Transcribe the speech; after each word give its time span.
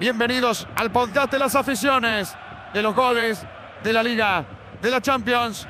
Bienvenidos 0.00 0.66
al 0.76 0.90
podcast 0.90 1.30
de 1.30 1.38
las 1.38 1.54
aficiones, 1.54 2.34
de 2.72 2.80
los 2.80 2.96
goles, 2.96 3.42
de 3.84 3.92
la 3.92 4.02
Liga, 4.02 4.46
de 4.80 4.90
la 4.90 5.02
Champions. 5.02 5.66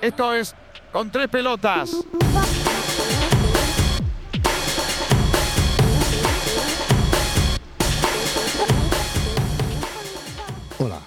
Esto 0.00 0.34
es 0.34 0.56
con 0.90 1.08
tres 1.08 1.28
pelotas. 1.28 1.92
Hola, 10.80 10.98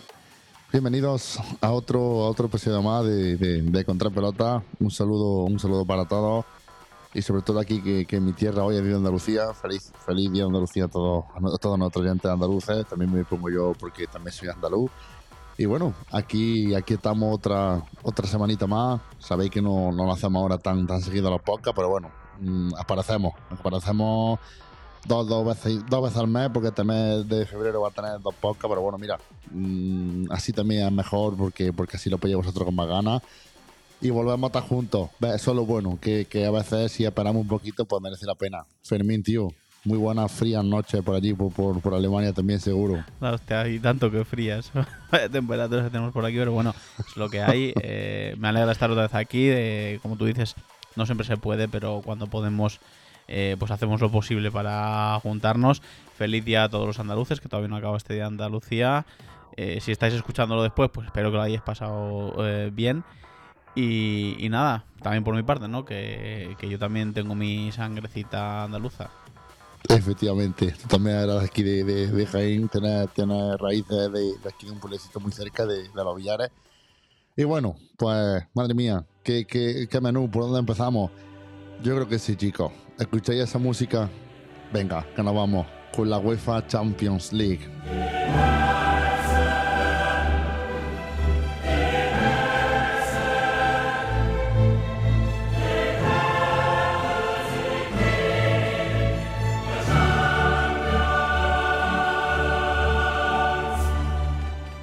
bienvenidos 0.71 1.37
a 1.59 1.71
otro, 1.71 1.99
a 1.99 2.29
otro 2.29 2.45
episodio 2.45 2.81
más 2.81 3.03
de, 3.03 3.35
de, 3.35 3.61
de. 3.61 4.61
Un 4.79 4.89
saludo, 4.89 5.43
un 5.43 5.59
saludo 5.59 5.85
para 5.85 6.05
todos 6.05 6.45
y 7.17 7.23
sobre 7.23 7.41
todo 7.41 7.59
aquí 7.59 7.81
que, 7.81 8.05
que 8.05 8.17
en 8.17 8.25
mi 8.25 8.33
tierra 8.33 8.63
hoy 8.63 8.75
es 8.75 8.83
Día 8.83 8.95
Andalucía. 8.95 9.51
Feliz, 9.55 9.91
feliz 10.05 10.31
Día 10.31 10.43
de 10.43 10.49
Andalucía 10.49 10.85
a 10.85 10.87
todos, 10.87 11.25
a 11.33 11.57
todos 11.57 11.79
nuestros 11.79 12.05
oyentes 12.05 12.29
andaluces. 12.29 12.85
También 12.85 13.11
me 13.11 13.25
pongo 13.25 13.49
yo 13.49 13.73
porque 13.79 14.05
también 14.05 14.31
soy 14.31 14.49
andaluz. 14.49 14.91
Y 15.57 15.65
bueno, 15.65 15.95
aquí, 16.11 16.75
aquí 16.75 16.93
estamos 16.93 17.33
otra, 17.33 17.81
otra 18.03 18.27
semanita 18.27 18.67
más. 18.67 19.01
Sabéis 19.17 19.49
que 19.49 19.63
no, 19.63 19.91
no 19.91 20.05
lo 20.05 20.11
hacemos 20.11 20.39
ahora 20.39 20.59
tan, 20.59 20.85
tan 20.85 21.01
seguido 21.01 21.31
los 21.31 21.41
podcasts, 21.41 21.75
pero 21.75 21.89
bueno, 21.89 22.11
mmm, 22.39 22.75
aparecemos. 22.77 23.33
Aparecemos 23.49 24.39
dos, 25.07 25.27
dos, 25.27 25.43
veces, 25.43 25.83
dos 25.89 26.03
veces 26.03 26.19
al 26.19 26.27
mes, 26.27 26.51
porque 26.53 26.67
este 26.67 26.83
mes 26.83 27.27
de 27.27 27.47
febrero 27.47 27.81
va 27.81 27.87
a 27.87 27.91
tener 27.91 28.21
dos 28.21 28.35
podcasts, 28.35 28.69
pero 28.69 28.81
bueno, 28.81 28.99
mira, 28.99 29.17
mmm, 29.49 30.31
así 30.31 30.53
también 30.53 30.85
es 30.85 30.91
mejor 30.91 31.35
porque, 31.35 31.73
porque 31.73 31.97
así 31.97 32.11
lo 32.11 32.19
podéis 32.19 32.37
vosotros 32.37 32.63
con 32.63 32.75
más 32.75 32.87
ganas. 32.87 33.23
Y 33.99 34.09
volvemos 34.09 34.43
a 34.43 34.47
estar 34.47 34.63
juntos. 34.63 35.09
Eso 35.19 35.51
es 35.51 35.55
lo 35.55 35.65
bueno, 35.65 35.97
que, 35.99 36.25
que 36.25 36.45
a 36.45 36.51
veces 36.51 36.91
si 36.91 37.05
esperamos 37.05 37.41
un 37.41 37.47
poquito, 37.47 37.85
pues 37.85 38.01
merece 38.01 38.25
la 38.25 38.35
pena. 38.35 38.65
Fermín, 38.83 39.23
tío, 39.23 39.49
muy 39.83 39.97
buenas 39.97 40.31
frías 40.31 40.63
noches 40.63 41.01
por 41.01 41.15
allí, 41.15 41.33
por, 41.33 41.51
por, 41.51 41.81
por 41.81 41.93
Alemania 41.93 42.33
también 42.33 42.59
seguro. 42.59 43.03
No, 43.19 43.31
hostia, 43.31 43.61
hay 43.61 43.79
tanto 43.79 44.11
que 44.11 44.23
frías. 44.23 44.71
Vaya 45.11 45.29
temperaturas 45.29 45.85
que 45.85 45.91
tenemos 45.91 46.13
por 46.13 46.25
aquí, 46.25 46.37
pero 46.37 46.51
bueno, 46.51 46.75
es 46.99 47.17
lo 47.17 47.29
que 47.29 47.41
hay. 47.41 47.73
Eh, 47.81 48.35
me 48.37 48.49
alegra 48.49 48.71
estar 48.71 48.91
otra 48.91 49.03
vez 49.03 49.15
aquí. 49.15 49.47
Eh, 49.49 49.99
como 50.01 50.17
tú 50.17 50.25
dices, 50.25 50.55
no 50.95 51.05
siempre 51.05 51.25
se 51.25 51.37
puede, 51.37 51.67
pero 51.67 52.01
cuando 52.03 52.27
podemos, 52.27 52.79
eh, 53.27 53.55
pues 53.57 53.71
hacemos 53.71 54.01
lo 54.01 54.11
posible 54.11 54.51
para 54.51 55.17
juntarnos. 55.21 55.81
Feliz 56.17 56.43
día 56.43 56.65
a 56.65 56.69
todos 56.69 56.85
los 56.85 56.99
andaluces, 56.99 57.39
que 57.39 57.47
todavía 57.47 57.69
no 57.69 57.77
acaba 57.77 57.95
este 57.95 58.13
día 58.13 58.23
de 58.23 58.27
Andalucía. 58.27 59.05
Eh, 59.55 59.79
si 59.81 59.91
estáis 59.91 60.13
escuchándolo 60.13 60.63
después, 60.63 60.89
pues 60.93 61.07
espero 61.07 61.31
que 61.31 61.37
lo 61.37 61.43
hayáis 61.43 61.61
pasado 61.61 62.33
eh, 62.45 62.69
bien. 62.73 63.03
Y, 63.79 64.49
nada, 64.49 64.85
también 65.03 65.23
por 65.23 65.35
mi 65.35 65.43
parte, 65.43 65.67
¿no? 65.67 65.85
Que, 65.85 66.55
que 66.57 66.67
yo 66.67 66.79
también 66.79 67.13
tengo 67.13 67.35
mi 67.35 67.71
sangrecita 67.71 68.63
andaluza. 68.63 69.11
Efectivamente, 69.87 70.73
tú 70.81 70.87
también 70.87 71.17
eras 71.17 71.53
de, 71.53 71.83
de 71.83 72.25
Jaén, 72.25 72.67
tienes, 72.69 73.07
tienes 73.13 73.57
raíces 73.59 74.11
de, 74.11 74.19
de, 74.41 74.49
aquí 74.49 74.65
de 74.65 74.71
un 74.71 74.79
pueblecito 74.79 75.19
muy 75.19 75.31
cerca 75.31 75.67
de, 75.67 75.83
de 75.83 76.03
los 76.03 76.15
Villares. 76.17 76.49
Y 77.35 77.43
bueno, 77.43 77.75
pues 77.97 78.43
madre 78.55 78.73
mía, 78.73 79.05
¿qué, 79.23 79.45
qué, 79.45 79.87
qué 79.87 80.01
menú, 80.01 80.29
¿por 80.31 80.45
dónde 80.45 80.59
empezamos? 80.59 81.11
Yo 81.83 81.93
creo 81.93 82.07
que 82.07 82.17
sí, 82.17 82.35
chicos. 82.35 82.71
¿Escucháis 82.97 83.41
esa 83.41 83.59
música? 83.59 84.09
Venga, 84.73 85.05
que 85.15 85.21
nos 85.21 85.35
vamos 85.35 85.67
con 85.95 86.09
la 86.09 86.17
UEFA 86.17 86.65
Champions 86.65 87.31
League. 87.31 87.69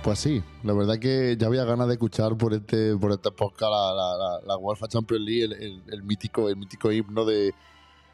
Pues 0.04 0.18
sí, 0.18 0.42
la 0.62 0.74
verdad 0.74 0.98
que 0.98 1.34
ya 1.38 1.46
había 1.46 1.64
ganas 1.64 1.86
de 1.88 1.94
escuchar 1.94 2.36
por 2.36 2.52
este, 2.52 2.94
por 2.94 3.10
este 3.10 3.30
podcast 3.30 3.72
la, 3.72 3.94
la, 3.94 4.38
la, 4.46 4.76
la 4.78 4.86
Champions 4.88 5.24
League, 5.24 5.44
el, 5.44 5.52
el, 5.54 5.82
el, 5.90 6.02
mítico, 6.02 6.50
el 6.50 6.58
mítico 6.58 6.92
himno 6.92 7.24
de, 7.24 7.54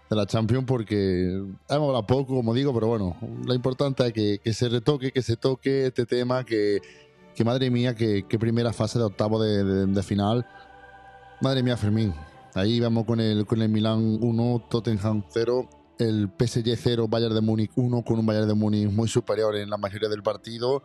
de 0.09 0.17
la 0.17 0.25
Champions, 0.25 0.67
porque 0.69 1.31
hemos 1.69 1.89
hablado 1.89 2.07
poco, 2.07 2.37
como 2.37 2.55
digo, 2.55 2.73
pero 2.73 2.87
bueno, 2.87 3.17
lo 3.45 3.53
importante 3.55 4.07
es 4.07 4.13
que, 4.13 4.39
que 4.39 4.53
se 4.55 4.69
retoque, 4.69 5.11
que 5.11 5.21
se 5.21 5.37
toque 5.37 5.87
este 5.89 6.07
tema, 6.07 6.45
que, 6.45 6.81
que 7.35 7.43
madre 7.43 7.69
mía, 7.71 7.97
que, 7.97 8.23
que, 8.23 8.39
primera 8.39 8.73
fase 8.73 9.01
de 9.01 9.07
octavo 9.07 9.43
de, 9.43 9.65
de, 9.65 9.87
de, 9.87 10.03
final. 10.05 10.47
Madre 11.41 11.65
mía, 11.65 11.77
Fermín. 11.77 12.15
Ahí 12.55 12.79
vamos 12.79 13.05
con 13.05 13.19
el, 13.19 13.47
con 13.47 13.63
el 13.63 13.69
Milan 13.69 14.17
1, 14.21 14.67
Tottenham 14.71 15.25
0, 15.29 15.69
el 15.99 16.31
PSG 16.39 16.77
0, 16.77 17.09
Bayern 17.09 17.35
de 17.35 17.41
Múnich 17.41 17.73
1, 17.75 18.05
con 18.05 18.21
un 18.21 18.27
Bayern 18.27 18.47
de 18.47 18.55
Múnich 18.55 18.89
muy 18.89 19.09
superior 19.09 19.57
en 19.57 19.69
la 19.69 19.77
mayoría 19.77 20.09
del 20.09 20.23
partido 20.23 20.85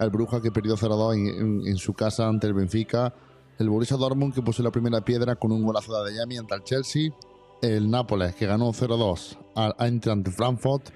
el 0.00 0.10
Bruja 0.10 0.40
que 0.40 0.50
perdió 0.50 0.76
0-2 0.76 1.66
en, 1.68 1.76
su 1.76 1.92
casa 1.92 2.26
ante 2.26 2.46
el 2.46 2.54
Benfica, 2.54 3.14
el 3.58 3.68
Borussia 3.68 3.96
Dortmund 3.96 4.34
que 4.34 4.42
puso 4.42 4.62
la 4.62 4.70
primera 4.70 5.02
piedra 5.02 5.36
con 5.36 5.52
un 5.52 5.62
golazo 5.62 5.92
de 5.92 6.00
Adeyemi 6.00 6.38
ante 6.38 6.54
el 6.54 6.64
Chelsea, 6.64 7.10
el 7.62 7.90
Nápoles 7.90 8.34
que 8.34 8.46
ganó 8.46 8.72
0-2 8.72 9.38
al 9.54 9.74
Eintracht 9.78 10.22
de 10.22 10.30
Frankfurt, 10.30 10.88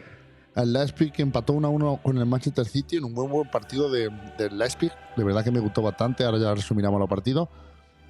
el 0.56 0.72
Leipzig 0.72 1.12
que 1.12 1.22
empató 1.22 1.52
1-1 1.52 2.02
con 2.02 2.16
el 2.16 2.26
Manchester 2.26 2.64
City 2.64 2.96
en 2.96 3.04
un 3.04 3.14
buen, 3.14 3.30
buen 3.30 3.50
partido 3.50 3.90
del 3.90 4.10
de 4.38 4.50
Leipzig, 4.50 4.90
de 5.16 5.24
verdad 5.24 5.44
que 5.44 5.50
me 5.50 5.60
gustó 5.60 5.82
bastante, 5.82 6.24
ahora 6.24 6.38
ya 6.38 6.54
resumiremos 6.54 6.98
los 6.98 7.08
partidos, 7.08 7.48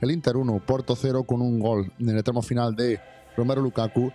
el 0.01 0.11
Inter 0.11 0.37
1, 0.37 0.63
Porto 0.65 0.95
0 0.95 1.25
con 1.25 1.43
un 1.43 1.59
gol 1.59 1.91
en 1.99 2.11
el 2.11 2.23
tramo 2.23 2.43
final 2.43 2.77
de 2.77 3.01
Romero 3.37 3.61
Lukaku. 3.63 4.13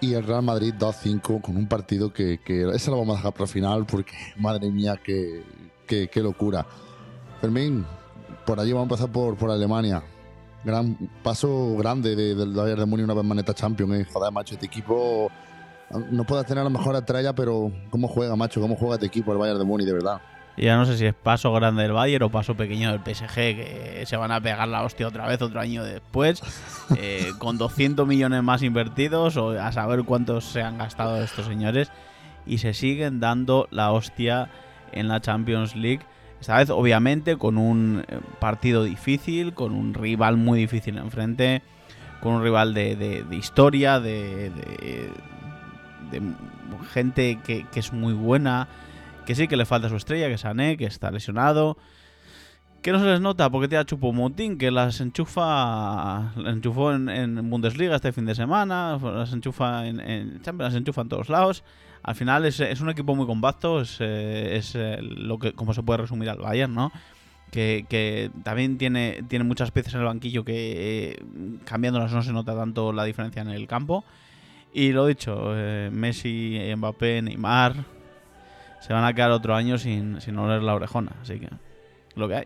Y 0.00 0.12
el 0.12 0.24
Real 0.24 0.42
Madrid 0.42 0.74
2-5 0.78 1.40
con 1.40 1.56
un 1.56 1.66
partido 1.66 2.12
que, 2.12 2.38
que 2.44 2.68
ese 2.74 2.90
lo 2.90 2.98
vamos 2.98 3.14
a 3.14 3.18
dejar 3.18 3.32
para 3.32 3.44
el 3.44 3.50
final 3.50 3.86
porque 3.86 4.12
madre 4.36 4.70
mía 4.70 5.00
que 5.02 5.42
qué, 5.86 6.08
qué, 6.08 6.20
locura. 6.20 6.66
Fermín, 7.40 7.84
por 8.44 8.60
allí 8.60 8.72
vamos 8.72 8.90
a 8.90 8.94
empezar 8.94 9.12
por, 9.12 9.36
por 9.36 9.50
Alemania. 9.50 10.02
Gran 10.64 10.96
paso 11.22 11.76
grande 11.76 12.16
del 12.16 12.36
de, 12.36 12.46
de 12.46 12.54
Bayern 12.54 12.80
de 12.80 12.86
Múnich 12.86 13.04
una 13.04 13.14
vez 13.14 13.24
maneta 13.24 13.54
Champions. 13.54 13.94
Eh. 13.94 14.06
Joder, 14.12 14.32
macho, 14.32 14.54
este 14.54 14.66
equipo 14.66 15.30
no 16.10 16.24
puede 16.24 16.44
tener 16.44 16.64
la 16.64 16.70
mejor 16.70 16.96
estrella, 16.96 17.34
pero 17.34 17.70
cómo 17.90 18.08
juega, 18.08 18.34
macho, 18.36 18.60
cómo 18.60 18.76
juega 18.76 18.94
este 18.94 19.06
equipo 19.06 19.32
el 19.32 19.38
Bayern 19.38 19.58
de 19.58 19.64
Múnich, 19.64 19.86
de 19.86 19.92
verdad. 19.92 20.20
Ya 20.56 20.76
no 20.76 20.86
sé 20.86 20.96
si 20.96 21.04
es 21.04 21.14
paso 21.14 21.52
grande 21.52 21.82
del 21.82 21.92
Bayern 21.92 22.24
o 22.24 22.30
paso 22.30 22.54
pequeño 22.54 22.92
del 22.92 23.00
PSG, 23.00 23.34
que 23.34 24.04
se 24.06 24.16
van 24.16 24.30
a 24.30 24.40
pegar 24.40 24.68
la 24.68 24.84
hostia 24.84 25.08
otra 25.08 25.26
vez 25.26 25.42
otro 25.42 25.60
año 25.60 25.82
después, 25.82 26.42
eh, 26.96 27.32
con 27.38 27.58
200 27.58 28.06
millones 28.06 28.42
más 28.42 28.62
invertidos, 28.62 29.36
o 29.36 29.50
a 29.50 29.72
saber 29.72 30.04
cuántos 30.04 30.44
se 30.44 30.62
han 30.62 30.78
gastado 30.78 31.20
estos 31.22 31.46
señores, 31.46 31.90
y 32.46 32.58
se 32.58 32.72
siguen 32.72 33.20
dando 33.20 33.66
la 33.70 33.90
hostia 33.90 34.48
en 34.94 35.08
la 35.08 35.20
Champions 35.20 35.76
League. 35.76 36.00
Esta 36.40 36.58
vez, 36.58 36.70
obviamente, 36.70 37.36
con 37.36 37.58
un 37.58 38.04
partido 38.38 38.84
difícil, 38.84 39.54
con 39.54 39.72
un 39.72 39.94
rival 39.94 40.36
muy 40.36 40.58
difícil 40.58 40.98
enfrente, 40.98 41.62
con 42.20 42.34
un 42.34 42.42
rival 42.42 42.74
de, 42.74 42.96
de, 42.96 43.22
de 43.22 43.36
historia, 43.36 44.00
de, 44.00 44.50
de 44.50 46.20
gente 46.92 47.38
que, 47.44 47.66
es 47.74 47.92
muy 47.92 48.12
buena, 48.12 48.68
que 49.26 49.34
sí 49.34 49.48
que 49.48 49.56
le 49.56 49.64
falta 49.64 49.88
su 49.88 49.96
estrella, 49.96 50.28
que 50.28 50.34
es 50.34 50.40
Sané, 50.42 50.76
que 50.76 50.84
está 50.84 51.10
lesionado. 51.10 51.76
Que 52.82 52.92
no 52.92 52.98
se 52.98 53.06
les 53.06 53.20
nota 53.20 53.48
porque 53.48 53.66
te 53.66 53.78
ha 53.78 53.86
Motín, 54.12 54.58
que 54.58 54.70
las 54.70 55.00
enchufa. 55.00 56.32
Las 56.36 56.54
enchufó 56.54 56.92
en, 56.92 57.08
en, 57.08 57.48
Bundesliga 57.48 57.96
este 57.96 58.12
fin 58.12 58.26
de 58.26 58.34
semana, 58.34 58.98
las 59.02 59.32
enchufa 59.32 59.86
en, 59.86 60.00
en 60.00 60.42
Champions, 60.42 60.74
las 60.74 60.78
enchufa 60.78 61.00
en 61.00 61.08
todos 61.08 61.30
lados 61.30 61.64
al 62.04 62.14
final 62.14 62.44
es, 62.44 62.60
es, 62.60 62.80
un 62.82 62.90
equipo 62.90 63.14
muy 63.14 63.26
compacto, 63.26 63.80
es, 63.80 63.96
eh, 64.00 64.56
es 64.56 64.74
eh, 64.74 64.98
lo 65.00 65.38
que 65.38 65.54
como 65.54 65.72
se 65.72 65.82
puede 65.82 66.02
resumir 66.02 66.28
al 66.28 66.38
Bayern, 66.38 66.74
¿no? 66.74 66.92
Que, 67.50 67.86
que, 67.88 68.30
también 68.42 68.76
tiene, 68.76 69.24
tiene 69.28 69.44
muchas 69.44 69.70
piezas 69.70 69.94
en 69.94 70.00
el 70.00 70.06
banquillo 70.06 70.44
que 70.44 71.12
eh, 71.12 71.24
cambiándolas 71.64 72.12
no 72.12 72.22
se 72.22 72.32
nota 72.32 72.54
tanto 72.54 72.92
la 72.92 73.04
diferencia 73.04 73.40
en 73.40 73.48
el 73.48 73.66
campo. 73.66 74.04
Y 74.74 74.92
lo 74.92 75.06
dicho, 75.06 75.52
eh, 75.54 75.88
Messi, 75.90 76.60
Mbappé, 76.76 77.22
Neymar 77.22 77.86
se 78.80 78.92
van 78.92 79.04
a 79.04 79.14
quedar 79.14 79.30
otro 79.30 79.54
año 79.54 79.78
sin, 79.78 80.20
sin 80.20 80.36
oler 80.36 80.62
la 80.62 80.74
orejona, 80.74 81.12
así 81.22 81.38
que 81.38 81.48
lo 82.16 82.28
que 82.28 82.34
hay. 82.34 82.44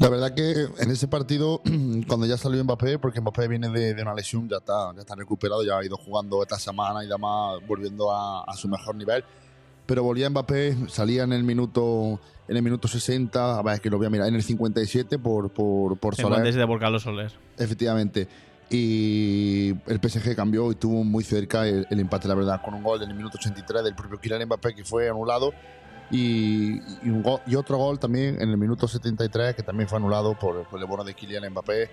La 0.00 0.08
verdad 0.08 0.34
que 0.34 0.66
en 0.78 0.90
ese 0.90 1.08
partido, 1.08 1.60
cuando 2.08 2.24
ya 2.24 2.38
salió 2.38 2.64
Mbappé, 2.64 2.98
porque 2.98 3.20
Mbappé 3.20 3.48
viene 3.48 3.68
de, 3.68 3.92
de, 3.92 4.02
una 4.02 4.14
lesión, 4.14 4.48
ya 4.48 4.56
está, 4.56 4.94
ya 4.94 5.00
está 5.00 5.14
recuperado, 5.14 5.62
ya 5.62 5.76
ha 5.76 5.84
ido 5.84 5.98
jugando 5.98 6.42
esta 6.42 6.58
semana 6.58 7.04
y 7.04 7.06
demás, 7.06 7.60
volviendo 7.68 8.10
a, 8.10 8.42
a 8.44 8.54
su 8.54 8.66
mejor 8.66 8.94
nivel. 8.94 9.22
Pero 9.84 10.02
volvía 10.02 10.30
Mbappé, 10.30 10.88
salía 10.88 11.24
en 11.24 11.34
el 11.34 11.44
minuto 11.44 12.18
en 12.48 12.56
el 12.56 12.62
minuto 12.62 12.88
60, 12.88 13.58
a 13.58 13.62
ver, 13.62 13.74
es 13.74 13.80
que 13.80 13.90
lo 13.90 13.98
voy 13.98 14.06
a 14.06 14.10
mirar, 14.10 14.26
en 14.26 14.34
el 14.34 14.42
57 14.42 15.18
por, 15.18 15.50
por, 15.50 15.98
por 15.98 16.16
Soler. 16.16 16.38
57 16.38 16.66
por 16.66 16.80
Carlos 16.80 17.02
Soler. 17.02 17.30
Efectivamente. 17.58 18.26
Y 18.70 19.74
el 19.86 20.00
PSG 20.02 20.34
cambió 20.34 20.72
y 20.72 20.76
tuvo 20.76 21.04
muy 21.04 21.24
cerca 21.24 21.68
el, 21.68 21.86
el, 21.90 22.00
empate, 22.00 22.26
la 22.26 22.34
verdad, 22.34 22.62
con 22.64 22.72
un 22.72 22.82
gol 22.82 23.02
en 23.02 23.10
el 23.10 23.16
minuto 23.16 23.36
83 23.38 23.84
del 23.84 23.94
propio 23.94 24.18
Kylian 24.18 24.46
Mbappé 24.46 24.74
que 24.74 24.84
fue 24.84 25.10
anulado 25.10 25.52
y, 26.10 26.80
y, 27.02 27.10
un 27.10 27.24
y, 27.46 27.54
otro 27.54 27.78
gol 27.78 27.98
también 27.98 28.40
en 28.40 28.50
el 28.50 28.56
minuto 28.56 28.88
73 28.88 29.54
que 29.54 29.62
también 29.62 29.88
fue 29.88 29.98
anulado 29.98 30.38
por, 30.38 30.64
por 30.68 30.80
el 30.80 30.86
bono 30.86 31.04
de 31.04 31.14
Kylian 31.14 31.50
Mbappé. 31.50 31.90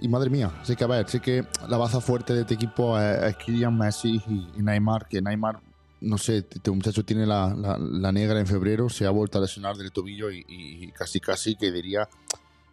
Y 0.00 0.08
madre 0.08 0.30
mía, 0.30 0.52
así 0.60 0.76
que 0.76 0.84
a 0.84 0.86
ver, 0.86 1.08
sí 1.08 1.18
que 1.18 1.44
la 1.68 1.76
baza 1.76 2.00
fuerte 2.00 2.32
de 2.32 2.42
este 2.42 2.54
equipo 2.54 2.98
es, 2.98 3.22
es 3.24 3.36
Kylian 3.36 3.76
Messi 3.76 4.22
y, 4.28 4.50
y, 4.56 4.62
Neymar, 4.62 5.06
que 5.08 5.20
Neymar 5.20 5.60
no 6.00 6.18
sé, 6.18 6.38
este 6.38 6.70
muchacho 6.70 7.04
tiene 7.04 7.26
la, 7.26 7.54
la, 7.78 8.12
negra 8.12 8.38
en 8.38 8.46
febrero, 8.46 8.88
se 8.88 9.06
ha 9.06 9.10
vuelto 9.10 9.38
a 9.38 9.40
lesionar 9.40 9.76
del 9.76 9.90
tobillo 9.90 10.30
y, 10.30 10.92
casi 10.92 11.20
casi 11.20 11.56
que 11.56 11.72
diría 11.72 12.08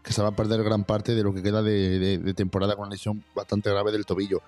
que 0.04 0.14
se 0.14 0.22
va 0.22 0.30
a 0.30 0.36
perder 0.36 0.64
gran 0.64 0.84
parte 0.84 1.16
de 1.16 1.24
lo 1.24 1.34
que 1.34 1.42
queda 1.42 1.64
de, 1.64 2.34
temporada 2.36 2.76
con 2.76 2.84
una 2.84 2.92
lesión 2.92 3.24
bastante 3.36 3.72
grave 3.72 3.92
del 3.92 4.06
tobillo. 4.06 4.42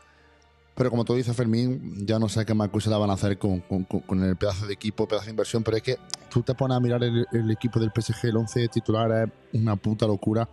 Pero 0.77 0.91
como 0.91 1.03
tú 1.03 1.15
dices, 1.15 1.35
Fermín, 1.35 2.05
ya 2.05 2.19
no 2.19 2.29
sé 2.29 2.45
qué 2.45 2.53
más 2.53 2.69
cosas 2.69 2.91
la 2.91 2.99
van 2.99 3.09
a 3.09 3.13
hacer 3.13 3.39
con, 3.39 3.61
con, 3.61 4.23
el 4.23 4.35
pedazo 4.35 4.67
de 4.67 4.73
equipo, 4.73 5.07
pedazo 5.07 5.25
de 5.25 5.31
inversión, 5.31 5.63
pero 5.63 5.77
es 5.77 5.81
que 5.81 5.97
tú 6.29 6.43
te 6.43 6.53
pones 6.53 6.77
a 6.77 6.79
mirar 6.79 7.03
el, 7.03 7.51
equipo 7.51 7.79
del 7.79 7.89
PSG, 7.89 8.27
el 8.27 8.37
11 8.37 8.67
titular 8.67 9.11
es 9.11 9.59
una 9.59 9.75
puta 9.75 10.05
locura, 10.05 10.47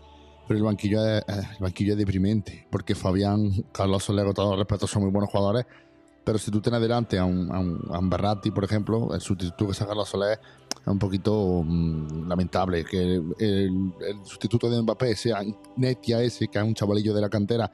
pero 0.48 0.56
el 0.56 0.64
banquillo 0.64 1.04
es, 1.04 1.22
el 1.28 1.60
banquillo 1.60 1.92
es 1.92 1.98
deprimente, 1.98 2.66
porque 2.70 2.94
Fabián, 2.94 3.66
Carlos 3.70 4.04
Soler, 4.04 4.24
con 4.24 4.32
todo 4.32 4.56
respeto, 4.56 4.86
son 4.86 5.02
muy 5.02 5.12
buenos 5.12 5.28
jugadores, 5.28 5.66
pero 6.24 6.38
si 6.38 6.50
tú 6.50 6.62
tienes 6.62 6.80
delante 6.80 7.18
a 7.18 7.26
un, 7.26 7.52
a 7.52 7.98
un, 7.98 8.08
Berratti, 8.08 8.50
por 8.50 8.64
ejemplo, 8.64 9.14
el 9.14 9.20
sustituto 9.20 9.68
que 9.68 9.74
saca 9.74 9.94
la 9.94 10.06
Soler 10.06 10.40
es 10.80 10.86
un 10.86 10.98
poquito 10.98 11.62
mm, 11.62 12.26
lamentable. 12.26 12.82
Que 12.84 13.20
el, 13.38 13.92
sustituto 14.24 14.70
de 14.70 14.80
Mbappé 14.80 15.14
sea 15.16 15.42
Netia 15.76 16.22
ese, 16.22 16.48
que 16.48 16.58
es 16.58 16.64
un 16.64 16.74
chavalillo 16.74 17.12
de 17.12 17.20
la 17.20 17.28
cantera, 17.28 17.70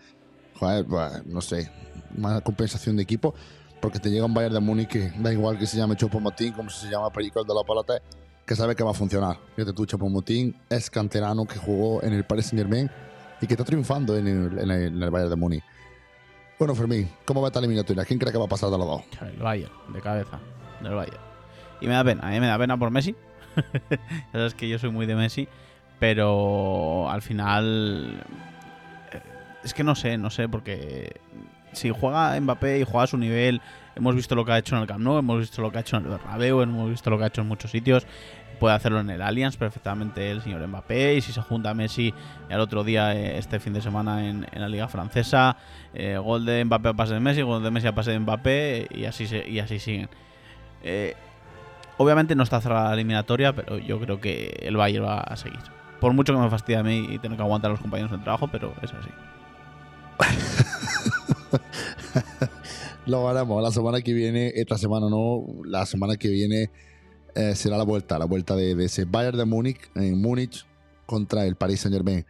no 1.27 1.41
sé, 1.41 1.71
más 2.17 2.43
compensación 2.43 2.97
de 2.97 3.03
equipo, 3.03 3.35
porque 3.81 3.99
te 3.99 4.11
llega 4.11 4.25
un 4.25 4.35
Bayern 4.35 4.55
de 4.55 4.61
Múnich 4.61 4.89
que 4.89 5.13
da 5.19 5.33
igual 5.33 5.59
que 5.59 5.67
se 5.67 5.77
llame 5.77 5.97
Chopo 5.97 6.21
Motín, 6.21 6.53
como 6.53 6.71
se 6.71 6.89
llama 6.91 7.11
Perico 7.11 7.43
de 7.43 7.55
la 7.55 7.63
Palate, 7.63 8.03
que 8.47 8.55
sabe 8.55 8.75
que 8.75 8.83
va 8.83 8.91
a 8.91 8.95
funcionar. 8.95 9.39
Fíjate 9.57 9.73
tú, 9.73 9.87
Chopo 9.87 10.09
Motín 10.09 10.55
es 10.69 10.91
canterano 10.91 11.47
que 11.47 11.59
jugó 11.59 12.03
en 12.03 12.13
el 12.13 12.25
Paris 12.25 12.47
Saint 12.47 12.59
Germain 12.59 12.91
y 13.41 13.47
que 13.47 13.55
está 13.55 13.65
triunfando 13.65 14.17
en 14.17 14.27
el, 14.27 15.11
Bayern 15.11 15.31
de 15.31 15.37
Múnich. 15.37 15.65
Bueno, 16.59 16.75
Fermín, 16.75 17.09
¿cómo 17.25 17.41
va 17.41 17.49
esta 17.49 17.59
eliminatoria? 17.59 18.05
¿Quién 18.05 18.19
cree 18.19 18.33
que 18.33 18.39
va 18.39 18.45
a 18.45 18.49
pasar 18.49 18.69
de 18.71 18.77
los 18.77 18.87
dos? 18.87 19.03
El 19.23 19.39
Bayern, 19.39 19.73
de 19.95 20.01
cabeza, 20.01 20.39
del 20.83 20.95
Bayern. 20.95 21.23
Y 21.81 21.87
me 21.87 21.95
da 21.95 22.05
pena, 22.05 22.29
a 22.29 22.31
mí 22.31 22.39
me 22.39 22.47
da 22.47 22.59
pena 22.59 22.79
por 22.79 22.91
Messi. 22.91 23.17
sabes 24.33 24.55
que 24.55 24.69
yo 24.69 24.79
soy 24.79 24.91
muy 24.91 25.07
de 25.07 25.15
Messi, 25.15 25.49
pero 25.99 27.09
al 27.09 27.23
final 27.23 28.23
es 29.65 29.75
que 29.75 29.85
no 29.85 29.95
sé, 29.95 30.19
no 30.19 30.31
sé, 30.31 30.49
porque 30.49 31.21
si 31.73 31.91
juega 31.91 32.39
Mbappé 32.41 32.81
y 32.81 32.85
juega 32.85 33.05
a 33.05 33.07
su 33.07 33.19
nivel, 33.19 33.61
hemos 33.95 34.15
visto 34.15 34.35
lo 34.35 34.45
que 34.45 34.53
ha 34.53 34.59
hecho 34.59 34.77
en 34.77 34.83
el 34.83 34.89
Camp 34.89 35.01
Nou, 35.01 35.19
hemos 35.19 35.41
visto 35.41 35.63
lo 35.63 35.71
que 35.71 35.79
ha 35.79 35.81
hecho 35.81 35.97
en 35.97 36.05
el 36.05 36.11
Bernabéu, 36.11 36.63
hemos 36.63 36.91
visto 36.91 37.11
lo 37.11 37.19
que 37.19 37.25
ha 37.25 37.27
hecho 37.29 37.43
en 37.43 37.49
muchos 37.49 37.71
sitios 37.71 38.07
puede 38.61 38.75
hacerlo 38.77 39.01
en 39.01 39.11
el 39.11 39.23
Allianz 39.23 39.57
perfectamente 39.57 40.31
el 40.31 40.43
señor 40.43 40.65
Mbappé 40.69 41.15
y 41.15 41.21
si 41.23 41.33
se 41.33 41.41
junta 41.41 41.75
Messi 41.75 42.15
al 42.49 42.61
otro 42.61 42.85
día 42.85 43.17
eh, 43.17 43.39
este 43.39 43.59
fin 43.59 43.73
de 43.73 43.81
semana 43.81 44.29
en, 44.29 44.47
la 44.53 44.69
liga 44.69 44.87
francesa 44.87 45.57
eh, 45.95 46.19
gol 46.19 46.45
de 46.45 46.65
Mbappé 46.65 46.91
a 46.91 46.93
pase 46.93 47.15
de 47.15 47.21
Messi 47.21 47.43
gol 47.43 47.65
de 47.65 47.71
Messi 47.71 47.89
a 47.89 47.95
pase 47.95 48.13
de 48.13 48.21
Mbappé 48.21 48.87
y 48.91 49.07
así 49.07 49.25
y 49.49 49.59
así 49.59 49.81
siguen. 49.81 50.11
Eh, 50.83 51.17
obviamente 51.97 52.35
no 52.37 52.43
está 52.43 52.61
cerrada 52.61 52.89
la 52.89 52.95
eliminatoria 52.95 53.55
pero 53.55 53.79
yo 53.79 53.99
creo 53.99 54.21
que 54.21 54.61
el 54.63 54.77
Bayern 54.77 55.07
va 55.07 55.21
a 55.21 55.37
seguir. 55.37 55.59
Por 55.99 56.13
mucho 56.13 56.35
que 56.35 56.39
me 56.39 56.51
fastidie 56.51 56.79
a 56.79 56.83
mí 56.83 57.09
y 57.11 57.19
tener 57.19 57.37
que 57.37 57.43
aguantar 57.43 57.71
a 57.71 57.73
los 57.73 57.81
compañeros 57.81 58.13
de 58.13 58.19
trabajo 58.19 58.49
pero 58.49 58.75
es 58.83 58.93
así 58.93 59.09
lo 63.07 63.29
haremos 63.29 63.63
la 63.63 63.71
semana 63.71 64.01
que 64.01 64.13
viene 64.13 64.53
esta 64.55 64.79
semana 64.79 65.09
no 65.09 65.45
la 65.65 65.87
semana 65.87 66.17
que 66.17 66.29
viene 66.29 66.71
eh, 67.35 67.55
será 67.55 67.77
la 67.77 67.85
vuelta, 67.85 68.19
la 68.19 68.25
vuelta 68.25 68.57
de, 68.57 68.73
ese 68.85 69.05
Bayern 69.05 69.39
de 69.39 69.45
Múnich 69.45 69.79
en 69.95 70.21
Múnich 70.21 70.67
contra 71.07 71.47
el 71.47 71.57
Paris 71.57 71.81
Saint 71.81 71.95
Germain. 71.95 72.27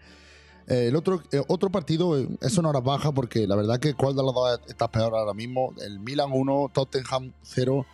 Eh, 0.66 0.86
el 0.88 0.96
otro, 0.96 1.22
eh, 1.32 1.42
otro 1.48 1.70
partido 1.70 2.16
es 2.40 2.58
una 2.58 2.68
hora 2.68 2.80
baja 2.80 3.12
porque 3.12 3.46
la 3.46 3.56
verdad 3.56 3.80
que 3.80 3.94
cuál 3.94 4.14
de 4.14 4.22
los 4.22 4.34
dos 4.34 4.60
está 4.68 4.90
peor 4.90 5.14
ahora 5.14 5.34
mismo. 5.34 5.74
El 5.82 6.00
Milan 6.00 6.30
1, 6.32 6.70
Tottenham 6.72 7.32
0. 7.42 7.86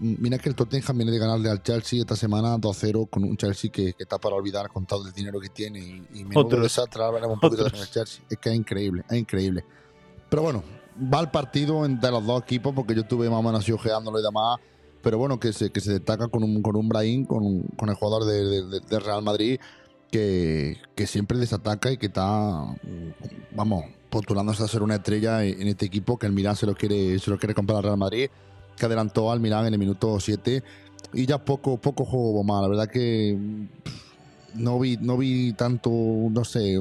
Mira 0.00 0.38
que 0.38 0.48
el 0.48 0.54
Tottenham 0.54 0.96
viene 0.96 1.12
de 1.12 1.18
ganarle 1.18 1.50
al 1.50 1.62
Chelsea 1.62 2.00
esta 2.00 2.16
semana 2.16 2.56
2-0 2.56 3.10
con 3.10 3.22
un 3.22 3.36
Chelsea 3.36 3.70
que, 3.70 3.94
está 3.98 4.18
para 4.18 4.34
olvidar 4.34 4.68
con 4.68 4.86
todo 4.86 5.06
el 5.06 5.12
dinero 5.12 5.38
que 5.38 5.50
tiene 5.50 5.78
y, 5.78 6.20
y 6.20 6.24
menudo 6.24 6.60
desastre 6.60 7.02
un 7.04 7.38
poquito 7.38 7.66
el 7.66 7.72
Chelsea. 7.72 8.24
Es 8.30 8.38
que 8.38 8.48
es 8.48 8.56
increíble, 8.56 9.04
es 9.10 9.18
increíble. 9.18 9.64
Pero 10.30 10.42
bueno, 10.42 10.64
va 11.12 11.20
el 11.20 11.30
partido 11.30 11.84
entre 11.84 12.10
los 12.10 12.24
dos 12.24 12.42
equipos 12.42 12.74
porque 12.74 12.94
yo 12.94 13.02
estuve 13.02 13.28
más 13.28 13.40
o 13.40 13.42
menos 13.42 13.60
así 13.60 13.72
ojeándolo 13.72 14.18
y 14.18 14.22
demás 14.22 14.58
pero 15.02 15.18
bueno, 15.18 15.40
que 15.40 15.52
se, 15.52 15.70
que 15.70 15.80
se 15.80 15.92
destaca 15.92 16.28
con 16.28 16.42
un, 16.42 16.62
con 16.62 16.76
un 16.76 16.88
Brahim, 16.88 17.24
con, 17.24 17.62
con 17.76 17.88
el 17.88 17.94
jugador 17.94 18.24
de, 18.24 18.80
de, 18.80 19.00
Real 19.00 19.22
Madrid, 19.22 19.58
que, 20.10 20.76
que, 20.94 21.06
siempre 21.06 21.38
desataca 21.38 21.90
y 21.90 21.96
que 21.96 22.06
está, 22.06 22.76
vamos, 23.52 23.84
postulándose 24.10 24.62
a 24.62 24.68
ser 24.68 24.82
una 24.82 24.96
estrella 24.96 25.44
en 25.44 25.68
este 25.68 25.86
equipo, 25.86 26.18
que 26.18 26.26
el 26.26 26.32
Milan 26.32 26.56
se 26.56 26.66
lo 26.66 26.74
quiere, 26.74 27.18
se 27.18 27.30
lo 27.30 27.38
quiere 27.38 27.54
comprar 27.54 27.78
al 27.78 27.84
Real 27.84 27.96
Madrid, 27.96 28.28
que 28.76 28.86
adelantó 28.86 29.30
al 29.30 29.40
Milan 29.40 29.66
en 29.66 29.74
el 29.74 29.78
minuto 29.78 30.18
7 30.18 30.62
y 31.12 31.26
ya 31.26 31.38
poco, 31.38 31.76
poco 31.78 32.04
juego 32.04 32.42
más. 32.44 32.62
La 32.62 32.68
verdad 32.68 32.88
que 32.88 33.36
no 34.54 34.78
vi, 34.78 34.96
no 34.96 35.16
vi 35.16 35.52
tanto, 35.52 35.90
no 35.90 36.44
sé, 36.44 36.80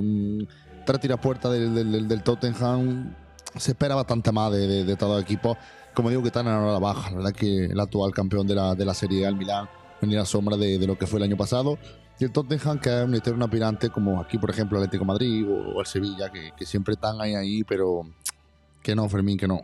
tras 0.86 1.00
tira 1.00 1.18
puerta 1.18 1.50
del, 1.50 1.74
del, 1.74 2.08
del, 2.08 2.24
Tottenham. 2.24 3.16
Se 3.56 3.72
espera 3.72 3.96
bastante 3.96 4.32
más 4.32 4.52
de, 4.52 4.84
de 4.86 4.96
todo 4.96 5.18
el 5.18 5.24
equipo 5.24 5.58
como 6.00 6.10
digo, 6.10 6.22
que 6.22 6.28
están 6.28 6.48
en 6.48 6.54
la 6.54 6.62
hora 6.62 6.80
baja. 6.80 7.10
La 7.12 7.18
verdad 7.18 7.34
que 7.34 7.66
el 7.66 7.80
actual 7.80 8.14
campeón 8.14 8.48
de 8.48 8.56
la, 8.56 8.74
de 8.74 8.86
la 8.86 8.94
Serie 8.94 9.26
A, 9.26 9.30
el 9.30 9.36
Milán, 9.36 9.68
venía 10.02 10.22
a 10.22 10.26
sombra 10.26 10.56
de, 10.56 10.80
lo 10.88 10.98
que 10.98 11.08
fue 11.08 11.20
el 11.20 11.24
año 11.24 11.36
pasado. 11.36 11.78
Y 12.20 12.24
el 12.24 12.32
Tottenham, 12.32 12.80
que 12.80 12.90
es 12.90 13.06
un 13.06 13.16
eterno 13.16 13.44
aspirante, 13.44 13.90
como 13.90 14.22
aquí, 14.22 14.38
por 14.38 14.50
ejemplo, 14.50 14.78
el 14.78 14.86
Atlético 14.86 15.04
Madrid 15.04 15.46
o, 15.46 15.80
el 15.80 15.86
Sevilla, 15.86 16.32
que, 16.32 16.66
siempre 16.66 16.94
están 16.94 17.20
ahí, 17.20 17.36
ahí, 17.36 17.64
pero 17.66 18.04
que 18.82 18.96
no, 18.96 19.10
Fermín, 19.10 19.38
que 19.38 19.48
no. 19.48 19.60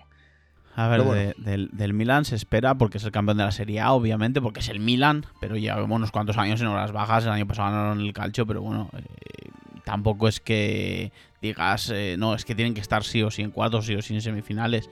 A 0.76 0.88
ver, 0.90 1.36
del, 1.38 1.70
del 1.72 1.94
Milan 1.94 2.26
se 2.26 2.36
espera 2.36 2.76
porque 2.76 2.98
es 2.98 3.04
el 3.06 3.12
campeón 3.12 3.38
de 3.38 3.46
la 3.46 3.52
Serie 3.52 3.80
A, 3.80 3.94
obviamente, 3.94 4.42
porque 4.42 4.60
es 4.60 4.68
el 4.68 4.80
Milan, 4.80 5.26
pero 5.40 5.56
llevamos 5.56 5.96
unos 5.96 6.12
cuantos 6.12 6.38
años 6.38 6.60
en 6.60 6.68
horas 6.68 6.92
bajas. 6.92 7.24
El 7.24 7.32
año 7.32 7.48
pasado 7.48 7.72
ganaron 7.72 8.02
el 8.02 8.12
calcio, 8.12 8.46
pero 8.46 8.62
bueno, 8.62 8.90
eh, 8.98 9.50
tampoco 9.86 10.28
es 10.28 10.42
que 10.42 11.14
digas, 11.42 11.90
eh, 11.94 12.16
no, 12.20 12.36
es 12.36 12.44
que 12.44 12.56
tienen 12.56 12.74
que 12.74 12.82
estar 12.82 13.06
sí 13.06 13.24
o 13.24 13.32
sí 13.32 13.42
en 13.42 13.52
cuartos, 13.52 13.86
sí 13.86 13.96
o 13.96 14.02
sí 14.02 14.14
en 14.16 14.22
semifinales. 14.22 14.90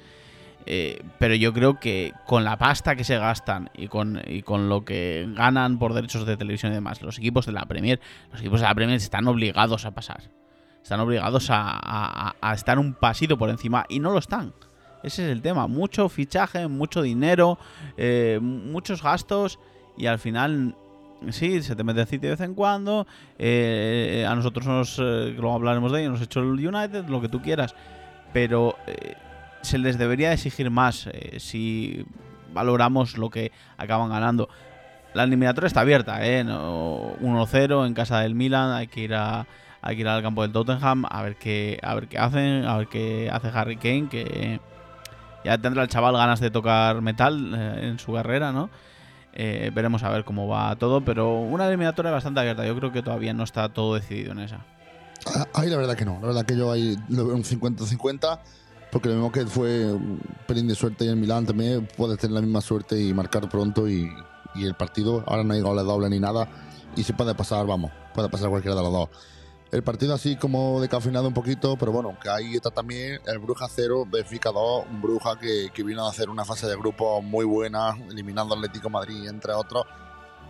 Eh, 0.66 1.04
pero 1.20 1.36
yo 1.36 1.52
creo 1.52 1.80
que 1.80 2.14
con 2.26 2.44
la 2.44 2.58
pasta 2.58 2.96
que 2.96 3.04
se 3.04 3.18
gastan 3.18 3.70
y 3.76 3.88
con, 3.88 4.22
y 4.26 4.44
con 4.44 4.70
lo 4.70 4.86
que 4.86 5.28
ganan 5.36 5.78
por 5.78 5.94
derechos 5.94 6.26
de 6.26 6.38
televisión 6.38 6.72
y 6.72 6.76
demás, 6.76 7.02
los 7.02 7.18
equipos 7.18 7.46
de 7.46 7.52
la 7.52 7.66
Premier, 7.66 8.00
los 8.32 8.40
equipos 8.40 8.62
de 8.62 8.68
la 8.68 8.76
Premier 8.76 8.96
están 8.96 9.28
obligados 9.28 9.86
a 9.86 9.92
pasar. 9.92 10.32
Están 10.82 11.00
obligados 11.00 11.48
a, 11.50 12.36
estar 12.54 12.78
un 12.78 12.94
pasito 12.94 13.38
por 13.38 13.50
encima 13.50 13.86
y 13.90 14.00
no 14.00 14.12
lo 14.12 14.20
están. 14.20 14.54
Ese 15.04 15.26
es 15.26 15.32
el 15.32 15.42
tema. 15.42 15.68
Mucho 15.68 16.10
fichaje, 16.10 16.68
mucho 16.68 17.02
dinero, 17.02 17.58
eh, 17.98 18.40
muchos 18.42 19.04
gastos 19.04 19.60
y 19.98 20.06
al 20.08 20.18
final 20.18 20.76
sí, 21.30 21.62
se 21.62 21.76
te 21.76 21.84
mete 21.84 22.02
el 22.02 22.08
City 22.08 22.28
de 22.28 22.32
vez 22.32 22.42
en 22.42 22.56
cuando. 22.56 23.06
Eh, 23.38 24.26
a 24.28 24.34
nosotros 24.36 24.66
nos, 24.66 24.98
luego 24.98 25.54
hablaremos 25.54 25.92
de 25.92 26.02
ello, 26.02 26.12
nos 26.12 26.22
hecho 26.22 26.40
el 26.40 26.68
United, 26.68 27.06
lo 27.08 27.22
que 27.22 27.30
tú 27.30 27.42
quieras. 27.42 27.76
Pero 28.32 28.76
se 29.64 29.78
les 29.78 29.98
debería 29.98 30.32
exigir 30.34 30.70
más 30.70 31.08
eh, 31.08 31.40
si 31.40 32.06
valoramos 32.54 33.18
lo 33.18 33.30
que 33.30 33.52
acaban 33.78 34.10
ganando. 34.10 34.50
La 35.14 35.24
eliminatoria 35.24 35.68
está 35.68 35.82
abierta, 35.82 36.26
¿eh? 36.26 36.44
1-0 36.44 37.88
en 37.88 37.94
casa 37.94 38.20
del 38.20 38.36
Milan, 38.36 38.72
hay 38.72 38.88
que 38.88 39.02
ir 39.02 39.16
a 39.16 39.48
hay 39.82 39.96
que 39.96 40.02
ir 40.02 40.08
al 40.08 40.22
campo 40.22 40.44
del 40.44 40.54
Tottenham 40.54 41.06
a 41.10 41.22
ver 41.24 41.36
qué 41.36 41.78
a 41.84 41.94
ver 41.94 42.08
qué 42.08 42.18
hacen, 42.18 42.66
a 42.66 42.78
ver 42.78 42.88
qué 42.88 43.30
hace 43.30 43.50
Harry 43.50 43.76
Kane 43.76 44.08
que 44.10 44.60
ya 45.44 45.58
tendrá 45.58 45.84
el 45.84 45.90
chaval 45.90 46.16
ganas 46.16 46.40
de 46.40 46.52
tocar 46.52 47.02
metal 47.02 47.54
eh, 47.56 47.88
en 47.90 48.00
su 48.00 48.14
carrera, 48.14 48.52
¿no? 48.52 48.70
Eh, 49.34 49.72
veremos 49.74 50.04
a 50.04 50.10
ver 50.10 50.26
cómo 50.26 50.48
va 50.48 50.76
todo, 50.76 51.04
pero 51.04 51.40
una 51.40 51.68
eliminatoria 51.68 52.12
bastante 52.12 52.40
abierta. 52.40 52.66
Yo 52.66 52.76
creo 52.76 52.92
que 52.92 53.02
todavía 53.02 53.34
no 53.34 53.44
está 53.44 53.70
todo 53.70 53.96
decidido 53.96 54.32
en 54.32 54.40
esa. 54.40 54.66
Ah, 55.26 55.48
ahí 55.56 55.70
la 55.70 55.78
verdad 55.78 55.96
que 55.96 56.06
no. 56.06 56.20
La 56.22 56.28
verdad 56.28 56.46
que 56.46 56.56
yo 56.56 56.72
ahí 56.72 56.96
lo 57.10 57.28
veo 57.28 57.36
un 57.36 57.44
50-50 57.44 58.40
porque 58.94 59.10
lo 59.10 59.16
mismo 59.16 59.32
que 59.32 59.48
fue 59.48 59.92
un 59.92 60.22
pelín 60.46 60.68
de 60.68 60.76
suerte 60.76 61.06
y 61.06 61.08
el 61.08 61.16
Milán 61.16 61.48
también 61.48 61.88
puede 61.98 62.16
tener 62.16 62.36
la 62.36 62.42
misma 62.42 62.62
suerte 62.62 63.02
y 63.02 63.12
marcar 63.12 63.50
pronto 63.50 63.90
y, 63.90 64.08
el 64.56 64.76
partido, 64.76 65.24
ahora 65.26 65.44
no 65.44 65.56
hay 65.56 65.62
goles 65.62 65.84
doble 65.84 66.08
ni 66.12 66.20
nada 66.20 66.48
y 66.96 67.02
se 67.02 67.14
puede 67.14 67.34
pasar, 67.34 67.66
vamos, 67.66 67.92
puede 68.14 68.30
pasar 68.30 68.52
cualquiera 68.52 68.76
de 68.76 68.84
los 68.84 68.94
dos. 68.94 69.10
El 69.74 69.82
partido 69.82 70.14
así 70.14 70.36
como 70.36 70.80
decafinado 70.80 71.28
un 71.28 71.34
poquito, 71.34 71.76
pero 71.78 71.92
bueno, 71.92 72.16
que 72.22 72.30
ahí 72.30 72.54
está 72.54 72.70
también 72.70 73.20
el 73.26 73.40
Bruja 73.40 73.66
0, 73.68 74.06
Benfica 74.10 74.52
2, 74.52 74.86
un 74.88 75.02
Bruja 75.02 75.38
que, 75.40 75.72
que, 75.74 75.84
vino 75.84 76.06
a 76.06 76.12
hacer 76.12 76.30
una 76.30 76.46
fase 76.46 76.68
de 76.68 76.76
grupo 76.76 77.24
muy 77.24 77.44
buena, 77.44 77.98
eliminando 78.12 78.54
al 78.54 78.60
Atlético 78.60 78.92
Madrid, 78.92 79.28
entre 79.28 79.52
otros, 79.54 79.84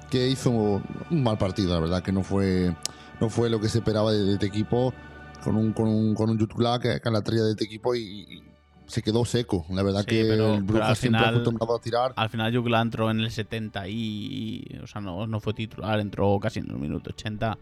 que 0.10 0.28
hizo 0.28 0.52
un 0.52 1.24
mal 1.24 1.38
partido, 1.38 1.74
la 1.74 1.80
verdad, 1.80 2.04
que 2.04 2.12
no 2.12 2.22
fue, 2.22 2.76
no 3.22 3.30
fue 3.30 3.50
lo 3.50 3.62
que 3.62 3.70
se 3.70 3.78
esperaba 3.78 4.12
de 4.12 4.34
este 4.34 4.46
equipo 4.46 4.94
con 5.42 5.56
un, 5.56 5.74
con 5.74 5.88
un, 5.88 6.14
con 6.16 6.30
un 6.30 6.38
que, 6.38 6.44
es 6.44 7.02
la 7.04 7.18
estrella 7.20 7.44
de 7.44 7.52
este 7.52 7.64
equipo 7.64 7.96
y, 7.96 8.44
se 8.86 9.02
quedó 9.02 9.24
seco. 9.24 9.66
La 9.70 9.82
verdad 9.82 10.04
que 10.06 10.22
el 10.22 10.62
Brujas 10.64 11.00
siempre 11.00 11.26
acostumbrado 11.26 11.78
a 11.78 11.80
tirar. 11.80 12.14
Al 12.16 12.30
final 12.30 12.56
Jutla 12.56 12.82
entró 12.82 13.10
en 13.10 13.22
el 13.22 13.32
70 13.32 13.88
y, 13.88 14.80
o 14.84 14.88
sea, 14.88 15.02
no, 15.02 15.26
no 15.26 15.40
fue 15.40 15.54
titular, 15.54 16.00
entró 16.02 16.38
casi 16.40 16.60
en 16.60 16.70
el 16.70 16.78
minuto 16.78 17.10
80. 17.12 17.58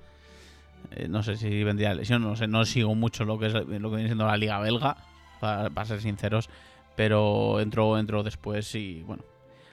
Eh, 0.92 1.08
no 1.08 1.24
sé 1.24 1.38
si 1.38 1.64
vendría 1.64 1.94
lesión, 1.94 2.22
no 2.22 2.36
sé, 2.36 2.48
no 2.48 2.66
sigo 2.66 2.96
mucho 2.96 3.24
lo 3.26 3.40
que 3.40 3.48
es 3.48 3.54
lo 3.54 3.66
que 3.66 3.96
viene 3.96 4.08
siendo 4.08 4.26
la 4.28 4.38
liga 4.38 4.60
belga, 4.60 4.98
para, 5.40 5.86
ser 5.86 6.02
sinceros, 6.02 6.50
pero 6.96 7.60
entró, 7.60 7.98
entró 8.00 8.24
después 8.24 8.76
y 8.76 9.02
bueno, 9.04 9.24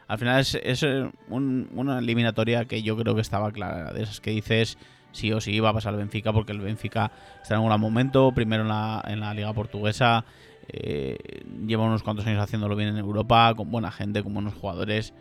Al 0.06 0.18
final 0.18 0.40
es, 0.40 0.54
es 0.54 0.82
eh, 0.84 1.10
un- 1.28 1.68
una 1.74 1.98
eliminatoria 1.98 2.64
que 2.64 2.82
yo 2.82 2.96
creo 2.96 3.14
que 3.14 3.20
estaba 3.20 3.52
clara. 3.52 3.92
De 3.92 4.02
esas 4.02 4.20
que 4.20 4.30
dices 4.30 4.78
sí 5.12 5.32
o 5.32 5.40
sí 5.40 5.60
va 5.60 5.70
a 5.70 5.72
pasar 5.74 5.92
el 5.92 5.98
Benfica 5.98 6.32
porque 6.32 6.52
el 6.52 6.60
Benfica 6.60 7.10
está 7.42 7.56
en 7.56 7.60
un 7.60 7.66
gran 7.68 7.80
momento. 7.80 8.32
Primero 8.32 8.62
en 8.62 8.68
la, 8.68 9.02
en 9.06 9.20
la 9.20 9.34
Liga 9.34 9.52
Portuguesa. 9.52 10.24
eh, 10.68 11.18
lleva 11.66 11.84
unos 11.84 12.02
cuantos 12.02 12.26
años 12.26 12.42
haciéndolo 12.42 12.74
bien 12.76 12.88
en 12.90 12.96
Europa. 12.98 13.52
Con 13.54 13.70
buena 13.70 13.90
gente, 13.90 14.22
con 14.22 14.32
buenos 14.32 14.54
jugadores. 14.54 15.12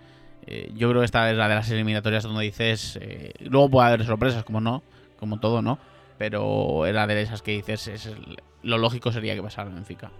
Yo 0.75 0.88
creo 0.89 1.01
que 1.01 1.06
esta 1.06 1.29
es 1.29 1.36
la 1.36 1.50
de 1.50 1.56
las 1.56 1.70
eliminatorias 1.70 2.24
donde 2.24 2.44
dices. 2.46 2.98
luego 3.41 3.70
puede 3.70 3.88
haber 3.89 4.06
sorpresas, 4.06 4.46
como 4.46 4.62
no. 4.62 4.84
Como 5.20 5.40
todo, 5.40 5.62
¿no? 5.62 5.80
Pero 6.18 6.86
era 6.86 7.06
de 7.08 7.22
esas 7.22 7.42
que 7.42 7.52
dices. 7.52 7.88
Es 7.88 8.06
el- 8.08 8.38
lo 8.64 8.78
lógico 8.78 9.12
sería 9.12 9.36
que 9.36 9.42
pasara 9.44 9.70
el 9.70 9.76
Benfica. 9.76 10.12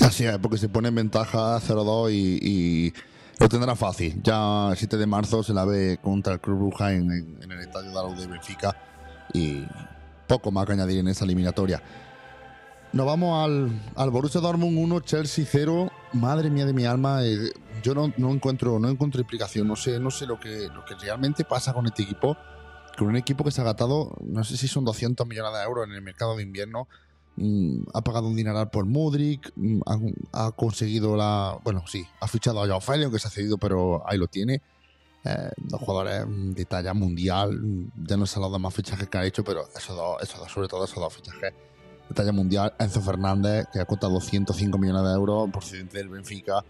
Así 0.00 0.24
es, 0.24 0.38
porque 0.38 0.56
se 0.58 0.68
pone 0.68 0.88
en 0.88 0.94
ventaja 0.94 1.58
0-2 1.60 2.10
y, 2.12 2.38
y 2.40 2.94
lo 3.38 3.48
tendrá 3.48 3.74
fácil. 3.76 4.20
Ya 4.22 4.70
el 4.70 4.76
7 4.76 4.96
de 4.96 5.06
marzo 5.06 5.42
se 5.42 5.52
la 5.52 5.64
ve 5.64 5.98
contra 6.00 6.34
el 6.34 6.40
Club 6.40 6.58
Bruja 6.58 6.92
en, 6.92 7.10
en- 7.10 7.38
en 7.42 7.52
el 7.52 7.60
estadio 7.60 7.88
de 7.90 7.94
la 7.94 8.20
de 8.20 8.26
Benfica 8.26 8.76
y 9.34 9.64
poco 10.26 10.50
más 10.50 10.64
que 10.66 10.72
añadir 10.72 10.98
en 11.00 11.08
esa 11.08 11.24
eliminatoria. 11.24 11.82
Nos 12.92 13.06
vamos 13.06 13.42
al, 13.44 13.70
al 13.96 14.10
Borussia 14.10 14.40
Dortmund 14.40 14.76
1, 14.78 15.00
Chelsea 15.00 15.44
0. 15.48 15.90
Madre 16.12 16.50
mía 16.50 16.66
de 16.66 16.72
mi 16.74 16.84
alma, 16.84 17.24
eh, 17.24 17.38
yo 17.82 17.94
no, 17.94 18.12
no 18.18 18.30
encuentro 18.30 18.78
no 18.78 18.88
encuentro 18.90 19.20
explicación. 19.20 19.66
No 19.66 19.76
sé, 19.76 19.98
no 19.98 20.10
sé 20.10 20.26
lo 20.26 20.38
que, 20.38 20.68
lo 20.74 20.84
que 20.84 20.94
realmente 20.94 21.44
pasa 21.44 21.72
con 21.72 21.86
este 21.86 22.02
equipo. 22.02 22.36
Con 22.96 23.08
un 23.08 23.16
equipo 23.16 23.44
que 23.44 23.50
se 23.50 23.60
ha 23.60 23.64
gastado, 23.64 24.14
no 24.22 24.44
sé 24.44 24.56
si 24.56 24.68
son 24.68 24.84
200 24.84 25.26
millones 25.26 25.52
de 25.54 25.64
euros 25.64 25.86
en 25.86 25.94
el 25.94 26.02
mercado 26.02 26.36
de 26.36 26.42
invierno. 26.42 26.88
Mm, 27.36 27.84
ha 27.94 28.02
pagado 28.02 28.26
un 28.26 28.36
dineral 28.36 28.68
por 28.68 28.84
Mudrik, 28.84 29.52
mm, 29.56 29.80
ha, 30.32 30.52
conseguido 30.52 31.16
la. 31.16 31.58
Bueno, 31.64 31.84
sí, 31.86 32.06
ha 32.20 32.28
fichado 32.28 32.62
a 32.62 32.66
Joao 32.66 32.80
Félix, 32.80 33.04
aunque 33.04 33.18
se 33.18 33.28
ha 33.28 33.30
cedido, 33.30 33.56
pero 33.56 34.02
ahí 34.06 34.18
lo 34.18 34.26
tiene. 34.26 34.60
Eh, 35.24 35.50
dos 35.56 35.80
jugadores 35.80 36.26
mm, 36.26 36.52
de 36.52 36.64
talla 36.66 36.92
mundial. 36.94 37.58
Ya 37.96 38.16
no 38.16 38.26
sé 38.26 38.40
los 38.40 38.52
demás 38.52 38.74
fichajes 38.74 39.08
que 39.08 39.18
ha 39.18 39.24
hecho, 39.24 39.42
pero 39.44 39.64
esos 39.74 39.96
dos, 39.96 40.22
esos 40.22 40.38
dos, 40.38 40.52
sobre 40.52 40.68
todo 40.68 40.84
esos 40.84 40.96
dos 40.96 41.14
fichajes 41.14 41.54
de 42.08 42.14
talla 42.14 42.32
mundial. 42.32 42.74
Enzo 42.78 43.00
Fernández, 43.00 43.66
que 43.72 43.80
ha 43.80 43.86
costado 43.86 44.20
105 44.20 44.76
millones 44.78 45.04
de 45.04 45.12
euros, 45.14 45.50
procedente 45.50 45.98
del 45.98 46.08
Benfica, 46.10 46.62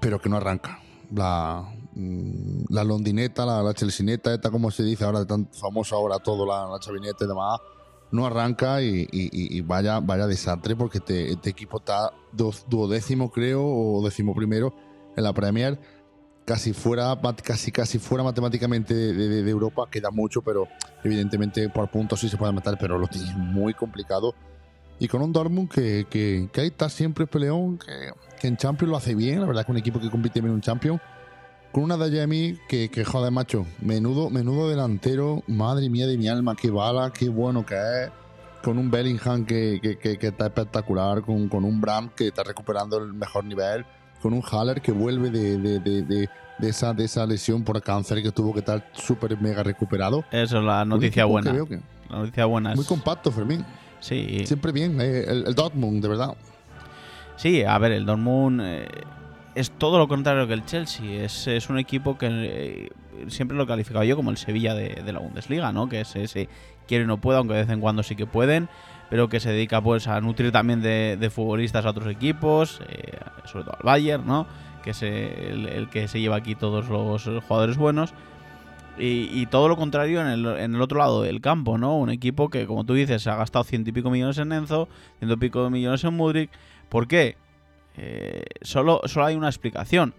pero 0.00 0.20
que 0.20 0.28
no 0.28 0.36
arranca. 0.36 0.80
La, 1.12 1.64
mm, 1.94 2.64
la 2.70 2.84
londineta, 2.84 3.44
la, 3.46 3.62
la 3.62 3.74
chelsineta, 3.74 4.32
esta 4.34 4.50
como 4.50 4.70
se 4.70 4.82
dice 4.82 5.04
ahora, 5.04 5.24
tan 5.24 5.48
famosa 5.52 5.96
ahora 5.96 6.18
todo, 6.18 6.46
la, 6.46 6.66
la 6.70 6.78
chavineta 6.78 7.24
y 7.24 7.28
demás, 7.28 7.58
no 8.10 8.26
arranca 8.26 8.80
y, 8.82 9.08
y- 9.10 9.30
y- 9.56 9.60
vaya, 9.62 9.98
vaya 10.00 10.26
desastre 10.26 10.76
porque 10.76 10.98
este, 10.98 11.32
este 11.32 11.50
equipo 11.50 11.78
está 11.78 12.12
do- 12.32 12.52
duodécimo, 12.68 13.30
creo, 13.30 13.62
o 13.64 14.02
décimo 14.04 14.34
primero 14.34 14.72
en 15.16 15.24
la 15.24 15.32
Premier. 15.32 15.78
Casi 16.44 16.74
fuera, 16.74 17.18
casi, 17.42 17.72
casi 17.72 17.98
fuera 17.98 18.22
matemáticamente 18.22 18.94
de 18.94 19.50
Europa, 19.50 19.88
queda 19.90 20.10
mucho, 20.10 20.42
pero 20.42 20.68
evidentemente 21.02 21.70
por 21.70 21.90
puntos 21.90 22.20
sí 22.20 22.28
se 22.28 22.36
puede 22.36 22.52
matar, 22.52 22.76
pero 22.78 22.98
lo 22.98 23.06
tiene 23.08 23.32
muy 23.34 23.72
complicado. 23.72 24.34
Y 24.98 25.08
con 25.08 25.22
un 25.22 25.32
Dortmund 25.32 25.70
que, 25.70 26.06
que, 26.08 26.48
que 26.52 26.60
ahí 26.60 26.66
está 26.68 26.88
siempre 26.90 27.26
peleón, 27.26 27.78
que, 27.78 28.10
que 28.44 28.48
en 28.48 28.58
Champions 28.58 28.90
lo 28.90 28.96
hace 28.98 29.14
bien, 29.14 29.40
la 29.40 29.46
verdad 29.46 29.64
que 29.64 29.72
un 29.72 29.78
equipo 29.78 29.98
que 29.98 30.10
compite 30.10 30.38
bien 30.42 30.50
en 30.50 30.56
un 30.56 30.60
Champions. 30.60 31.00
Con 31.72 31.82
una 31.84 31.96
de 31.96 32.14
Jamie 32.20 32.58
que, 32.68 32.90
que 32.90 33.02
joder, 33.02 33.32
macho, 33.32 33.64
menudo, 33.80 34.28
menudo 34.28 34.68
delantero, 34.68 35.42
madre 35.46 35.88
mía 35.88 36.06
de 36.06 36.18
mi 36.18 36.28
alma, 36.28 36.54
qué 36.54 36.70
bala, 36.70 37.10
qué 37.10 37.30
bueno 37.30 37.64
que 37.64 37.74
es. 37.74 38.10
Con 38.62 38.76
un 38.76 38.90
Bellingham 38.90 39.46
que, 39.46 39.80
que, 39.82 39.96
que- 40.18 40.26
está 40.26 40.44
espectacular, 40.48 41.22
con, 41.22 41.48
con 41.48 41.64
un 41.64 41.80
Bram 41.80 42.10
que 42.14 42.26
está 42.28 42.42
recuperando 42.42 42.98
el 42.98 43.14
mejor 43.14 43.46
nivel, 43.46 43.86
con 44.20 44.34
un 44.34 44.42
Haller 44.42 44.82
que 44.82 44.92
vuelve 44.92 45.30
de, 45.30 45.56
de, 45.56 45.80
de, 45.80 46.02
de- 46.02 46.28
esa, 46.68 46.92
de 46.92 47.04
esa 47.06 47.24
lesión 47.26 47.64
por 47.64 47.80
cáncer 47.82 48.22
que 48.22 48.30
tuvo 48.30 48.52
que 48.52 48.58
estar 48.58 48.90
súper 48.92 49.40
mega 49.40 49.62
recuperado. 49.62 50.22
Eso 50.30 50.58
es 50.58 50.64
la 50.64 50.84
noticia 50.84 51.24
buena. 51.24 51.50
que 51.50 51.56
veo 51.56 51.66
que- 51.66 51.80
La 52.10 52.18
noticia 52.18 52.44
buena 52.44 52.70
es. 52.72 52.76
muy 52.76 52.84
compacto, 52.84 53.32
Fermín. 53.32 53.64
Sí, 54.00 54.42
Siempre 54.44 54.70
bien, 54.70 55.00
eh, 55.00 55.24
el, 55.28 55.46
el 55.46 55.54
Dortmund, 55.54 56.02
de 56.02 56.08
verdad. 56.08 56.34
Sí, 57.36 57.62
a 57.62 57.76
ver, 57.78 57.92
el 57.92 58.06
Dortmund 58.06 58.60
eh, 58.62 58.88
es 59.54 59.70
todo 59.70 59.98
lo 59.98 60.08
contrario 60.08 60.46
que 60.46 60.54
el 60.54 60.64
Chelsea. 60.64 61.24
Es, 61.24 61.46
es 61.46 61.68
un 61.68 61.78
equipo 61.78 62.18
que 62.18 62.28
eh, 62.30 62.90
siempre 63.28 63.56
lo 63.56 63.64
he 63.64 63.66
calificado 63.66 64.04
yo 64.04 64.16
como 64.16 64.30
el 64.30 64.36
Sevilla 64.36 64.74
de, 64.74 65.12
la 65.12 65.18
Bundesliga, 65.18 65.72
¿no? 65.72 65.88
Que 65.88 66.00
es 66.00 66.16
ese 66.16 66.48
quiere 66.86 67.04
y 67.04 67.06
no 67.06 67.18
puede, 67.18 67.38
aunque 67.38 67.54
de 67.54 67.60
vez 67.60 67.70
en 67.70 67.80
cuando 67.80 68.02
sí 68.02 68.14
que 68.14 68.26
pueden, 68.26 68.68
pero 69.08 69.28
que 69.28 69.40
se 69.40 69.50
dedica 69.50 69.80
pues 69.80 70.06
a 70.06 70.20
nutrir 70.20 70.52
también 70.52 70.82
de, 70.82 71.30
futbolistas 71.32 71.86
a 71.86 71.90
otros 71.90 72.08
equipos, 72.08 72.80
eh, 72.88 73.18
sobre 73.44 73.64
todo 73.64 73.76
al 73.76 73.84
Bayern, 73.84 74.26
¿no? 74.26 74.46
Que 74.82 74.90
es 74.90 75.02
el, 75.02 75.88
que 75.90 76.08
se 76.08 76.20
lleva 76.20 76.36
aquí 76.36 76.54
todos 76.54 76.88
los 76.88 77.24
jugadores 77.44 77.76
buenos. 77.76 78.12
Y, 78.96 79.28
y 79.32 79.46
todo 79.46 79.68
lo 79.68 79.76
contrario 79.76 80.20
en 80.20 80.28
el, 80.74 80.80
otro 80.80 80.98
lado 80.98 81.22
del 81.22 81.40
campo, 81.40 81.78
¿no? 81.78 81.96
Un 81.96 82.10
equipo 82.10 82.48
que, 82.48 82.66
como 82.66 82.84
tú 82.84 82.94
dices, 82.94 83.26
ha 83.26 83.34
gastado 83.34 83.64
ciento 83.64 83.90
y 83.90 83.92
pico 83.92 84.10
millones 84.10 84.38
en 84.38 84.52
Enzo, 84.52 84.88
ciento 85.18 85.34
y 85.34 85.38
pico 85.38 85.68
millones 85.70 86.04
en 86.04 86.14
Mudrik. 86.14 86.50
¿Por 86.94 87.08
qué? 87.08 87.36
Eh, 87.96 88.44
solo, 88.62 89.00
solo 89.06 89.26
hay 89.26 89.34
una 89.34 89.48
explicación. 89.48 90.14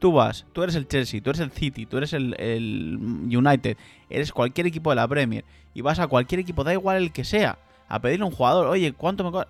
Tú 0.00 0.10
vas, 0.10 0.46
tú 0.52 0.64
eres 0.64 0.74
el 0.74 0.88
Chelsea, 0.88 1.20
tú 1.22 1.30
eres 1.30 1.38
el 1.38 1.52
City, 1.52 1.86
tú 1.86 1.96
eres 1.96 2.12
el, 2.12 2.34
el 2.40 2.98
United, 3.30 3.76
eres 4.10 4.32
cualquier 4.32 4.66
equipo 4.66 4.90
de 4.90 4.96
la 4.96 5.06
Premier 5.06 5.44
y 5.74 5.80
vas 5.80 6.00
a 6.00 6.08
cualquier 6.08 6.40
equipo, 6.40 6.64
da 6.64 6.72
igual 6.72 6.96
el 6.96 7.12
que 7.12 7.22
sea, 7.22 7.56
a 7.88 8.00
pedirle 8.00 8.24
a 8.24 8.26
un 8.26 8.32
jugador, 8.34 8.66
oye, 8.66 8.92
¿cuánto 8.94 9.22
me 9.22 9.30
cobra? 9.30 9.46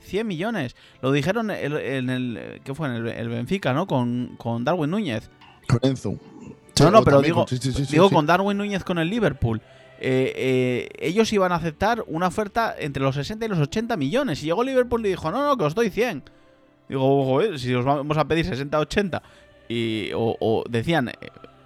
100 0.00 0.26
millones. 0.26 0.76
Lo 1.02 1.12
dijeron 1.12 1.50
en 1.50 1.72
el, 1.74 1.76
en 1.76 2.08
el- 2.08 2.60
¿qué 2.64 2.74
fue? 2.74 2.88
En 2.88 2.94
el, 2.94 3.08
el 3.08 3.28
Benfica, 3.28 3.74
¿no? 3.74 3.86
Con, 3.86 4.36
con 4.38 4.64
Darwin 4.64 4.90
Núñez. 4.90 5.28
Con 5.68 5.80
Enzo. 5.82 6.14
No, 6.80 6.90
no, 6.90 7.04
pero 7.04 7.20
digo, 7.20 7.40
con- 7.40 7.48
sí, 7.48 7.58
sí, 7.60 7.70
sí, 7.74 7.84
sí, 7.84 7.92
digo 7.92 8.08
con 8.08 8.24
Darwin 8.24 8.56
Núñez 8.56 8.82
con 8.82 8.96
el 8.98 9.10
Liverpool. 9.10 9.60
Eh, 10.00 10.32
eh, 10.36 10.88
ellos 11.00 11.32
iban 11.32 11.50
a 11.50 11.56
aceptar 11.56 12.04
una 12.06 12.28
oferta 12.28 12.74
entre 12.78 13.02
los 13.02 13.14
60 13.14 13.44
y 13.44 13.48
los 13.48 13.58
80 13.58 13.96
millones. 13.96 14.42
Y 14.42 14.46
llegó 14.46 14.62
Liverpool 14.62 15.04
y 15.04 15.10
dijo, 15.10 15.30
no, 15.30 15.44
no, 15.44 15.56
que 15.56 15.64
os 15.64 15.74
doy 15.74 15.90
100. 15.90 16.22
Digo, 16.88 17.24
joder, 17.24 17.58
si 17.58 17.74
os 17.74 17.84
vamos 17.84 18.16
a 18.16 18.26
pedir 18.26 18.46
60, 18.46 18.78
80. 18.78 19.22
Y, 19.68 20.10
o, 20.14 20.64
decían, 20.68 21.08
eh, 21.08 21.14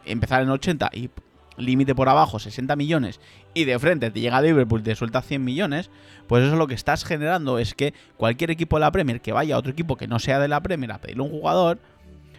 empezar 0.05 0.43
en 0.43 0.51
80 0.51 0.91
y 0.93 1.11
límite 1.57 1.95
por 1.95 2.09
abajo 2.09 2.39
60 2.39 2.75
millones 2.77 3.21
y 3.55 3.65
de 3.65 3.79
frente 3.79 4.11
te 4.11 4.21
llega 4.21 4.41
Liverpool 4.41 4.81
y 4.81 4.85
te 4.85 4.95
suelta 4.95 5.21
100 5.21 5.45
millones, 5.45 5.91
pues 6.27 6.45
eso 6.45 6.57
lo 6.57 6.67
que 6.67 6.75
estás 6.75 7.05
generando 7.05 7.59
es 7.59 7.75
que 7.75 7.93
cualquier 8.17 8.51
equipo 8.51 8.77
de 8.77 8.81
la 8.81 8.91
Premier 8.91 9.21
que 9.21 9.33
vaya 9.33 9.55
a 9.55 9.59
otro 9.59 9.71
equipo 9.71 9.97
que 9.97 10.09
no 10.09 10.19
sea 10.19 10.41
de 10.41 10.49
la 10.49 10.63
Premier 10.63 10.91
a 10.91 10.99
pedirle 10.99 11.23
un 11.23 11.31
jugador, 11.31 11.79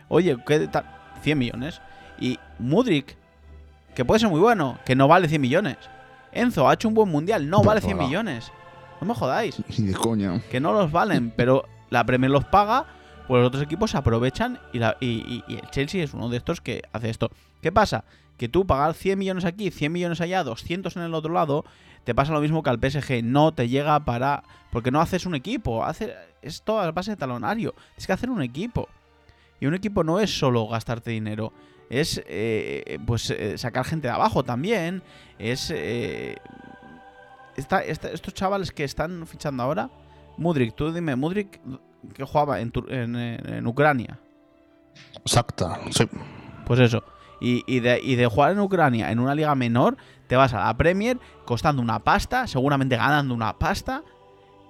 oye, 0.10 0.36
¿qué 0.46 0.68
tal? 0.68 0.86
100 1.22 1.38
millones. 1.38 1.82
Y 2.20 2.40
Mudrik, 2.60 3.16
que 3.96 4.06
puede 4.06 4.20
ser 4.20 4.30
muy 4.30 4.40
bueno, 4.40 4.80
que 4.86 4.96
no 4.96 5.08
vale 5.08 5.28
100 5.28 5.42
millones. 5.42 5.78
Enzo 6.32 6.68
ha 6.68 6.74
hecho 6.74 6.88
un 6.88 6.94
buen 6.96 7.10
mundial, 7.10 7.50
no 7.50 7.62
vale 7.64 7.80
100 7.82 7.92
favor. 7.98 8.06
millones. 8.08 8.52
No 9.02 9.08
me 9.08 9.14
jodáis 9.14 9.62
Ni 9.80 9.88
de 9.88 9.94
coña. 9.94 10.42
que 10.50 10.60
no 10.60 10.74
los 10.74 10.92
valen, 10.92 11.32
pero 11.36 11.66
la 11.90 12.04
Premier 12.06 12.32
los 12.32 12.46
paga, 12.46 12.86
pues 13.28 13.40
los 13.40 13.48
otros 13.50 13.64
equipos 13.64 13.92
se 13.92 13.98
aprovechan 13.98 14.60
y, 14.74 14.80
la- 14.80 14.98
y- 15.00 15.08
y- 15.08 15.44
y 15.48 15.56
el 15.56 15.70
Chelsea 15.70 16.04
es 16.04 16.14
uno 16.14 16.30
de 16.30 16.38
estos 16.38 16.60
que 16.62 16.82
hace 16.92 17.10
esto. 17.10 17.30
¿Qué 17.62 17.72
pasa? 17.72 18.04
Que 18.38 18.50
tú 18.50 18.66
pagar 18.66 18.94
100 18.96 19.20
millones 19.20 19.46
aquí, 19.46 19.70
100 19.72 19.92
millones 19.92 20.22
allá, 20.22 20.44
200 20.44 20.96
en 20.98 21.04
el 21.04 21.14
otro 21.14 21.32
lado, 21.34 21.64
te 22.04 22.16
pasa 22.16 22.34
lo 22.34 22.42
mismo 22.42 22.64
que 22.64 22.70
al 22.72 22.80
PSG, 22.80 23.24
no 23.24 23.52
te 23.54 23.70
llega 23.70 24.00
para... 24.02 24.44
Porque 24.72 24.90
no 24.92 25.00
haces 25.00 25.26
un 25.28 25.36
equipo, 25.36 25.86
hace, 25.86 26.16
es 26.42 26.64
todo 26.64 26.80
a 26.80 26.92
base 26.92 27.12
de 27.12 27.18
talonario, 27.18 27.74
tienes 27.92 28.08
que 28.08 28.14
hacer 28.14 28.30
un 28.32 28.42
equipo. 28.42 28.90
Y 29.62 29.68
un 29.68 29.76
equipo 29.76 30.04
no 30.04 30.20
es 30.20 30.36
solo 30.38 30.68
gastarte 30.68 31.12
dinero, 31.12 31.54
es 32.00 32.22
eh, 32.28 33.00
pues 33.06 33.30
eh, 33.30 33.58
sacar 33.58 33.86
gente 33.86 34.08
de 34.08 34.14
abajo 34.14 34.44
también, 34.44 35.02
es... 35.40 35.72
eh, 35.74 36.36
esta- 37.56 37.84
esta- 37.84 38.10
estos 38.12 38.34
chavales 38.34 38.72
que 38.72 38.84
están 38.84 39.28
fichando 39.28 39.64
ahora, 39.64 39.90
Mudrik, 40.38 40.76
tú 40.76 40.92
dime, 40.92 41.16
Mudrik 41.16 41.60
que 42.14 42.24
jugaba 42.24 42.60
en, 42.60 42.72
en, 42.90 43.16
en- 43.16 43.54
en 43.54 43.68
Ucrania. 43.68 44.20
Exacta. 45.24 45.80
Sí. 45.92 46.08
Pues 46.66 46.80
eso. 46.80 47.04
Y, 47.40 47.64
y 47.68 47.80
de, 47.80 48.00
y 48.02 48.16
de 48.16 48.26
jugar 48.28 48.52
en 48.54 48.60
Ucrania 48.60 49.12
en 49.12 49.20
una 49.20 49.36
liga 49.36 49.54
menor, 49.56 49.98
te 50.28 50.36
vas 50.36 50.54
a 50.54 50.66
la 50.66 50.78
Premier 50.78 51.20
costando 51.46 51.82
una 51.82 52.00
pasta, 52.00 52.48
seguramente 52.48 52.96
ganando 52.98 53.34
una 53.34 53.58
pasta. 53.60 54.04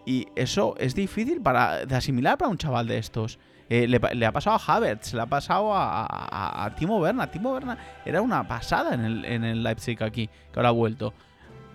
Y 0.06 0.28
eso 0.36 0.76
es 0.78 0.96
difícil 0.96 1.42
para, 1.42 1.86
de 1.86 1.96
asimilar 1.96 2.38
para 2.38 2.52
un 2.52 2.58
chaval 2.58 2.88
de 2.88 2.98
estos. 2.98 3.40
Eh, 3.76 3.88
le, 3.88 4.26
ha 4.28 4.32
pasado 4.32 4.56
a 4.56 4.76
Havertz, 4.76 5.16
le 5.16 5.22
ha 5.22 5.26
pasado 5.26 5.72
a, 5.74 6.72
Timo 6.78 7.00
Werner. 7.00 7.28
Timo 7.32 7.54
Werner 7.54 7.76
era 8.06 8.22
una 8.22 8.48
pasada 8.48 8.94
en 8.94 9.04
el, 9.04 9.26
en 9.26 9.44
el 9.44 9.64
Leipzig 9.64 9.98
aquí, 10.04 10.28
que 10.28 10.60
ahora 10.60 10.70
ha 10.70 10.74
vuelto. 10.74 11.12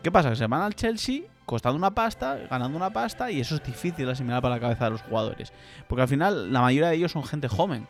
¿Qué 0.00 0.12
pasa? 0.12 0.30
Que 0.30 0.36
se 0.36 0.46
van 0.46 0.62
al 0.62 0.76
Chelsea 0.76 1.22
costando 1.44 1.76
una 1.76 1.90
pasta, 1.90 2.38
ganando 2.48 2.76
una 2.76 2.90
pasta, 2.90 3.32
y 3.32 3.40
eso 3.40 3.56
es 3.56 3.64
difícil 3.64 4.08
asimilar 4.08 4.40
para 4.40 4.54
la 4.54 4.60
cabeza 4.60 4.84
de 4.84 4.90
los 4.92 5.02
jugadores. 5.02 5.52
Porque 5.88 6.02
al 6.02 6.06
final 6.06 6.52
la 6.52 6.60
mayoría 6.60 6.90
de 6.90 6.94
ellos 6.94 7.10
son 7.10 7.24
gente 7.24 7.48
joven. 7.48 7.88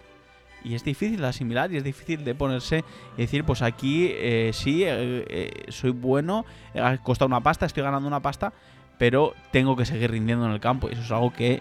Y 0.65 0.75
es 0.75 0.85
difícil 0.85 1.23
asimilar 1.27 1.71
y 1.71 1.77
es 1.77 1.85
difícil 1.85 2.25
de 2.25 2.35
ponerse 2.35 2.87
y 3.19 3.21
decir, 3.21 3.45
pues 3.45 3.61
aquí 3.61 4.09
eh, 4.11 4.53
sí, 4.55 4.85
eh, 4.87 5.67
soy 5.69 5.91
bueno, 5.91 6.47
he 6.73 6.97
costado 7.03 7.27
una 7.27 7.43
pasta, 7.43 7.67
estoy 7.67 7.83
ganando 7.83 8.09
una 8.09 8.21
pasta, 8.21 8.55
pero 8.97 9.35
tengo 9.53 9.77
que 9.77 9.85
seguir 9.85 10.11
rindiendo 10.11 10.47
en 10.47 10.53
el 10.53 10.61
campo. 10.61 10.89
Y 10.89 10.95
eso 10.95 11.03
es 11.03 11.13
algo 11.13 11.31
que 11.31 11.61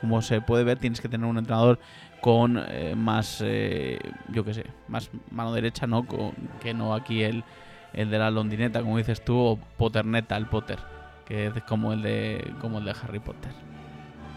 como 0.00 0.22
se 0.22 0.40
puede 0.40 0.64
ver, 0.64 0.78
tienes 0.78 1.00
que 1.00 1.08
tener 1.08 1.26
un 1.26 1.38
entrenador 1.38 1.78
con 2.20 2.62
eh, 2.68 2.94
más, 2.96 3.42
eh, 3.44 3.98
yo 4.28 4.44
qué 4.44 4.54
sé, 4.54 4.66
más 4.88 5.10
mano 5.30 5.52
derecha, 5.52 5.86
¿no? 5.86 6.06
Con, 6.06 6.32
que 6.60 6.72
no 6.74 6.94
aquí 6.94 7.22
el, 7.22 7.44
el 7.92 8.10
de 8.10 8.18
la 8.18 8.30
londineta, 8.30 8.80
como 8.80 8.98
dices 8.98 9.24
tú, 9.24 9.36
o 9.36 9.58
Potterneta, 9.76 10.36
el 10.36 10.46
Potter, 10.46 10.78
que 11.26 11.46
es 11.46 11.62
como 11.64 11.92
el 11.92 12.02
de, 12.02 12.54
como 12.60 12.78
el 12.78 12.84
de 12.84 12.90
Harry 12.92 13.20
Potter. 13.20 13.52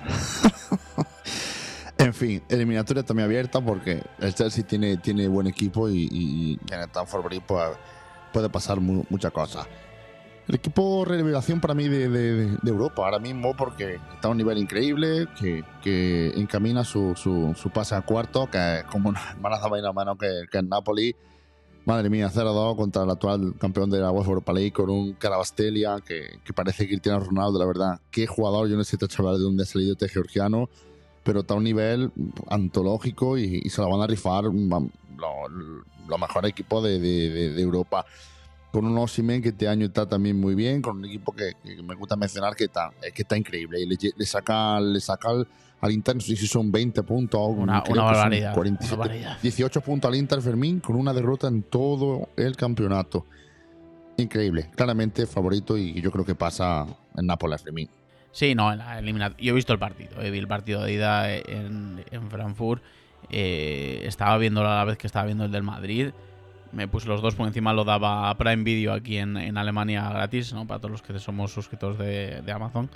En 2.00 2.14
fin, 2.14 2.44
eliminatoria 2.48 3.04
también 3.04 3.26
abierta 3.26 3.60
porque 3.60 4.04
el 4.20 4.34
Chelsea 4.34 4.64
tiene, 4.64 4.98
tiene 4.98 5.28
buen 5.28 5.48
equipo 5.48 5.90
y, 5.90 6.08
y, 6.12 6.60
en 6.72 6.80
el 6.80 6.86
Stamford 6.86 7.24
Bridge 7.26 7.44
pues, 7.46 7.72
puede 8.32 8.50
pasar 8.50 8.80
mu 8.80 9.04
muchas 9.10 9.32
cosas. 9.32 9.68
El 10.48 10.56
equipo 10.56 11.04
revelación 11.04 11.60
para 11.60 11.74
mí 11.74 11.90
de, 11.90 12.08
de, 12.08 12.46
de, 12.52 12.70
Europa 12.70 13.04
ahora 13.04 13.20
mismo 13.20 13.54
porque 13.56 14.00
está 14.14 14.30
a 14.30 14.32
un 14.32 14.38
nivel 14.38 14.58
increíble, 14.58 15.28
que, 15.38 15.64
que 15.84 16.32
encamina 16.38 16.86
su, 16.86 17.16
su, 17.16 17.54
su, 17.56 17.70
pase 17.70 17.96
a 17.96 18.02
cuarto, 18.02 18.50
que 18.50 18.80
es 18.80 18.84
como 18.86 19.10
una 19.10 19.22
hermana 19.32 19.58
de 19.58 19.94
mano 19.94 20.18
que, 20.18 20.46
que 20.50 20.58
el 20.60 20.70
Napoli. 20.70 21.16
Madre 21.86 22.10
mía, 22.10 22.30
0-2 22.34 22.76
contra 22.76 23.04
el 23.04 23.10
actual 23.10 23.56
campeón 23.60 23.90
de 23.90 24.00
la 24.00 24.12
UEFA 24.12 24.30
Europa 24.30 24.54
League 24.54 24.74
con 24.74 24.90
un 24.90 25.14
Carabastelia 25.14 25.98
que, 26.06 26.40
que 26.44 26.54
parece 26.54 26.88
Cristiano 26.88 27.20
Ronaldo, 27.20 27.60
la 27.60 27.66
verdad. 27.66 28.00
Qué 28.12 28.28
jugador, 28.28 28.70
yo 28.70 28.76
no 28.78 28.84
sé 28.84 28.98
chaval 28.98 29.38
de 29.38 29.44
dónde 29.44 29.64
ha 29.64 29.66
salido 29.66 29.94
este 29.94 30.10
georgiano 30.10 30.70
pero 31.28 31.42
está 31.42 31.56
a 31.56 31.58
un 31.58 31.66
nivel 31.66 32.10
antológico 32.50 33.38
y, 33.38 33.60
y 33.62 33.70
se 33.70 33.82
la 33.82 33.88
van 33.90 34.00
a 34.00 34.08
rifar 34.08 34.46
los 34.46 34.54
lo 36.08 36.18
mejores 36.18 36.52
equipos 36.52 36.82
de, 36.86 37.00
de, 37.00 37.50
de, 37.50 37.62
Europa. 37.62 38.06
Con 38.78 38.86
un 38.86 38.96
Osimen 39.00 39.42
que 39.42 39.50
este 39.50 39.68
año 39.68 39.88
está 39.88 40.08
también 40.08 40.40
muy 40.40 40.54
bien, 40.54 40.84
con 40.84 40.98
un 40.98 41.06
equipo 41.06 41.32
que, 41.32 41.54
que 41.64 41.82
me 41.82 41.96
gusta 41.96 42.16
mencionar 42.16 42.56
que 42.56 42.66
está, 42.66 42.92
que 43.02 43.24
está 43.24 43.36
increíble. 43.36 43.82
Y 43.82 43.88
le, 43.88 43.98
le 44.16 44.26
saca, 44.28 44.80
le 44.80 45.00
saca 45.00 45.30
al, 45.30 45.48
al 45.82 45.92
Inter, 45.92 46.14
no 46.14 46.22
sé 46.22 46.36
si 46.36 46.46
son 46.46 46.72
20 46.72 47.02
puntos. 47.02 47.42
Una, 47.56 47.84
una 47.90 48.04
barbaridad, 48.04 48.54
47, 48.54 48.94
una 48.94 49.00
barbaridad. 49.00 49.42
18 49.42 49.82
puntos 49.82 50.08
al 50.08 50.16
Inter 50.16 50.44
Fermín 50.44 50.80
con 50.80 50.96
una 50.96 51.12
derrota 51.12 51.48
en 51.48 51.64
todo 51.64 52.30
el 52.38 52.56
campeonato. 52.56 53.26
Increíble, 54.18 54.70
claramente 54.76 55.26
favorito 55.26 55.76
y 55.76 56.00
yo 56.00 56.12
creo 56.12 56.24
que 56.24 56.36
pasa 56.36 56.86
en 57.16 57.26
Nápoles 57.26 57.64
Fermín. 57.64 57.90
Sí, 58.32 58.54
no, 58.54 58.72
en 58.72 58.78
la 58.78 59.00
eliminación. 59.00 59.40
Yo 59.42 59.54
he 59.54 59.56
visto 59.56 59.74
el 59.74 59.80
partido, 59.80 60.22
he 60.22 60.30
vi 60.30 60.38
el 60.38 60.48
partido 60.48 60.84
de 60.84 60.94
ida 60.94 61.34
en, 61.34 62.06
en 62.12 62.30
Frankfurt. 62.30 62.84
Eh, 63.32 64.04
estaba 64.06 64.38
viendo 64.38 64.62
a 64.62 64.76
la 64.76 64.84
vez 64.84 65.00
que 65.00 65.08
estaba 65.08 65.26
viendo 65.26 65.46
el 65.46 65.52
del 65.52 65.64
Madrid. 65.64 66.12
Me 66.72 66.88
puse 66.88 67.08
los 67.08 67.22
dos 67.22 67.36
por 67.36 67.48
encima, 67.48 67.74
lo 67.74 67.84
daba 67.84 68.36
Prime 68.38 68.64
Video 68.64 68.94
aquí 68.94 69.18
en, 69.18 69.38
en 69.38 69.58
Alemania 69.58 70.10
gratis, 70.10 70.54
¿no? 70.54 70.66
Para 70.68 70.80
todos 70.80 70.92
los 70.92 71.02
que 71.02 71.18
somos 71.20 71.52
suscriptores 71.52 71.98
de, 71.98 72.42
de 72.42 72.52
Amazon. 72.52 72.90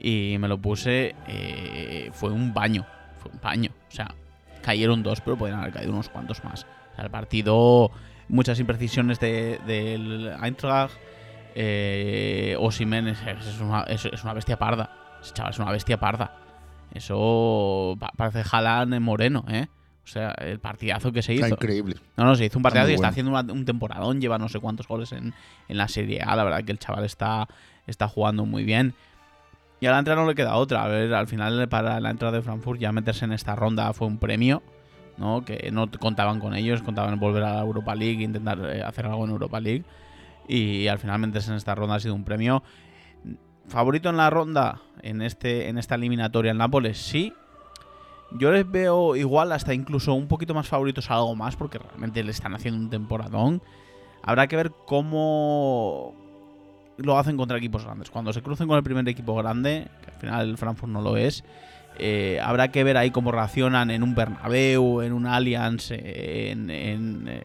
Y 0.00 0.36
me 0.38 0.48
lo 0.48 0.58
puse. 0.58 1.14
Eh, 1.28 2.10
fue 2.12 2.30
un 2.30 2.54
baño. 2.54 2.86
Fue 3.18 3.30
un 3.30 3.40
baño. 3.40 3.70
O 3.88 3.92
sea, 3.92 4.14
cayeron 4.62 5.02
dos, 5.02 5.20
pero 5.20 5.36
podrían 5.36 5.60
haber 5.60 5.72
caído 5.72 5.92
unos 5.92 6.08
cuantos 6.08 6.42
más. 6.42 6.64
O 6.92 6.94
sea, 6.96 7.04
el 7.04 7.10
partido. 7.10 7.90
Muchas 8.28 8.60
imprecisiones 8.60 9.18
del 9.18 9.66
de, 9.66 10.36
Eintracht 10.40 10.94
eh, 11.54 12.56
Osimen 12.60 13.08
es, 13.08 13.20
una, 13.60 13.82
es, 13.82 14.04
una, 14.22 14.34
bestia 14.34 14.56
parda. 14.56 15.18
Ese 15.20 15.34
chaval 15.34 15.52
es 15.52 15.58
una 15.58 15.72
bestia 15.72 15.98
parda. 15.98 16.36
Eso 16.94 17.96
parece 18.16 18.44
Jalan 18.44 18.92
en 18.94 19.02
Moreno, 19.02 19.44
¿eh? 19.48 19.66
O 20.04 20.06
sea, 20.06 20.30
el 20.38 20.58
partidazo 20.58 21.12
que 21.12 21.22
se 21.22 21.34
hizo. 21.34 21.44
Está 21.44 21.54
increíble. 21.54 21.96
No, 22.16 22.24
no, 22.24 22.34
se 22.34 22.46
hizo 22.46 22.58
un 22.58 22.62
partidazo 22.62 22.88
está 22.88 22.92
y 22.92 22.94
está 22.94 23.08
bueno. 23.08 23.10
haciendo 23.10 23.52
una, 23.52 23.60
un 23.60 23.64
temporadón. 23.64 24.20
Lleva 24.20 24.38
no 24.38 24.48
sé 24.48 24.58
cuántos 24.58 24.88
goles 24.88 25.12
en, 25.12 25.34
en, 25.68 25.76
la 25.76 25.88
Serie 25.88 26.22
A. 26.22 26.34
La 26.36 26.44
verdad 26.44 26.64
que 26.64 26.72
el 26.72 26.78
chaval 26.78 27.04
está, 27.04 27.48
está 27.86 28.08
jugando 28.08 28.46
muy 28.46 28.64
bien. 28.64 28.94
Y 29.80 29.86
a 29.86 29.92
la 29.92 29.98
entrada 29.98 30.20
no 30.20 30.28
le 30.28 30.34
queda 30.34 30.56
otra. 30.56 30.84
A 30.84 30.88
ver, 30.88 31.14
al 31.14 31.26
final 31.26 31.68
para 31.68 32.00
la 32.00 32.10
entrada 32.10 32.36
de 32.36 32.42
Frankfurt 32.42 32.80
ya 32.80 32.92
meterse 32.92 33.24
en 33.24 33.32
esta 33.32 33.54
ronda 33.54 33.92
fue 33.92 34.06
un 34.06 34.18
premio. 34.18 34.62
¿no? 35.16 35.44
Que 35.44 35.70
no 35.70 35.90
contaban 35.90 36.40
con 36.40 36.54
ellos, 36.54 36.82
contaban 36.82 37.12
en 37.12 37.20
volver 37.20 37.42
a 37.42 37.54
la 37.56 37.60
Europa 37.60 37.94
League, 37.94 38.22
intentar 38.22 38.58
eh, 38.64 38.82
hacer 38.82 39.04
algo 39.06 39.24
en 39.24 39.30
Europa 39.30 39.60
League 39.60 39.84
y 40.50 40.88
al 40.88 40.98
final 40.98 41.20
meterse 41.20 41.50
en 41.50 41.56
esta 41.56 41.74
ronda 41.74 41.94
ha 41.94 42.00
sido 42.00 42.14
un 42.14 42.24
premio. 42.24 42.62
¿Favorito 43.68 44.08
en 44.08 44.16
la 44.16 44.30
ronda 44.30 44.80
en, 45.02 45.22
este, 45.22 45.68
en 45.68 45.78
esta 45.78 45.94
eliminatoria 45.94 46.50
en 46.50 46.58
Nápoles? 46.58 46.98
Sí. 46.98 47.32
Yo 48.38 48.52
les 48.52 48.70
veo 48.70 49.16
igual 49.16 49.52
hasta 49.52 49.74
incluso 49.74 50.14
un 50.14 50.28
poquito 50.28 50.54
más 50.54 50.68
favoritos 50.68 51.10
a 51.10 51.14
algo 51.14 51.34
más 51.34 51.56
porque 51.56 51.78
realmente 51.78 52.22
le 52.22 52.30
están 52.30 52.54
haciendo 52.54 52.80
un 52.80 52.90
temporadón. 52.90 53.62
Habrá 54.22 54.46
que 54.46 54.56
ver 54.56 54.72
cómo 54.86 56.14
lo 56.96 57.18
hacen 57.18 57.36
contra 57.36 57.58
equipos 57.58 57.84
grandes. 57.84 58.10
Cuando 58.10 58.32
se 58.32 58.42
crucen 58.42 58.68
con 58.68 58.76
el 58.76 58.82
primer 58.82 59.08
equipo 59.08 59.34
grande, 59.34 59.88
que 60.02 60.10
al 60.10 60.16
final 60.18 60.48
el 60.48 60.58
Frankfurt 60.58 60.92
no 60.92 61.00
lo 61.00 61.16
es, 61.16 61.44
eh, 61.98 62.38
habrá 62.42 62.68
que 62.68 62.84
ver 62.84 62.96
ahí 62.96 63.10
cómo 63.10 63.32
reaccionan 63.32 63.90
en 63.90 64.02
un 64.02 64.14
Bernabéu, 64.14 65.02
en 65.02 65.12
un 65.12 65.26
Allianz, 65.26 65.90
en, 65.90 66.70
en 66.70 67.42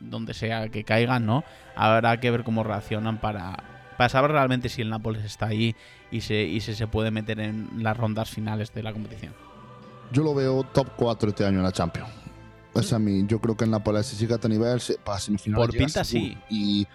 donde 0.00 0.34
sea 0.34 0.68
que 0.68 0.84
caigan, 0.84 1.26
¿no? 1.26 1.44
Habrá 1.74 2.18
que 2.20 2.30
ver 2.30 2.44
cómo 2.44 2.64
reaccionan 2.64 3.18
para, 3.18 3.64
para 3.96 4.08
saber 4.08 4.32
realmente 4.32 4.68
si 4.68 4.82
el 4.82 4.90
Nápoles 4.90 5.24
está 5.24 5.46
ahí 5.46 5.74
y 6.10 6.20
se, 6.20 6.42
y 6.42 6.60
se, 6.60 6.74
se 6.74 6.86
puede 6.86 7.10
meter 7.10 7.40
en 7.40 7.82
las 7.82 7.96
rondas 7.96 8.30
finales 8.30 8.74
de 8.74 8.82
la 8.82 8.92
competición. 8.92 9.32
Yo 10.12 10.22
lo 10.22 10.34
veo 10.34 10.64
top 10.64 10.88
4 10.96 11.30
este 11.30 11.44
año 11.44 11.58
en 11.58 11.64
la 11.64 11.72
Champions. 11.72 12.10
O 12.72 12.82
sea, 12.82 12.96
a 12.96 12.98
mí, 12.98 13.24
yo 13.26 13.40
creo 13.40 13.56
que 13.56 13.64
el 13.64 13.70
Nápoles 13.70 14.06
si 14.06 14.16
sigue 14.16 14.32
a 14.32 14.36
este 14.36 14.48
nivel 14.48 14.80
para 15.04 15.18
semifinales. 15.18 15.66
Por 15.66 15.76
pinta 15.76 16.04
sí. 16.04 16.36
Y 16.48 16.86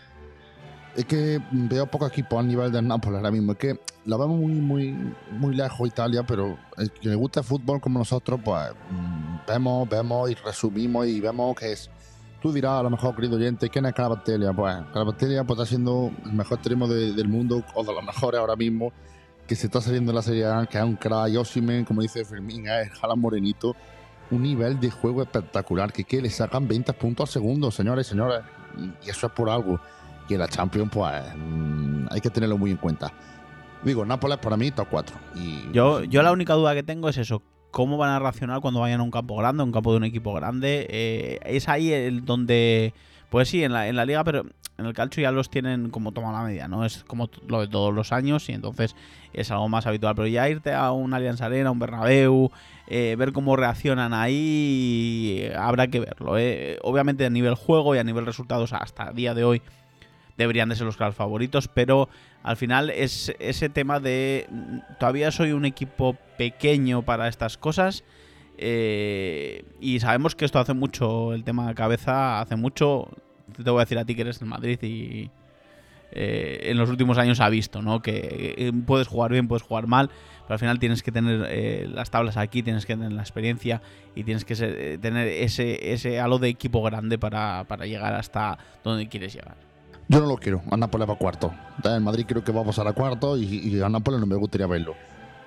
es 0.96 1.06
que 1.06 1.42
veo 1.52 1.88
poco 1.88 2.08
equipo 2.08 2.40
al 2.40 2.48
nivel 2.48 2.72
del 2.72 2.88
Nápoles 2.88 3.18
ahora 3.18 3.32
mismo. 3.32 3.54
Es 3.54 3.58
que 3.58 3.80
lo 4.06 4.18
vemos 4.18 4.40
muy, 4.40 4.54
muy, 4.54 5.16
muy 5.32 5.56
lejos 5.56 5.88
Italia, 5.88 6.24
pero 6.24 6.58
el 6.78 6.92
que 6.92 7.10
le 7.10 7.16
gusta 7.16 7.42
el 7.42 7.46
fútbol 7.46 7.82
como 7.82 8.00
nosotros, 8.00 8.40
pues 8.44 8.70
vemos, 9.48 9.90
vemos 9.90 10.32
y 10.32 10.36
resumimos 10.36 11.08
y 11.08 11.20
vemos 11.20 11.56
que 11.56 11.72
es 11.72 11.90
Tú 12.44 12.52
dirás, 12.52 12.82
a 12.82 12.84
lo 12.84 12.90
mejor, 12.90 13.16
querido 13.16 13.38
oyente, 13.38 13.70
¿quién 13.70 13.86
es 13.86 13.94
Carabatelia? 13.94 14.52
Pues 14.52 14.76
Carabatelia 14.92 15.46
pues, 15.46 15.58
está 15.58 15.66
siendo 15.66 16.12
el 16.26 16.34
mejor 16.34 16.58
extremo 16.58 16.90
de, 16.90 17.14
del 17.14 17.30
mundo, 17.30 17.64
o 17.74 17.86
de 17.86 17.94
los 17.94 18.04
mejores 18.04 18.38
ahora 18.38 18.58
mismo, 18.58 18.92
que 19.48 19.56
se 19.56 19.68
está 19.68 19.82
saliendo 19.82 20.12
en 20.12 20.16
la 20.16 20.22
Serie 20.22 20.46
que 20.70 20.78
es 20.78 20.84
un 20.84 20.96
crack, 20.96 21.36
Osimen, 21.38 21.86
como 21.86 22.02
dice 22.02 22.24
Fermín, 22.26 22.68
es 22.68 22.90
Jalan 22.92 23.20
Morenito. 23.20 23.76
Un 24.32 24.42
nivel 24.42 24.80
de 24.80 24.90
juego 24.90 25.22
espectacular, 25.22 25.92
que, 25.92 26.04
que 26.06 26.22
le 26.22 26.30
sacan 26.30 26.68
20 26.68 26.94
puntos 26.94 27.30
al 27.30 27.34
segundo, 27.34 27.70
señores 27.70 28.08
y 28.08 28.10
señores. 28.12 28.42
Y 29.06 29.10
eso 29.10 29.28
es 29.28 29.34
por 29.34 29.50
algo. 29.50 29.80
Y 30.28 30.34
en 30.34 30.40
la 30.40 30.48
Champions, 30.48 30.90
pues, 30.92 31.22
mmm, 31.36 32.08
hay 32.10 32.22
que 32.22 32.30
tenerlo 32.30 32.58
muy 32.58 32.72
en 32.72 32.78
cuenta. 32.78 33.12
Digo, 33.84 34.06
Nápoles 34.06 34.38
para 34.38 34.56
mí 34.56 34.72
top 34.72 34.88
4. 34.90 35.16
Y, 35.36 35.72
yo, 35.74 36.04
yo 36.04 36.24
la 36.24 36.32
única 36.32 36.54
duda 36.54 36.74
que 36.74 36.84
tengo 36.84 37.10
es 37.10 37.18
eso 37.18 37.44
cómo 37.74 37.98
van 37.98 38.12
a 38.12 38.20
reaccionar 38.20 38.62
cuando 38.62 38.80
vayan 38.80 39.02
a 39.02 39.04
un 39.04 39.12
campo 39.12 39.36
grande, 39.36 39.62
a 39.62 39.66
un 39.66 39.72
campo 39.72 39.92
de 39.92 39.98
un 39.98 40.04
equipo 40.06 40.34
grande. 40.34 40.86
Eh, 40.90 41.40
es 41.44 41.68
ahí 41.68 41.92
el 41.92 42.24
donde, 42.24 42.94
pues 43.34 43.50
sí, 43.50 43.64
en 43.64 43.74
la, 43.74 43.88
en 43.88 43.96
la 43.96 44.06
liga, 44.06 44.24
pero 44.24 44.46
en 44.78 44.86
el 44.86 44.94
calcio 44.94 45.24
ya 45.24 45.32
los 45.32 45.50
tienen 45.50 45.90
como 45.90 46.12
toma 46.12 46.32
la 46.32 46.44
media, 46.44 46.68
¿no? 46.68 46.86
Es 46.86 47.04
como 47.04 47.32
lo 47.48 47.62
de 47.62 47.68
todos 47.68 47.92
los 47.92 48.12
años 48.12 48.48
y 48.48 48.52
entonces 48.52 48.96
es 49.34 49.50
algo 49.50 49.68
más 49.70 49.88
habitual. 49.88 50.14
Pero 50.14 50.28
ya 50.28 50.48
irte 50.48 50.72
a 50.72 50.92
un 50.92 51.16
Allianz 51.16 51.42
Arena, 51.42 51.72
un 51.72 51.80
Bernabéu, 51.80 52.52
eh, 52.86 53.16
ver 53.18 53.34
cómo 53.34 53.56
reaccionan 53.56 54.14
ahí, 54.14 55.50
habrá 55.58 55.88
que 55.88 56.00
verlo. 56.00 56.38
¿eh? 56.38 56.78
Obviamente 56.84 57.26
a 57.26 57.32
nivel 57.32 57.56
juego 57.56 57.96
y 57.96 57.98
a 57.98 58.04
nivel 58.04 58.28
resultados 58.28 58.72
hasta 58.72 59.10
el 59.10 59.16
día 59.16 59.34
de 59.34 59.44
hoy 59.44 59.64
deberían 60.38 60.70
de 60.70 60.76
ser 60.76 60.86
los 60.86 60.98
claros 60.98 61.16
favoritos, 61.16 61.68
pero 61.68 62.10
al 62.44 62.56
final 62.56 62.92
es 62.92 63.34
ese 63.40 63.68
tema 63.68 64.00
de 64.00 64.48
todavía 65.00 65.32
soy 65.32 65.54
un 65.54 65.66
equipo 65.66 66.18
pequeño 66.38 67.02
para 67.02 67.28
estas 67.28 67.58
cosas 67.58 68.04
eh, 68.58 69.66
y 69.80 70.00
sabemos 70.00 70.36
que 70.36 70.46
esto 70.46 70.60
hace 70.60 70.74
mucho, 70.74 71.34
el 71.34 71.44
tema 71.44 71.68
de 71.68 71.76
cabeza 71.76 72.40
hace 72.40 72.56
mucho, 72.56 73.10
te 73.52 73.70
voy 73.70 73.80
a 73.80 73.86
decir 73.86 73.98
a 73.98 74.06
ti 74.06 74.16
que 74.16 74.22
eres 74.22 74.42
en 74.42 74.48
Madrid 74.48 74.80
y 74.82 75.30
eh, 76.12 76.70
en 76.70 76.78
los 76.78 76.90
últimos 76.90 77.18
años 77.18 77.40
ha 77.40 77.50
visto, 77.50 77.82
¿no? 77.82 78.02
Que 78.02 78.56
eh, 78.58 78.72
puedes 78.86 79.08
jugar 79.08 79.32
bien, 79.32 79.48
puedes 79.48 79.64
jugar 79.64 79.88
mal, 79.88 80.10
pero 80.44 80.54
al 80.54 80.60
final 80.60 80.78
tienes 80.80 81.02
que 81.02 81.12
tener 81.12 81.46
eh, 81.50 81.88
las 81.92 82.12
tablas 82.12 82.38
aquí, 82.38 82.62
tienes 82.62 82.86
que 82.86 82.96
tener 82.96 83.12
la 83.12 83.22
experiencia 83.22 83.82
y 84.16 84.24
tienes 84.24 84.46
que 84.46 84.56
ser, 84.56 85.00
tener 85.00 85.28
ese, 85.28 85.94
ese 85.94 86.20
halo 86.20 86.38
de 86.38 86.50
equipo 86.50 86.84
grande 86.84 87.18
para, 87.18 87.64
para 87.68 87.86
llegar 87.88 88.14
hasta 88.14 88.60
donde 88.84 89.08
quieres 89.10 89.34
llegar. 89.34 89.56
Yo 90.08 90.20
no 90.20 90.28
lo 90.28 90.38
quiero. 90.38 90.62
A 90.70 90.78
Nápoles 90.78 91.10
va 91.10 91.14
a 91.14 91.18
cuarto. 91.18 91.52
En 91.84 92.04
Madrid 92.04 92.26
creo 92.28 92.44
que 92.44 92.52
va 92.52 92.62
a 92.62 92.66
pasar 92.66 92.88
a 92.88 92.94
cuarto 92.94 93.38
y, 93.38 93.46
y 93.46 93.82
a 93.82 93.90
Nápoles 93.90 94.20
no 94.20 94.28
me 94.28 94.36
gustaría 94.36 94.68
verlo. 94.68 94.96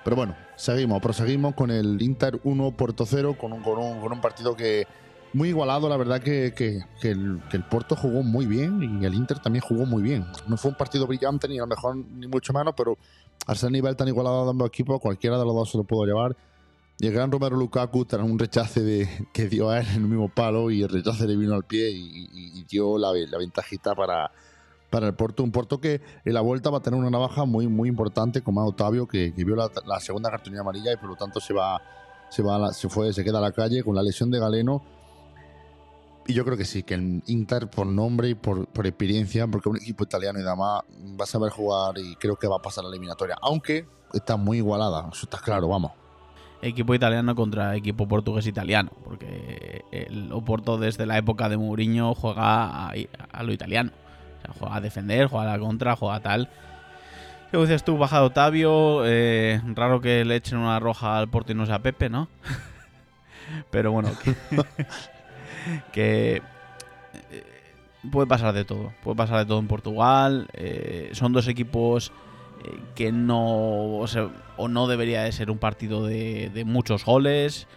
Pero 0.03 0.15
bueno, 0.15 0.35
seguimos, 0.55 1.01
proseguimos 1.01 1.53
con 1.53 1.69
el 1.69 2.01
Inter 2.01 2.39
1 2.43 2.71
Porto 2.71 3.05
0, 3.05 3.37
con 3.39 3.53
un, 3.53 3.61
con, 3.61 3.77
un, 3.77 3.99
con 3.99 4.11
un 4.11 4.21
partido 4.21 4.55
que 4.55 4.87
muy 5.33 5.49
igualado. 5.49 5.89
La 5.89 5.97
verdad 5.97 6.21
que, 6.21 6.53
que, 6.55 6.83
el, 7.09 7.41
que, 7.49 7.57
el, 7.57 7.63
Porto 7.63 7.95
jugó 7.95 8.23
muy 8.23 8.45
bien 8.45 8.99
y 9.01 9.05
el 9.05 9.13
Inter 9.13 9.39
también 9.39 9.63
jugó 9.63 9.85
muy 9.85 10.01
bien. 10.01 10.25
No 10.47 10.57
fue 10.57 10.71
un 10.71 10.77
partido 10.77 11.07
brillante, 11.07 11.47
ni 11.47 11.57
a 11.57 11.61
lo 11.61 11.67
mejor 11.67 11.95
ni 11.95 12.27
mucho 12.27 12.53
menos, 12.53 12.73
pero 12.75 12.97
al 13.45 13.57
ser 13.57 13.71
nivel 13.71 13.95
tan 13.95 14.07
igualado 14.07 14.43
de 14.45 14.49
ambos 14.51 14.67
equipos, 14.67 14.99
cualquiera 14.99 15.37
de 15.37 15.45
los 15.45 15.53
dos 15.53 15.71
se 15.71 15.77
lo 15.77 15.83
pudo 15.83 16.05
llevar. 16.05 16.35
Y 16.99 17.07
el 17.07 17.13
gran 17.13 17.31
Romero 17.31 17.55
Lukaku 17.55 18.05
tras 18.05 18.23
un 18.23 18.39
rechace 18.39 18.81
de, 18.81 19.27
que 19.33 19.47
dio 19.47 19.69
a 19.69 19.79
él 19.79 19.87
en 19.89 20.03
el 20.03 20.07
mismo 20.07 20.29
palo 20.29 20.71
y 20.71 20.81
el 20.81 20.89
rechace 20.89 21.27
le 21.27 21.35
vino 21.35 21.53
al 21.53 21.63
pie 21.63 21.91
y 21.91 22.63
dio 22.63 22.97
la, 22.97 23.13
la 23.13 23.37
ventajita 23.37 23.93
para, 23.93 24.31
para 24.89 25.07
el 25.07 25.13
Porto. 25.13 25.43
Un 25.43 25.51
Porto 25.51 25.79
que 25.79 26.01
en 26.25 26.33
la 26.33 26.41
vuelta 26.41 26.69
va 26.69 26.79
a 26.79 26.81
tener 26.81 26.99
una 26.99 27.09
navaja 27.09 27.45
muy, 27.45 27.67
muy 27.67 27.89
importante, 27.89 28.41
como 28.41 28.61
a 28.61 28.65
Otavio, 28.65 29.07
que, 29.07 29.33
que 29.33 29.43
vio 29.43 29.55
la, 29.55 29.69
la, 29.85 29.99
segunda 29.99 30.29
cartulina 30.29 30.61
amarilla 30.61 30.93
y 30.93 30.97
por 30.97 31.09
lo 31.09 31.15
tanto 31.15 31.39
se 31.39 31.53
va, 31.53 31.81
se 32.29 32.41
va 32.41 32.57
la, 32.57 32.73
se 32.73 32.89
fue, 32.89 33.13
se 33.13 33.23
queda 33.23 33.39
a 33.39 33.41
la 33.41 33.51
calle 33.51 33.83
con 33.83 33.95
la 33.95 34.03
lesión 34.03 34.31
de 34.31 34.39
Galeno. 34.39 34.83
Y 36.27 36.33
yo 36.33 36.43
creo 36.43 36.57
que 36.57 36.65
sí, 36.65 36.83
que 36.83 36.95
el 36.95 37.23
Inter 37.27 37.69
por 37.69 37.87
nombre 37.87 38.29
y 38.29 38.35
por, 38.35 38.67
por 38.67 38.85
experiencia, 38.85 39.47
porque 39.47 39.69
un 39.69 39.77
equipo 39.77 40.03
italiano 40.03 40.39
y 40.39 40.43
demás 40.43 40.83
va 41.19 41.23
a 41.23 41.27
saber 41.27 41.51
jugar 41.51 41.97
y 41.97 42.15
creo 42.17 42.35
que 42.35 42.47
va 42.47 42.57
a 42.57 42.61
pasar 42.61 42.83
la 42.83 42.89
eliminatoria. 42.89 43.37
Aunque 43.41 43.87
está 44.13 44.35
muy 44.35 44.57
igualada, 44.57 45.09
eso 45.11 45.21
está 45.23 45.37
claro, 45.39 45.69
vamos 45.69 45.91
equipo 46.61 46.95
italiano 46.95 47.35
contra 47.35 47.75
equipo 47.75 48.07
portugués 48.07 48.47
italiano, 48.47 48.91
porque 49.03 49.83
el 49.91 50.31
Oporto 50.31 50.77
desde 50.77 51.05
la 51.05 51.17
época 51.17 51.49
de 51.49 51.57
Mourinho 51.57 52.13
juega 52.15 52.89
a, 52.89 53.43
lo 53.43 53.53
italiano. 53.53 53.91
O 54.37 54.41
sea, 54.41 54.53
juega 54.57 54.75
a 54.75 54.81
defender, 54.81 55.27
juega 55.27 55.53
a 55.53 55.57
la 55.57 55.63
contra, 55.63 55.95
juega 55.95 56.15
a 56.15 56.19
tal. 56.21 56.49
¿Qué 57.51 57.57
dices 57.57 57.83
tú, 57.83 57.97
bajado 57.97 58.27
Otavio? 58.27 59.05
Eh, 59.05 59.61
raro 59.73 60.01
que 60.01 60.25
le 60.25 60.35
echen 60.35 60.57
una 60.57 60.79
roja 60.79 61.17
al 61.17 61.29
Porto 61.29 61.53
y 61.53 61.55
no 61.55 61.65
sea 61.65 61.79
Pepe, 61.79 62.09
¿no? 62.09 62.27
Pero 63.71 63.91
bueno, 63.91 64.09
que, 64.23 64.35
eh, 65.95 66.41
puede 68.11 68.27
pasar 68.27 68.53
de 68.53 68.65
todo. 68.65 68.93
Puede 69.03 69.15
pasar 69.15 69.39
de 69.39 69.45
todo 69.45 69.59
en 69.59 69.67
Portugal. 69.67 70.47
Eh, 70.53 71.09
son 71.13 71.33
dos 71.33 71.47
equipos 71.47 72.11
que 72.95 73.11
no 73.11 73.99
o, 74.57 74.67
no 74.67 74.87
debería 74.87 75.23
de 75.23 75.31
ser 75.31 75.51
un 75.51 75.57
partido 75.57 76.05
de, 76.05 76.63
muchos 76.65 77.05
goles. 77.05 77.67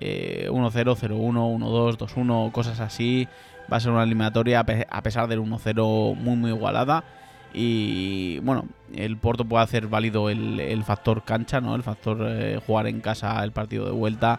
1-0, 0.00 0.50
0-1, 0.50 0.98
1-2, 0.98 1.96
2-1, 1.98 2.52
cosas 2.52 2.80
así. 2.80 3.28
Va 3.70 3.76
a 3.76 3.80
ser 3.80 3.92
una 3.92 4.02
eliminatoria 4.02 4.60
a 4.60 5.02
pesar 5.02 5.28
del 5.28 5.40
1-0 5.40 6.16
muy 6.16 6.36
muy 6.36 6.50
igualada. 6.50 7.04
Y 7.52 8.38
bueno, 8.40 8.66
el 8.94 9.16
Porto 9.16 9.44
puede 9.44 9.64
hacer 9.64 9.88
válido 9.88 10.30
el, 10.30 10.82
factor 10.84 11.24
cancha, 11.24 11.60
¿no? 11.60 11.74
El 11.74 11.82
factor 11.82 12.18
eh, 12.22 12.60
jugar 12.64 12.86
en 12.86 13.00
casa 13.00 13.42
el 13.42 13.52
partido 13.52 13.86
de 13.86 13.92
vuelta 13.92 14.38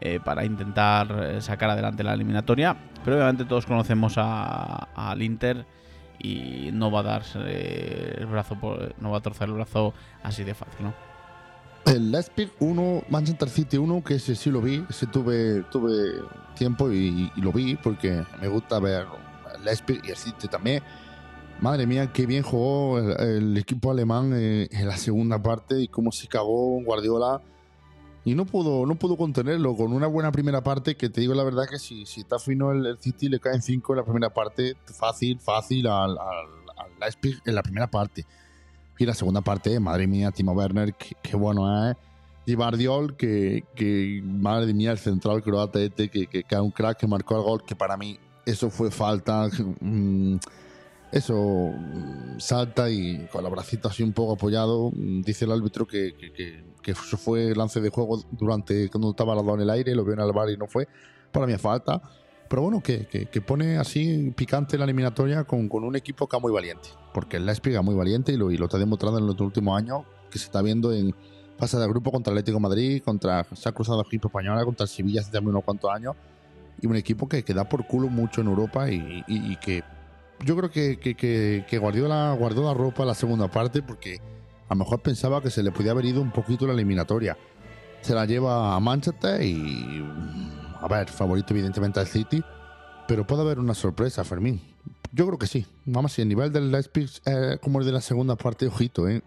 eh, 0.00 0.20
para 0.24 0.44
intentar 0.44 1.10
eh, 1.24 1.40
sacar 1.40 1.70
adelante 1.70 2.04
la 2.04 2.14
eliminatoria. 2.14 2.76
Pero 3.04 3.16
obviamente 3.16 3.44
todos 3.44 3.66
conocemos 3.66 4.14
al 4.16 5.22
Inter 5.22 5.66
y 6.20 6.70
no 6.72 6.90
va 6.90 7.00
a 7.00 7.02
darse 7.02 7.38
el 8.16 8.26
brazo 8.26 8.58
por, 8.60 8.94
no 9.00 9.10
va 9.10 9.18
a 9.18 9.20
torcer 9.20 9.48
el 9.48 9.54
brazo 9.54 9.94
así 10.22 10.44
de 10.44 10.54
fácil, 10.54 10.86
¿no? 10.86 10.94
El 11.84 12.12
Leipzig 12.12 12.50
1, 12.60 13.04
Manchester 13.08 13.48
City 13.48 13.76
1, 13.78 14.04
que 14.04 14.14
ese 14.14 14.34
sí 14.34 14.50
lo 14.50 14.60
vi, 14.60 14.84
ese 14.88 15.06
tuve, 15.06 15.62
tuve 15.70 16.22
tiempo 16.54 16.92
y, 16.92 17.32
lo 17.36 17.50
vi 17.50 17.76
porque 17.76 18.24
me 18.40 18.48
gusta 18.48 18.78
ver 18.78 19.06
el 19.56 19.64
Leipzig 19.64 20.00
y 20.04 20.10
el 20.10 20.16
City 20.16 20.48
también. 20.48 20.82
Madre 21.60 21.86
mía, 21.86 22.12
qué 22.12 22.24
bien 22.26 22.44
jugó 22.44 22.98
el, 22.98 23.56
equipo 23.56 23.90
alemán 23.90 24.32
eh, 24.34 24.68
en 24.70 24.86
la 24.86 24.96
segunda 24.96 25.42
parte 25.42 25.80
y 25.80 25.88
cómo 25.88 26.12
se 26.12 26.28
cagó 26.28 26.80
Guardiola 26.84 27.40
y 28.28 28.34
no 28.34 28.44
pudo, 28.44 28.84
no 28.84 28.94
pudo 28.96 29.16
contenerlo 29.16 29.74
con 29.74 29.90
una 29.90 30.06
buena 30.06 30.30
primera 30.30 30.62
parte 30.62 30.96
que 30.96 31.08
te 31.08 31.22
digo 31.22 31.32
la 31.32 31.44
verdad 31.44 31.66
que 31.66 31.78
si, 31.78 32.04
si 32.04 32.20
está 32.20 32.38
fino 32.38 32.72
el, 32.72 32.98
City 33.00 33.30
le 33.30 33.40
caen 33.40 33.62
5 33.62 33.94
en 33.94 33.96
la 33.96 34.04
primera 34.04 34.28
parte, 34.28 34.76
fácil, 34.84 35.40
fácil 35.40 35.86
al, 35.86 36.10
al, 36.10 36.90
Leipzig 37.00 37.40
en 37.46 37.54
la 37.54 37.62
primera 37.62 37.86
parte. 37.86 38.26
Y 38.98 39.06
la 39.06 39.14
segunda 39.14 39.40
parte, 39.40 39.80
madre 39.80 40.06
mía, 40.06 40.30
Timo 40.30 40.52
Werner, 40.52 40.94
qué, 40.94 41.36
bueno 41.36 41.88
es. 41.90 41.96
Y 42.44 42.54
Bardiol, 42.54 43.16
que, 43.16 43.64
que, 43.74 44.20
madre 44.22 44.74
mía, 44.74 44.90
el 44.90 44.98
central 44.98 45.42
croata 45.42 45.80
este, 45.80 46.10
que, 46.10 46.26
que, 46.26 46.42
que 46.42 46.56
un 46.56 46.70
crack 46.70 46.98
que 46.98 47.06
marcó 47.06 47.36
el 47.36 47.42
gol, 47.42 47.62
que 47.64 47.76
para 47.76 47.96
mí 47.96 48.18
eso 48.44 48.68
fue 48.68 48.90
falta. 48.90 49.48
Mm, 49.80 50.36
eso 51.10 51.72
mm, 51.74 52.38
salta 52.38 52.90
y 52.90 53.26
con 53.32 53.42
la 53.42 53.50
bracita 53.50 53.88
así 53.88 54.02
un 54.02 54.12
poco 54.12 54.34
apoyado, 54.34 54.90
mm, 54.90 55.22
dice 55.22 55.44
el 55.44 55.52
árbitro 55.52 55.86
que, 55.86 56.14
que, 56.14 56.68
eso 56.90 57.18
fue 57.18 57.54
lance 57.54 57.82
de 57.82 57.90
juego 57.90 58.22
durante 58.30 58.88
cuando 58.88 59.10
estaba 59.10 59.34
la 59.34 59.52
en 59.52 59.60
el 59.60 59.68
aire, 59.68 59.94
lo 59.94 60.04
vio 60.04 60.14
en 60.14 60.20
el 60.20 60.32
bar 60.32 60.48
y 60.48 60.56
no 60.56 60.66
fue. 60.66 60.88
Para 61.30 61.46
mí 61.46 61.54
falta. 61.58 62.00
Pero 62.48 62.62
bueno, 62.62 62.82
que, 62.82 63.42
pone 63.46 63.76
así 63.76 64.32
picante 64.34 64.78
la 64.78 64.84
eliminatoria 64.84 65.44
con, 65.44 65.68
con, 65.68 65.84
un 65.84 65.96
equipo 65.96 66.26
que 66.26 66.36
es 66.38 66.42
muy 66.42 66.50
valiente. 66.50 66.88
Porque 67.12 67.36
el 67.36 67.44
Leipzig 67.44 67.74
es 67.74 67.82
muy 67.82 67.94
valiente 67.94 68.32
y 68.32 68.38
lo, 68.38 68.50
y 68.50 68.56
lo 68.56 68.64
está 68.64 68.78
demostrando 68.78 69.18
en 69.18 69.26
los 69.26 69.38
últimos 69.38 69.76
años, 69.76 70.04
que 70.30 70.38
se 70.38 70.46
está 70.46 70.62
viendo 70.62 70.90
en 70.90 71.14
fase 71.58 71.76
de 71.76 71.86
grupo 71.86 72.10
contra 72.10 72.32
el 72.32 72.38
Atlético 72.38 72.58
Madrid, 72.58 73.02
contra 73.04 73.44
se 73.52 73.68
ha 73.68 73.72
cruzado 73.72 74.00
equipo 74.00 74.28
española, 74.28 74.64
contra 74.64 74.84
el 74.84 74.88
Sevilla 74.88 75.20
hace 75.20 75.30
también 75.30 75.50
unos 75.50 75.64
cuantos 75.64 75.90
años. 75.90 76.16
Y 76.80 76.86
un 76.86 76.96
equipo 76.96 77.28
que, 77.28 77.42
que 77.42 77.52
da 77.52 77.68
por 77.68 77.86
culo 77.86 78.08
mucho 78.08 78.40
en 78.40 78.46
Europa 78.46 78.90
y, 78.90 79.24
y 79.26 79.56
que 79.56 79.82
yo 80.44 80.56
creo 80.56 80.70
que, 80.70 80.98
que, 80.98 81.14
que, 81.66 81.78
Guardiola 81.78 82.34
guardó 82.38 82.64
la 82.64 82.74
ropa 82.74 83.04
la 83.04 83.14
segunda 83.14 83.48
parte 83.48 83.82
porque 83.82 84.20
a 84.68 84.74
lo 84.74 84.76
mejor 84.76 85.00
pensaba 85.00 85.42
que 85.42 85.50
se 85.50 85.62
le 85.62 85.72
podía 85.72 85.92
haber 85.92 86.04
ido 86.04 86.20
un 86.20 86.30
poquito 86.30 86.66
la 86.66 86.72
eliminatoria. 86.72 87.36
Se 88.00 88.14
la 88.14 88.24
lleva 88.24 88.74
a 88.74 88.80
Manchester 88.80 89.42
y. 89.42 90.04
A 90.80 90.86
ver, 90.86 91.08
favorito 91.08 91.52
evidentemente 91.52 91.98
al 91.98 92.06
City. 92.06 92.42
Pero 93.08 93.26
puede 93.26 93.42
haber 93.42 93.58
una 93.58 93.74
sorpresa, 93.74 94.22
Fermín. 94.22 94.60
Yo 95.12 95.26
creo 95.26 95.38
que 95.38 95.46
sí. 95.46 95.66
Vamos, 95.86 96.12
si 96.12 96.22
el 96.22 96.28
nivel 96.28 96.52
del 96.52 96.70
Leipzig 96.70 97.10
es 97.24 97.58
como 97.60 97.80
el 97.80 97.86
de 97.86 97.92
la 97.92 98.00
segunda 98.00 98.36
parte, 98.36 98.66
ojito, 98.66 99.08
¿eh? 99.08 99.22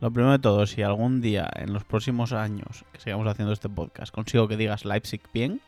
Lo 0.00 0.10
primero 0.10 0.32
de 0.32 0.38
todo, 0.38 0.64
si 0.66 0.82
algún 0.82 1.20
día 1.20 1.48
en 1.56 1.72
los 1.72 1.84
próximos 1.84 2.32
años 2.32 2.84
que 2.92 3.00
sigamos 3.00 3.26
haciendo 3.26 3.52
este 3.52 3.68
podcast 3.68 4.14
consigo 4.14 4.46
que 4.46 4.56
digas 4.56 4.84
Leipzig 4.84 5.20
bien, 5.34 5.60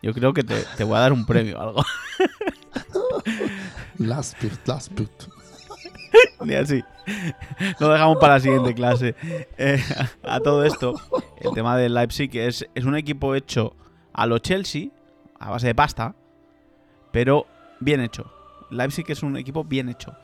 yo 0.00 0.14
creo 0.14 0.32
que 0.32 0.44
te, 0.44 0.62
te 0.76 0.84
voy 0.84 0.96
a 0.96 1.00
dar 1.00 1.12
un 1.12 1.26
premio 1.26 1.58
o 1.58 1.60
algo. 1.60 1.84
Last 3.98 4.40
bit. 4.40 5.10
Ni 6.44 6.54
así. 6.54 6.82
Lo 7.78 7.88
dejamos 7.88 8.18
para 8.18 8.34
la 8.34 8.40
siguiente 8.40 8.74
clase. 8.74 9.14
Eh, 9.56 9.82
a 10.22 10.40
todo 10.40 10.64
esto, 10.64 10.94
el 11.40 11.52
tema 11.52 11.76
del 11.76 11.94
Leipzig 11.94 12.30
es, 12.36 12.66
es 12.74 12.84
un 12.84 12.96
equipo 12.96 13.34
hecho 13.34 13.74
a 14.12 14.26
lo 14.26 14.38
Chelsea, 14.38 14.88
a 15.38 15.50
base 15.50 15.68
de 15.68 15.74
pasta, 15.74 16.14
pero 17.10 17.46
bien 17.80 18.00
hecho. 18.00 18.32
Leipzig 18.70 19.04
es 19.08 19.22
un 19.22 19.36
equipo 19.36 19.64
bien 19.64 19.88
hecho. 19.88 20.14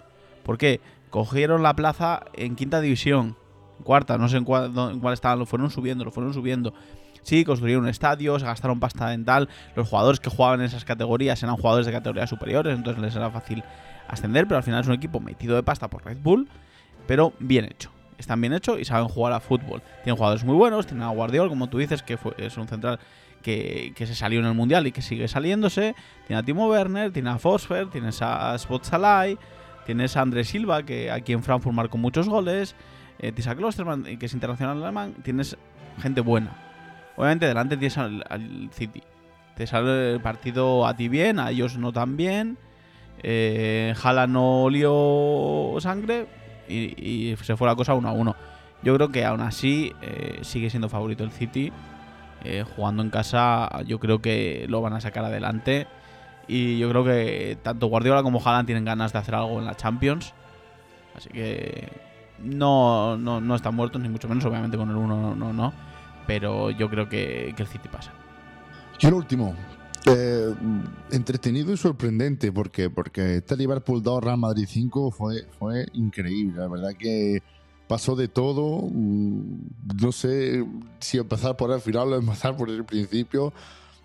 ¿Por 0.42 0.58
qué? 0.58 0.80
Cogieron 1.10 1.62
la 1.62 1.74
plaza 1.74 2.24
en 2.34 2.54
quinta 2.56 2.80
división, 2.80 3.36
cuarta, 3.82 4.18
no 4.18 4.28
sé 4.28 4.38
en 4.38 4.44
cuál, 4.44 4.72
en 4.76 5.00
cuál 5.00 5.14
estaban, 5.14 5.38
lo 5.38 5.46
fueron 5.46 5.70
subiendo, 5.70 6.04
lo 6.04 6.10
fueron 6.10 6.34
subiendo. 6.34 6.74
Sí, 7.28 7.44
construyeron 7.44 7.82
un 7.82 7.90
estadio, 7.90 8.38
se 8.38 8.46
gastaron 8.46 8.80
pasta 8.80 9.10
dental. 9.10 9.50
Los 9.76 9.86
jugadores 9.86 10.18
que 10.18 10.30
jugaban 10.30 10.60
en 10.60 10.66
esas 10.66 10.86
categorías 10.86 11.42
eran 11.42 11.56
jugadores 11.56 11.84
de 11.84 11.92
categorías 11.92 12.30
superiores, 12.30 12.74
entonces 12.74 13.02
les 13.02 13.14
era 13.14 13.30
fácil 13.30 13.62
ascender, 14.08 14.46
pero 14.46 14.56
al 14.56 14.62
final 14.62 14.80
es 14.80 14.86
un 14.86 14.94
equipo 14.94 15.20
metido 15.20 15.54
de 15.54 15.62
pasta 15.62 15.88
por 15.88 16.06
Red 16.06 16.16
Bull, 16.22 16.48
pero 17.06 17.34
bien 17.38 17.66
hecho. 17.66 17.90
Están 18.16 18.40
bien 18.40 18.54
hechos 18.54 18.80
y 18.80 18.86
saben 18.86 19.08
jugar 19.08 19.34
a 19.34 19.40
fútbol. 19.40 19.82
Tienen 20.04 20.16
jugadores 20.16 20.42
muy 20.42 20.54
buenos, 20.56 20.86
tienen 20.86 21.02
a 21.02 21.10
Guardiola, 21.10 21.50
como 21.50 21.66
tú 21.66 21.76
dices, 21.76 22.02
que 22.02 22.18
es 22.38 22.56
un 22.56 22.66
central 22.66 22.98
que, 23.42 23.92
se 23.94 24.14
salió 24.14 24.40
en 24.40 24.46
el 24.46 24.54
Mundial 24.54 24.86
y 24.86 24.92
que 24.92 25.02
sigue 25.02 25.28
saliéndose. 25.28 25.94
Tiene 26.26 26.40
a 26.40 26.42
Timo 26.42 26.66
Werner, 26.66 27.12
tiene 27.12 27.28
a 27.28 27.38
Fosfer, 27.38 27.90
tienes 27.90 28.22
a 28.22 28.56
Spotsalai, 28.56 29.36
tienes 29.84 30.16
a 30.16 30.22
André 30.22 30.44
Silva, 30.44 30.82
que 30.82 31.10
aquí 31.10 31.34
en 31.34 31.42
Frankfurt 31.42 31.76
marcó 31.76 31.98
muchos 31.98 32.26
goles, 32.26 32.74
eh, 33.18 33.32
tienes 33.32 33.48
a 33.48 33.54
Klosterman, 33.54 34.16
que 34.16 34.24
es 34.24 34.32
internacional 34.32 34.82
alemán, 34.82 35.12
tienes 35.22 35.58
gente 36.00 36.22
buena. 36.22 36.67
Obviamente 37.18 37.46
delante 37.46 37.76
tienes 37.76 37.98
al, 37.98 38.70
City. 38.70 39.02
Te 39.56 39.66
sale 39.66 40.12
el 40.12 40.20
partido 40.20 40.86
a 40.86 40.96
ti 40.96 41.08
bien, 41.08 41.40
a 41.40 41.50
ellos 41.50 41.76
no 41.76 41.92
tan 41.92 42.16
bien. 42.16 42.56
Eh, 43.24 43.92
no 44.28 44.62
olió 44.62 45.74
sangre 45.80 46.28
y, 46.68 47.34
se 47.42 47.56
fue 47.56 47.66
la 47.66 47.74
cosa 47.74 47.94
uno 47.94 48.08
a 48.08 48.12
uno. 48.12 48.36
Yo 48.84 48.94
creo 48.94 49.10
que 49.10 49.24
aún 49.24 49.40
así 49.40 49.92
eh, 50.00 50.38
sigue 50.42 50.70
siendo 50.70 50.88
favorito 50.88 51.24
el 51.24 51.32
City. 51.32 51.72
Eh, 52.44 52.64
jugando 52.76 53.02
en 53.02 53.10
casa, 53.10 53.68
yo 53.84 53.98
creo 53.98 54.22
que 54.22 54.66
lo 54.68 54.80
van 54.80 54.92
a 54.92 55.00
sacar 55.00 55.24
adelante. 55.24 55.88
Y 56.46 56.78
yo 56.78 56.88
creo 56.88 57.04
que 57.04 57.58
tanto 57.64 57.88
Guardiola 57.88 58.22
como 58.22 58.40
Haaland 58.40 58.66
tienen 58.66 58.84
ganas 58.84 59.12
de 59.12 59.18
hacer 59.18 59.34
algo 59.34 59.58
en 59.58 59.64
la 59.64 59.76
Champions. 59.76 60.34
Así 61.16 61.30
que 61.30 61.88
no, 62.38 63.16
no, 63.16 63.40
no 63.40 63.56
están 63.56 63.74
muertos, 63.74 64.00
ni 64.00 64.08
mucho 64.08 64.28
menos. 64.28 64.44
Obviamente 64.44 64.76
con 64.76 64.88
el 64.88 64.94
1 64.94 65.16
no, 65.16 65.34
no, 65.34 65.52
no 65.52 65.88
pero 66.28 66.70
yo 66.70 66.90
creo 66.90 67.08
que, 67.08 67.54
el 67.56 67.66
City 67.66 67.88
pasa. 67.90 68.12
Y 69.00 69.06
el 69.06 69.14
último, 69.14 69.56
eh, 70.04 70.54
entretenido 71.10 71.72
y 71.72 71.78
sorprendente, 71.78 72.52
porque 72.52 72.90
porque 72.90 73.36
este 73.36 73.56
Liverpool 73.56 74.02
2 74.02 74.22
Real 74.22 74.36
Madrid 74.36 74.66
5 74.68 75.10
fue, 75.10 75.46
fue 75.58 75.86
increíble. 75.94 76.60
La 76.60 76.68
verdad 76.68 76.90
que 76.98 77.42
pasó 77.88 78.14
de 78.14 78.28
todo. 78.28 78.90
Mm, 78.92 79.68
no 80.02 80.12
sé 80.12 80.66
si 81.00 81.16
empezar 81.16 81.56
por 81.56 81.72
el 81.72 81.80
final 81.80 82.12
o 82.12 82.16
empezar 82.16 82.54
por 82.58 82.68
el 82.68 82.84
principio, 82.84 83.54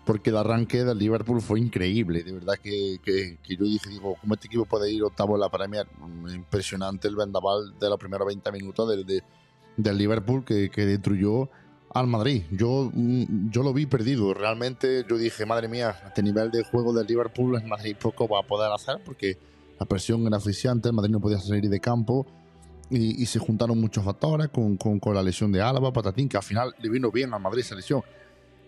porque 0.06 0.30
el 0.30 0.38
arranque 0.38 0.82
del 0.82 0.96
Liverpool 0.96 1.42
fue 1.42 1.60
increíble. 1.60 2.22
De 2.22 2.32
verdad 2.32 2.54
que, 2.54 3.00
que, 3.04 3.36
yo 3.54 3.66
dije, 3.66 3.90
digo, 3.90 4.16
¿cómo 4.18 4.32
este 4.32 4.46
equipo 4.46 4.64
puede 4.64 4.90
ir 4.90 5.02
octavo 5.02 5.34
en 5.34 5.40
la 5.42 5.50
Premier? 5.50 5.86
Mm, 6.00 6.36
impresionante 6.36 7.06
el 7.06 7.16
vendaval 7.16 7.78
de 7.78 7.90
los 7.90 7.98
primeros 7.98 8.26
20 8.26 8.50
minutos 8.50 8.88
del, 8.88 9.22
del 9.76 9.98
Liverpool 9.98 10.42
que, 10.42 10.70
que 10.70 10.86
destruyó 10.86 11.50
al 11.94 12.08
Madrid. 12.08 12.42
Yo, 12.50 12.90
mm, 12.92 13.50
yo 13.50 13.62
lo 13.62 13.72
vi 13.72 13.86
perdido. 13.86 14.34
Realmente 14.34 15.06
yo 15.08 15.16
dije, 15.16 15.46
madre 15.46 15.68
mía, 15.68 15.96
este 16.06 16.22
nivel 16.22 16.50
de 16.50 16.64
juego 16.64 16.92
del 16.92 17.06
Liverpool, 17.06 17.56
el 17.56 17.66
Madrid 17.66 17.96
poco 17.98 18.28
va 18.28 18.40
a 18.40 18.42
poder 18.42 18.70
hacer 18.72 19.00
porque 19.04 19.38
la 19.78 19.86
presión 19.86 20.26
era 20.26 20.36
asfixiante, 20.36 20.88
el 20.88 20.94
Madrid 20.94 21.12
no 21.12 21.20
podía 21.20 21.38
salir 21.38 21.68
de 21.70 21.80
campo 21.80 22.26
y, 22.90 23.24
se 23.26 23.38
juntaron 23.38 23.80
muchos 23.80 24.04
factores 24.04 24.48
con, 24.48 24.76
con, 24.76 25.14
la 25.14 25.22
lesión 25.22 25.50
de 25.50 25.60
Álava, 25.60 25.92
Patatín, 25.92 26.28
que 26.28 26.36
al 26.36 26.42
final 26.42 26.74
le 26.78 26.88
vino 26.88 27.10
bien 27.10 27.32
al 27.32 27.40
Madrid 27.40 27.60
esa 27.60 27.74
lesión. 27.74 28.02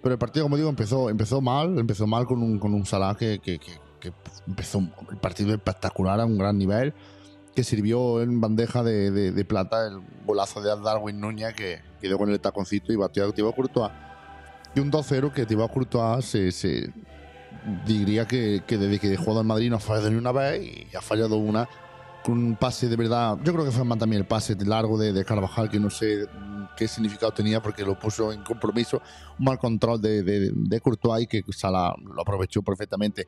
Pero 0.02 0.14
el 0.14 0.18
partido, 0.18 0.44
como 0.46 0.56
digo, 0.56 0.68
empezó, 0.68 1.10
empezó 1.10 1.40
mal, 1.40 1.78
empezó 1.78 2.06
mal 2.06 2.26
con 2.26 2.42
un, 2.42 2.58
con 2.58 2.74
un 2.74 2.86
Salah 2.86 3.14
que, 3.14 3.38
que, 3.38 3.58
que, 3.58 4.12
empezó 4.46 4.78
el 5.10 5.18
partido 5.18 5.52
espectacular 5.52 6.20
a 6.20 6.24
un 6.24 6.38
gran 6.38 6.56
nivel, 6.56 6.94
que 7.56 7.64
sirvió 7.64 8.20
en 8.20 8.38
bandeja 8.38 8.82
de, 8.82 9.10
de, 9.10 9.44
plata 9.46 9.86
el 9.86 10.02
golazo 10.26 10.60
de 10.60 10.68
Darwin 10.68 11.18
Núñez 11.18 11.54
que 11.54 11.80
quedó 12.02 12.18
con 12.18 12.30
el 12.30 12.38
taconcito 12.38 12.92
y 12.92 12.96
batió 12.96 13.26
a 13.26 13.32
Thibaut 13.32 13.56
Courtois. 13.56 13.90
Y 14.74 14.80
un 14.80 14.92
2-0 14.92 15.32
que 15.32 15.46
Thibaut 15.46 15.72
Courtois 15.72 16.22
se, 16.22 16.52
se 16.52 16.92
diría 17.86 18.26
que, 18.26 18.62
que, 18.66 18.76
desde 18.76 18.98
que 18.98 19.16
jugó 19.16 19.40
en 19.40 19.46
Madrid 19.46 19.70
no 19.70 19.76
ha 19.76 19.80
fallado 19.80 20.10
ni 20.10 20.16
una 20.16 20.32
vez 20.32 20.62
y 20.62 20.94
ha 20.94 21.00
fallado 21.00 21.38
una 21.38 21.66
con 22.22 22.36
un 22.36 22.56
pase 22.56 22.88
de 22.88 22.96
verdad. 22.96 23.38
Yo 23.42 23.54
creo 23.54 23.64
que 23.64 23.70
fue 23.70 23.84
más 23.84 23.98
también 23.98 24.20
el 24.20 24.28
pase 24.28 24.54
largo 24.56 24.98
de, 24.98 25.14
de, 25.14 25.24
Carvajal, 25.24 25.70
que 25.70 25.80
no 25.80 25.88
sé 25.88 26.28
qué 26.76 26.86
significado 26.86 27.32
tenía 27.32 27.62
porque 27.62 27.84
lo 27.84 27.98
puso 27.98 28.32
en 28.32 28.42
compromiso. 28.42 29.00
Un 29.38 29.46
mal 29.46 29.58
control 29.58 30.02
de, 30.02 30.22
de, 30.22 30.50
de 30.52 30.80
Courtois 30.80 31.26
que 31.26 31.42
Salah 31.52 31.94
lo 32.04 32.20
aprovechó 32.20 32.60
perfectamente. 32.60 33.26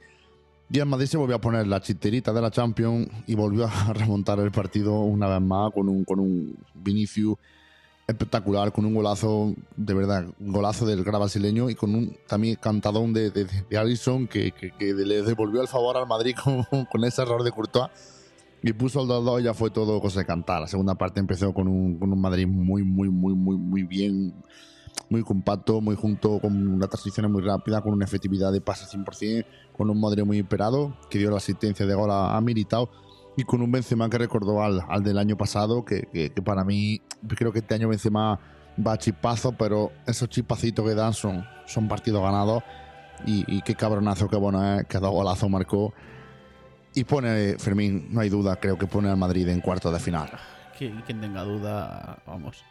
Y 0.71 0.79
el 0.79 0.87
Madrid 0.87 1.07
se 1.07 1.17
volvió 1.17 1.37
a 1.37 1.41
poner 1.41 1.67
la 1.67 1.81
chiterita 1.81 2.33
de 2.33 2.43
la 2.43 2.51
Champions 2.51 3.09
y 3.27 3.35
volvió 3.35 3.67
a 3.67 3.93
remontar 3.95 4.39
el 4.41 4.51
partido 4.51 5.01
una 5.01 5.27
vez 5.29 5.41
más 5.41 5.73
con 5.73 5.89
un, 5.89 6.05
con 6.05 6.21
un 6.21 6.57
Vinicius 6.75 7.37
espectacular, 8.07 8.73
con 8.73 8.87
un 8.87 8.95
golazo, 8.95 9.55
de 9.77 9.95
verdad, 9.95 10.27
golazo 10.39 10.87
del 10.87 11.05
gran 11.05 11.21
brasileño 11.21 11.69
y 11.69 11.75
con 11.75 11.95
un 11.95 12.17
también 12.27 12.57
cantadón 12.57 13.13
de, 13.13 13.31
de, 13.31 13.79
Alisson 13.79 14.27
que, 14.27 14.53
que, 14.53 14.95
le 14.95 15.23
devolvió 15.23 15.61
el 15.61 15.69
favor 15.69 15.97
al 15.97 16.07
Madrid 16.07 16.35
con, 16.43 16.65
con 16.87 17.05
ese 17.05 17.23
error 17.23 17.43
de 17.43 17.53
Courtois 17.53 17.91
y 18.63 18.73
puso 18.73 19.03
el 19.03 19.09
2-2 19.09 19.41
y 19.41 19.45
ya 19.45 19.55
fue 19.55 19.71
todo 19.71 20.01
cosa 20.01 20.21
de 20.21 20.27
cantar. 20.27 20.63
La 20.63 20.67
segunda 20.67 20.95
parte 20.95 21.21
empezó 21.21 21.53
con 21.53 21.69
un, 21.69 21.99
con 21.99 22.13
un 22.13 22.21
Madrid 22.21 22.47
muy, 22.47 22.83
muy, 22.83 23.09
muy, 23.09 23.35
muy, 23.35 23.57
muy 23.57 23.83
bien, 23.85 24.35
muy 25.09 25.23
compacto, 25.23 25.81
muy 25.81 25.97
junto, 25.97 26.39
con 26.41 26.55
una 26.69 26.87
transición 26.87 27.31
muy 27.33 27.43
rápida, 27.43 27.81
con 27.81 27.93
una 27.93 28.05
efectividad 28.05 28.53
de 28.53 28.61
pase 28.61 28.85
100%, 28.87 29.47
con 29.77 29.91
un 29.91 30.01
Madrid 30.01 30.25
muy 30.25 30.39
imperado, 30.39 30.97
que 31.11 31.19
dio 31.19 31.31
la 31.31 31.39
asistencia 31.39 31.87
de 31.87 31.95
gol 31.95 32.11
a, 32.11 32.41
Militao 32.41 32.91
y 33.37 33.45
con 33.45 33.63
un 33.63 33.71
Benzema 33.71 34.11
que 34.11 34.19
recordó 34.19 34.63
al, 34.63 34.83
al 34.89 35.03
del 35.03 35.19
año 35.19 35.37
pasado, 35.37 35.85
que, 35.85 36.09
que, 36.13 36.43
para 36.43 36.65
mí 36.65 37.01
creo 37.37 37.53
que 37.53 37.61
este 37.61 37.75
año 37.75 37.89
Benzema 37.89 38.41
va 38.85 38.93
a 38.93 38.99
chispazo, 38.99 39.53
pero 39.53 39.93
esos 40.07 40.29
chispacitos 40.29 40.85
que 40.85 40.95
dan 40.95 41.15
son, 41.15 41.45
son 41.67 41.89
partidos 41.89 42.23
ganados 42.23 42.63
y, 43.27 43.63
qué 43.63 43.75
cabronazo, 43.75 44.29
qué 44.29 44.37
bueno 44.37 44.79
es, 44.79 44.87
que 44.87 44.99
dos 44.99 45.11
golazos 45.11 45.51
marcó 45.51 45.93
y 46.95 47.05
pone, 47.05 47.57
Fermín, 47.59 48.09
no 48.11 48.21
hay 48.21 48.29
duda, 48.29 48.57
creo 48.57 48.79
que 48.79 48.87
pone 48.87 49.09
al 49.09 49.17
Madrid 49.17 49.49
en 49.49 49.61
cuarto 49.61 49.93
de 49.93 49.99
final. 49.99 50.31
Quien, 50.77 51.03
tenga 51.21 51.43
duda, 51.43 52.19
vamos. 52.27 52.65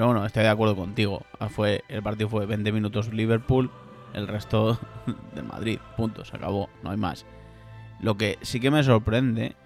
Pero 0.00 0.12
bueno, 0.12 0.24
estoy 0.24 0.44
de 0.44 0.48
acuerdo 0.48 0.76
contigo. 0.76 1.26
Fue, 1.50 1.84
el 1.90 2.02
partido 2.02 2.30
fue 2.30 2.46
20 2.46 2.72
minutos 2.72 3.12
Liverpool, 3.12 3.70
el 4.14 4.28
resto 4.28 4.80
del 5.34 5.44
Madrid. 5.44 5.78
Punto, 5.94 6.24
se 6.24 6.34
acabó, 6.34 6.70
no 6.82 6.90
hay 6.90 6.96
más. 6.96 7.26
Lo 8.00 8.16
que 8.16 8.38
sí 8.40 8.60
que 8.60 8.70
me 8.70 8.82
sorprende 8.82 9.56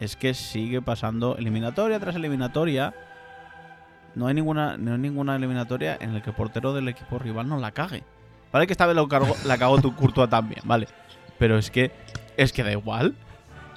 es 0.00 0.16
que 0.16 0.34
sigue 0.34 0.82
pasando 0.82 1.36
eliminatoria 1.36 2.00
tras 2.00 2.16
eliminatoria. 2.16 2.94
No 4.16 4.26
hay 4.26 4.34
ninguna, 4.34 4.76
no 4.76 4.90
hay 4.90 4.98
ninguna 4.98 5.36
eliminatoria 5.36 5.96
en 6.00 6.14
la 6.14 6.20
que 6.20 6.30
el 6.30 6.36
portero 6.36 6.74
del 6.74 6.88
equipo 6.88 7.20
rival 7.20 7.48
no 7.48 7.60
la 7.60 7.70
cague. 7.70 8.02
Vale 8.50 8.66
que 8.66 8.72
esta 8.72 8.86
vez 8.86 8.96
lo 8.96 9.06
la 9.44 9.56
cagó 9.56 9.80
tu 9.80 9.94
Courtois 9.94 10.28
también, 10.28 10.62
vale. 10.64 10.88
Pero 11.38 11.58
es 11.58 11.70
que 11.70 11.92
es 12.36 12.52
que 12.52 12.64
da 12.64 12.72
igual. 12.72 13.14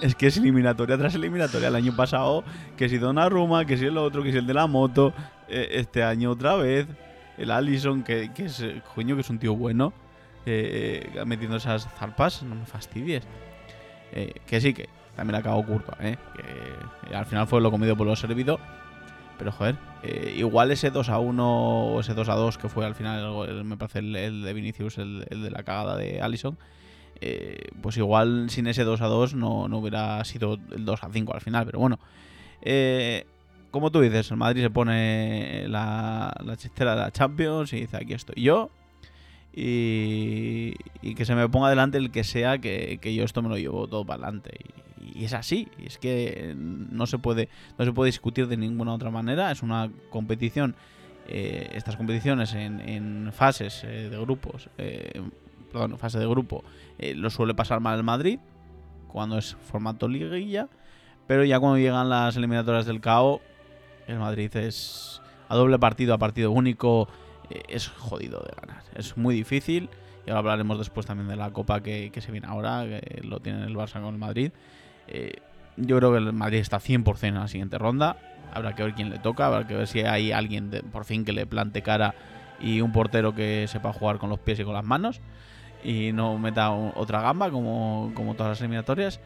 Es 0.02 0.16
que 0.16 0.28
es 0.28 0.38
eliminatoria 0.38 0.98
tras 0.98 1.16
eliminatoria. 1.16 1.68
El 1.68 1.76
año 1.76 1.96
pasado, 1.96 2.44
que 2.78 2.88
si 2.88 2.98
Donnarumma, 2.98 3.66
que 3.66 3.78
si 3.78 3.86
el 3.86 3.98
otro, 3.98 4.24
que 4.24 4.32
si 4.32 4.38
el 4.38 4.48
de 4.48 4.54
la 4.54 4.68
moto. 4.68 5.14
Eh, 5.50 5.70
este 5.74 6.04
año 6.04 6.32
otra 6.32 6.56
vez. 6.56 6.88
El 7.38 7.52
Allison, 7.52 8.04
que, 8.04 8.30
es, 8.38 8.66
coño, 8.96 9.16
que 9.16 9.22
es 9.22 9.30
un 9.30 9.40
tío 9.40 9.56
bueno. 9.56 9.94
Eh, 10.46 11.10
metiendo 11.26 11.58
esas 11.58 11.88
zarpas, 11.98 12.44
no 12.44 12.56
me 12.56 12.66
fastidies. 12.66 13.24
Eh, 14.12 14.34
que 14.46 14.62
sí, 14.62 14.74
que 14.74 14.90
también 15.16 15.36
acabó 15.36 15.66
curto, 15.66 15.94
¿eh? 16.00 16.18
Al 17.14 17.26
final 17.26 17.48
fue 17.48 17.62
lo 17.62 17.72
comido 17.72 17.96
por 17.96 18.08
lo 18.08 18.16
servido. 18.16 18.60
Pero 19.38 19.54
joder, 19.54 19.76
igual 20.36 20.72
ese 20.72 20.92
2 20.92 21.08
a 21.10 21.20
1 21.20 21.94
o 21.94 22.00
ese 22.02 22.14
2 22.14 22.28
a 22.28 22.36
2 22.36 22.58
que 22.58 22.68
fue 22.68 22.86
al 22.86 22.94
final, 22.94 23.64
me 23.64 23.78
parece 23.78 24.00
el, 24.00 24.44
de 24.44 24.54
Vinicius, 24.54 24.98
el, 24.98 25.26
el, 25.30 25.44
de 25.44 25.52
la 25.52 25.64
cagada 25.64 25.96
de 25.96 26.22
Allison 26.22 26.58
eh, 27.22 27.70
pues 27.82 27.98
igual 27.98 28.50
sin 28.50 28.68
ese 28.68 28.84
2 28.84 29.02
a 29.02 29.08
2 29.08 29.36
no, 29.36 29.66
hubiera 29.66 30.24
sido 30.24 30.58
el 30.72 30.86
2 30.86 31.04
a 31.04 31.10
5 31.12 31.34
al 31.34 31.42
final, 31.42 31.66
pero 31.66 31.80
bueno. 31.80 32.00
Eh, 32.62 33.26
como 33.72 33.92
tú 33.92 34.02
dices, 34.02 34.32
el 34.32 34.38
Madrid 34.38 34.64
se 34.64 34.70
pone 34.70 35.68
la, 35.68 36.34
chistera 36.58 36.96
de 36.96 37.02
la 37.02 37.12
Champions 37.12 37.72
y 37.74 37.82
dice, 37.82 37.98
aquí 37.98 38.14
estoy 38.14 38.42
yo. 38.42 38.70
Y, 39.54 40.74
que 41.16 41.26
se 41.26 41.36
me 41.36 41.48
ponga 41.50 41.70
delante 41.70 41.98
el 41.98 42.12
que 42.12 42.24
sea, 42.24 42.60
que, 42.60 43.00
yo 43.04 43.24
esto 43.24 43.42
me 43.42 43.50
lo 43.50 43.58
llevo 43.58 43.88
todo 43.88 44.06
para 44.06 44.24
adelante. 44.24 44.58
Y, 45.14 45.26
es 45.26 45.34
así, 45.34 45.68
es 45.84 45.98
que 45.98 46.56
no 46.56 47.06
se, 47.06 47.20
puede, 47.20 47.50
no 47.78 47.86
se 47.86 47.92
puede 47.92 48.08
discutir 48.08 48.48
de 48.48 48.58
ninguna 48.58 48.94
otra 48.94 49.12
manera. 49.12 49.52
Es 49.52 49.62
una 49.62 49.92
competición, 50.10 50.76
eh, 51.28 51.70
estas 51.74 51.96
competiciones 51.96 52.54
en, 52.54 53.30
fases 53.34 53.84
de 53.84 54.18
grupos, 54.20 54.70
perdón, 55.72 55.98
fase 55.98 56.20
de 56.20 56.28
grupo, 56.28 56.64
eh, 56.98 57.16
lo 57.16 57.30
suele 57.30 57.54
pasar 57.54 57.80
mal 57.80 57.98
el 57.98 58.04
Madrid, 58.04 58.40
cuando 59.08 59.38
es 59.38 59.56
formato 59.56 60.08
liguilla, 60.08 60.68
pero 61.28 61.44
ya 61.44 61.60
cuando 61.60 61.78
llegan 61.78 62.10
las 62.10 62.36
eliminatorias 62.38 62.86
del 62.86 63.02
KO, 63.02 63.42
el 64.08 64.20
Madrid 64.20 64.56
es 64.56 65.22
a 65.48 65.56
doble 65.56 65.78
partido, 65.80 66.14
a 66.14 66.18
partido 66.18 66.52
único, 66.52 67.08
eh, 67.50 67.64
es 67.68 67.88
jodido 67.88 68.40
de 68.40 68.54
ganar. 68.60 68.84
Es 68.96 69.18
muy 69.18 69.36
difícil, 69.36 69.90
y 70.26 70.30
ahora 70.30 70.40
hablaremos 70.40 70.78
después 70.78 71.06
también 71.06 71.28
de 71.28 71.36
la 71.36 71.52
Copa 71.52 71.82
que, 71.82 72.12
se 72.16 72.32
viene 72.32 72.48
ahora, 72.48 72.86
que 72.86 73.22
lo 73.24 73.40
tiene 73.40 73.66
el 73.66 73.76
Barça 73.76 74.02
con 74.02 74.14
el 74.14 74.20
Madrid. 74.20 74.52
Eh, 75.08 75.34
yo 75.78 75.98
creo 75.98 76.12
que 76.12 76.18
el 76.18 76.34
Madrid 76.34 76.60
está 76.60 76.80
100% 76.80 77.28
en 77.28 77.36
la 77.36 77.48
siguiente 77.48 77.78
ronda. 77.78 78.18
Habrá 78.54 78.76
que 78.76 78.84
ver 78.84 78.94
quién 78.94 79.10
le 79.10 79.20
toca, 79.20 79.48
habrá 79.48 79.68
que 79.68 79.76
ver 79.76 79.88
si 79.88 80.02
hay 80.02 80.32
alguien 80.32 80.72
por 80.92 81.06
fin 81.06 81.24
que 81.24 81.34
le 81.34 81.46
plante 81.46 81.82
cara 81.82 82.16
y 82.60 82.82
un 82.82 82.92
portero 82.92 83.34
que 83.34 83.66
sepa 83.68 83.94
jugar 83.94 84.18
con 84.18 84.30
los 84.30 84.40
pies 84.40 84.60
y 84.60 84.64
con 84.64 84.74
las 84.74 84.84
manos 84.84 85.22
y 85.84 86.12
no 86.12 86.38
meta 86.38 86.72
otra 86.72 87.22
gamba 87.22 87.50
como, 87.52 88.12
todas 88.36 88.52
las 88.52 88.60
eliminatorias. 88.62 89.20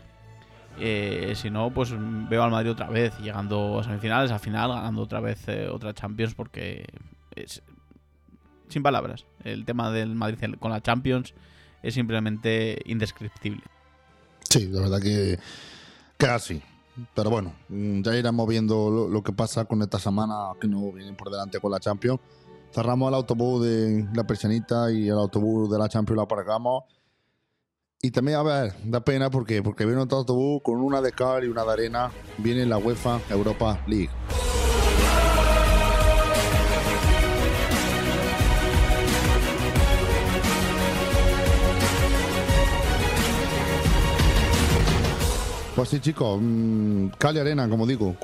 Eh, 0.79 1.33
si 1.35 1.49
no, 1.51 1.71
pues 1.71 1.93
veo 2.29 2.43
al 2.43 2.51
Madrid 2.51 2.71
otra 2.71 2.89
vez, 2.89 3.17
llegando 3.19 3.79
a 3.79 3.83
semifinales, 3.83 4.31
a 4.31 4.39
final, 4.39 4.71
ganando 4.71 5.01
otra 5.03 5.19
vez 5.19 5.47
eh, 5.47 5.67
otra 5.69 5.93
Champions, 5.93 6.33
porque 6.33 6.85
es, 7.35 7.61
sin 8.69 8.81
palabras, 8.81 9.25
el 9.43 9.65
tema 9.65 9.91
del 9.91 10.15
Madrid 10.15 10.55
con 10.59 10.71
la 10.71 10.81
Champions 10.81 11.33
es 11.83 11.93
simplemente 11.93 12.81
indescriptible. 12.85 13.61
Sí, 14.49 14.67
la 14.67 14.81
verdad 14.81 14.99
que 14.99 15.37
casi. 16.17 16.61
Pero 17.15 17.31
bueno, 17.31 17.53
ya 17.69 18.15
iremos 18.15 18.47
viendo 18.47 18.91
lo, 18.91 19.07
lo 19.07 19.23
que 19.23 19.31
pasa 19.31 19.65
con 19.65 19.81
esta 19.81 19.97
semana 19.97 20.51
que 20.61 20.67
no 20.67 20.91
vienen 20.91 21.15
por 21.15 21.31
delante 21.31 21.59
con 21.59 21.71
la 21.71 21.79
Champions 21.79 22.19
cerramos 22.73 23.09
el 23.09 23.15
autobús 23.15 23.63
de 23.63 24.07
la 24.13 24.23
persianita 24.23 24.91
y 24.91 25.07
el 25.07 25.17
autobús 25.17 25.69
de 25.69 25.77
la 25.77 25.87
Champions 25.87 26.17
lo 26.17 26.23
aparcamos. 26.23 26.83
Y 28.01 28.11
también, 28.11 28.37
a 28.37 28.43
ver, 28.43 28.73
da 28.83 28.99
pena 28.99 29.29
porque, 29.29 29.61
porque 29.61 29.85
viene 29.85 30.01
otro 30.01 30.17
autobús 30.17 30.61
con 30.63 30.81
una 30.81 30.99
de 30.99 31.11
cal 31.11 31.45
y 31.45 31.47
una 31.47 31.63
de 31.63 31.71
arena. 31.71 32.11
Viene 32.37 32.65
la 32.65 32.77
UEFA 32.77 33.21
Europa 33.29 33.79
League. 33.87 34.09
Pues 45.75 45.89
sí, 45.89 45.99
chicos, 45.99 46.39
mm, 46.41 47.07
Cali 47.17 47.39
Arena, 47.39 47.67
como 47.67 47.87
digo, 47.87 48.15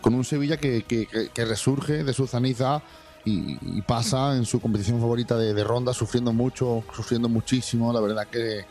con, 0.00 0.14
un 0.14 0.24
Sevilla 0.24 0.58
que, 0.58 0.84
que 0.84 1.44
resurge 1.44 2.04
de 2.04 2.12
su 2.12 2.26
ceniza 2.26 2.82
y, 3.24 3.82
pasa 3.82 4.36
en 4.36 4.44
su 4.44 4.60
competición 4.60 5.00
favorita 5.00 5.36
de, 5.36 5.64
ronda 5.64 5.92
sufriendo 5.92 6.32
mucho, 6.32 6.84
sufriendo 6.94 7.28
muchísimo. 7.28 7.92
La 7.92 8.00
verdad 8.00 8.26
que, 8.26 8.64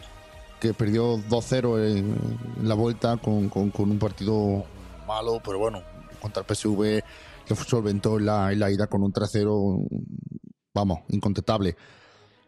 que 0.60 0.74
perdió 0.74 1.18
2-0 1.18 1.98
en, 1.98 2.68
la 2.68 2.76
vuelta 2.76 3.18
con, 3.18 3.50
con, 3.50 3.72
un 3.78 4.00
partido 4.00 4.66
malo, 5.08 5.42
pero 5.44 5.60
bueno, 5.60 5.82
contra 6.22 6.44
el 6.48 6.56
PSV 6.56 7.04
le 7.50 7.56
solventó 7.56 8.18
en 8.18 8.26
la, 8.26 8.52
la 8.54 8.72
ida 8.72 8.88
con 8.88 9.04
un 9.04 9.12
3-0, 9.12 9.88
vamos, 10.74 11.00
incontestable. 11.10 11.76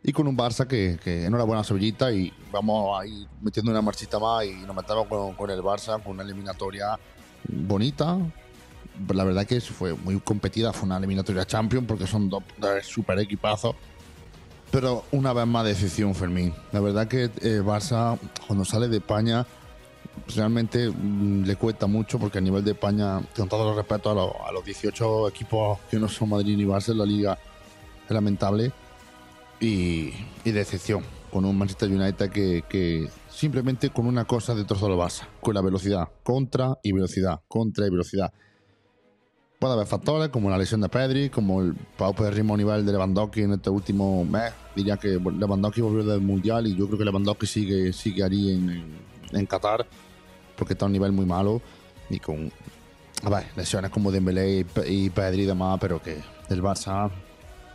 Y 0.04 0.12
con 0.14 0.28
un 0.28 0.38
Barça 0.38 0.68
que, 0.68 1.00
que 1.04 1.26
enhorabuena 1.26 1.64
Sevillita 1.64 2.12
y 2.12 2.32
vamos 2.52 3.00
a 3.00 3.08
ir 3.08 3.28
metiendo 3.42 3.72
una 3.72 3.82
marchita 3.82 4.20
más 4.20 4.46
y 4.46 4.54
nos 4.66 4.76
metamos 4.76 5.08
con, 5.08 5.34
con 5.34 5.50
el 5.50 5.62
Barça, 5.62 6.02
con 6.04 6.14
una 6.14 6.24
eliminatoria 6.24 7.00
bonita, 7.48 8.20
la 9.14 9.24
verdad 9.24 9.46
que 9.46 9.60
fue 9.62 9.94
muy 9.94 10.20
competida, 10.20 10.74
fue 10.74 10.86
una 10.88 10.98
eliminatoria 10.98 11.46
champion 11.46 11.86
porque 11.86 12.08
son 12.08 12.30
dos, 12.30 12.44
super 12.84 13.18
equipazos. 13.20 13.76
Pero 14.72 15.06
una 15.12 15.32
vez 15.34 15.46
más 15.48 15.66
decisión, 15.66 16.16
Fermín. 16.16 16.54
La 16.72 16.80
verdad 16.82 17.08
que 17.08 17.26
eh, 17.26 17.62
Barça, 17.64 18.18
cuando 18.48 18.66
sale 18.66 18.88
de 18.88 18.98
España, 18.98 19.46
realmente 20.36 20.90
mm, 20.90 21.44
le 21.46 21.56
cuesta 21.56 21.88
mucho 21.88 22.20
porque 22.20 22.40
a 22.40 22.42
nivel 22.42 22.64
de 22.64 22.72
España, 22.72 23.22
con 23.36 23.48
todo 23.48 23.70
el 23.72 23.76
respeto 23.78 24.10
a, 24.12 24.16
los- 24.16 24.32
a 24.48 24.52
los 24.52 24.66
18 24.66 25.30
equipos 25.30 25.80
que 25.90 25.98
no 26.00 26.10
son 26.10 26.30
Madrid 26.30 26.58
ni 26.58 26.66
Barça 26.66 26.90
en 26.92 26.98
la 26.98 27.06
liga, 27.06 27.38
es 28.06 28.12
lamentable 28.12 28.72
y, 29.60 30.12
y 30.44 30.52
decepción 30.52 31.04
con 31.32 31.46
un 31.46 31.58
Manchester 31.58 31.90
United 31.90 32.30
que, 32.30 32.64
que 32.68 33.10
simplemente 33.30 33.90
con 33.90 34.08
una 34.08 34.26
cosa 34.26 34.56
destrozó 34.56 34.88
al 34.88 34.94
Barça, 34.94 35.28
con 35.42 35.54
la 35.54 35.62
velocidad, 35.62 36.08
contra 36.24 36.78
y 36.84 36.92
velocidad, 36.92 37.42
contra 37.48 37.86
y 37.88 37.90
velocidad. 37.90 38.32
Puede 39.60 39.74
haber 39.74 39.88
factores 39.88 40.30
como 40.30 40.50
la 40.50 40.58
lesión 40.58 40.82
de 40.82 40.90
Pedri, 40.90 41.30
como 41.30 41.62
el 41.62 41.74
paupérrimo 41.98 42.58
nivel 42.58 42.86
de 42.86 42.92
Lewandowski 42.92 43.42
en 43.42 43.54
este 43.54 43.70
último 43.70 44.26
mes. 44.26 44.54
Diría 44.76 44.98
que 44.98 45.20
Lewandowski 45.20 45.82
volvió 45.82 46.04
del 46.04 46.22
Mundial 46.22 46.68
y 46.68 46.76
yo 46.76 46.88
creo 46.88 47.00
que 47.00 47.06
Lewandowski 47.06 47.48
sigue, 47.48 47.94
sigue 47.94 48.24
allí 48.24 48.52
en, 48.52 48.98
en, 49.32 49.46
Qatar 49.46 49.86
porque 50.58 50.74
está 50.74 50.86
a 50.86 50.88
un 50.88 50.94
nivel 50.94 51.12
muy 51.12 51.26
malo 51.26 51.62
y 52.10 52.20
con 52.20 52.52
a 53.24 53.30
ver, 53.30 53.46
lesiones 53.56 53.92
como 53.92 54.12
Dembélé 54.12 54.60
y, 54.60 54.66
y 54.88 55.10
Pedri 55.10 55.44
y 55.44 55.46
demás, 55.46 55.78
pero 55.80 56.02
que 56.02 56.22
el 56.50 56.62
Barça 56.62 57.10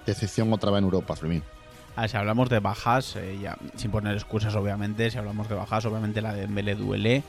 decepción 0.07 0.53
otra 0.53 0.71
vez 0.71 0.79
en 0.79 0.85
Europa, 0.85 1.17
Fermín. 1.17 1.43
A 1.97 2.03
ver, 2.03 2.11
si 2.11 2.17
hablamos 2.17 2.49
de 2.49 2.61
bajas, 2.61 3.17
eh, 3.17 3.39
ya, 3.41 3.57
sin 3.77 3.91
poner 3.91 4.15
excusas 4.15 4.55
obviamente, 4.55 5.11
si 5.11 5.19
hablamos 5.19 5.49
de 5.49 5.55
bajas, 5.55 5.85
obviamente 5.87 6.21
la 6.21 6.33
de 6.33 6.43
Dembélé 6.43 6.75
duele. 6.75 7.23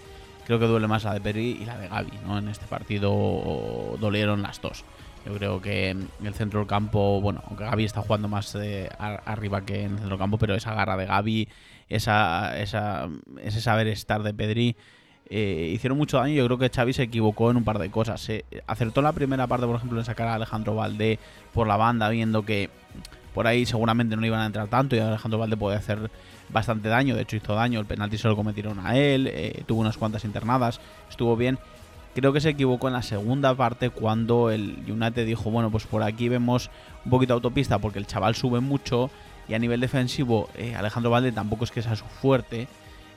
Creo 0.45 0.59
que 0.59 0.65
duele 0.65 0.87
más 0.87 1.03
la 1.03 1.13
de 1.13 1.21
Pedri 1.21 1.57
y 1.61 1.65
la 1.65 1.77
de 1.77 1.87
Gaby, 1.87 2.11
¿no? 2.25 2.37
En 2.37 2.47
este 2.49 2.65
partido 2.65 3.97
dolieron 3.99 4.41
las 4.41 4.61
dos. 4.61 4.83
Yo 5.25 5.33
creo 5.35 5.61
que 5.61 5.89
en 5.89 6.09
el 6.23 6.33
centro 6.33 6.59
del 6.59 6.67
campo, 6.67 7.21
bueno, 7.21 7.43
aunque 7.47 7.63
Gaby 7.63 7.85
está 7.85 8.01
jugando 8.01 8.27
más 8.27 8.55
eh, 8.55 8.89
ar- 8.97 9.21
arriba 9.25 9.61
que 9.61 9.81
en 9.83 9.91
el 9.91 9.97
centro 9.99 10.09
del 10.09 10.17
campo, 10.19 10.37
pero 10.39 10.55
esa 10.55 10.73
garra 10.73 10.97
de 10.97 11.05
Gaby, 11.05 11.47
esa, 11.89 12.59
esa, 12.59 13.07
ese 13.43 13.61
saber 13.61 13.87
estar 13.87 14.23
de 14.23 14.33
Pedri, 14.33 14.75
eh, 15.29 15.71
hicieron 15.73 15.97
mucho 15.97 16.17
daño. 16.17 16.33
Yo 16.33 16.45
creo 16.47 16.57
que 16.57 16.69
Xavi 16.69 16.93
se 16.93 17.03
equivocó 17.03 17.51
en 17.51 17.57
un 17.57 17.63
par 17.63 17.77
de 17.77 17.91
cosas. 17.91 18.19
Se 18.19 18.43
acertó 18.65 19.01
en 19.01 19.05
la 19.05 19.13
primera 19.13 19.45
parte, 19.47 19.67
por 19.67 19.75
ejemplo, 19.75 19.99
en 19.99 20.05
sacar 20.05 20.27
a 20.27 20.33
Alejandro 20.35 20.73
Valdé 20.75 21.19
por 21.53 21.67
la 21.67 21.77
banda, 21.77 22.09
viendo 22.09 22.43
que 22.43 22.69
por 23.35 23.45
ahí 23.47 23.65
seguramente 23.65 24.15
no 24.17 24.25
iban 24.25 24.41
a 24.41 24.45
entrar 24.47 24.67
tanto 24.67 24.95
y 24.95 24.99
Alejandro 24.99 25.39
Valde 25.39 25.55
puede 25.55 25.77
hacer 25.77 26.09
bastante 26.51 26.89
daño. 26.89 27.15
De 27.15 27.23
hecho, 27.23 27.35
hizo 27.35 27.55
daño. 27.55 27.79
El 27.79 27.85
penalti 27.85 28.17
se 28.17 28.27
lo 28.27 28.35
cometieron 28.35 28.85
a 28.85 28.97
él. 28.97 29.27
eh, 29.27 29.63
tuvo 29.65 29.81
unas 29.81 29.97
cuantas 29.97 30.25
internadas. 30.25 30.79
Estuvo 31.09 31.35
bien. 31.35 31.57
Creo 32.13 32.33
que 32.33 32.41
se 32.41 32.49
equivocó 32.49 32.87
en 32.87 32.93
la 32.93 33.03
segunda 33.03 33.55
parte 33.55 33.89
cuando 33.89 34.51
el 34.51 34.83
United 34.87 35.25
dijo, 35.25 35.49
bueno, 35.49 35.71
pues 35.71 35.85
por 35.85 36.03
aquí 36.03 36.27
vemos 36.27 36.69
un 37.05 37.11
poquito 37.11 37.33
de 37.33 37.35
autopista 37.35 37.79
porque 37.79 37.99
el 37.99 38.07
chaval 38.07 38.35
sube 38.35 38.59
mucho 38.59 39.09
y 39.47 39.53
a 39.53 39.59
nivel 39.59 39.79
defensivo 39.79 40.49
eh, 40.55 40.75
Alejandro 40.75 41.09
Valde 41.09 41.31
tampoco 41.31 41.63
es 41.63 41.71
que 41.71 41.81
sea 41.81 41.95
su 41.95 42.03
fuerte. 42.03 42.67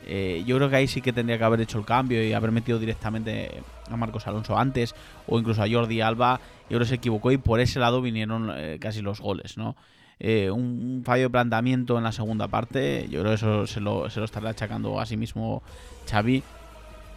Eh, 0.06 0.44
yo 0.46 0.56
creo 0.56 0.70
que 0.70 0.76
ahí 0.76 0.86
sí 0.86 1.00
que 1.00 1.12
tendría 1.12 1.38
que 1.38 1.44
haber 1.44 1.60
hecho 1.60 1.78
el 1.78 1.84
cambio 1.84 2.22
y 2.22 2.34
haber 2.34 2.52
metido 2.52 2.78
directamente 2.78 3.62
a 3.90 3.96
Marcos 3.96 4.28
Alonso 4.28 4.56
antes 4.56 4.94
o 5.26 5.40
incluso 5.40 5.62
a 5.62 5.68
Jordi 5.68 6.00
Alba. 6.00 6.38
Yo 6.64 6.76
creo 6.76 6.80
que 6.80 6.86
se 6.86 6.94
equivocó 6.94 7.32
y 7.32 7.36
por 7.36 7.58
ese 7.58 7.80
lado 7.80 8.00
vinieron 8.00 8.52
casi 8.78 9.02
los 9.02 9.20
goles, 9.20 9.56
¿no? 9.56 9.74
Eh, 10.20 10.50
un, 10.50 11.02
fallo 11.04 11.24
de 11.24 11.30
planteamiento 11.30 11.98
en 11.98 12.04
la 12.04 12.12
segunda 12.12 12.48
parte, 12.48 13.08
yo 13.10 13.20
creo 13.20 13.32
que 13.32 13.34
eso 13.34 13.66
se 13.66 13.80
lo, 13.80 14.08
se 14.10 14.20
lo 14.20 14.24
estará 14.26 14.50
achacando 14.50 14.98
a 15.00 15.06
sí 15.06 15.16
mismo 15.16 15.62
Xavi. 16.08 16.42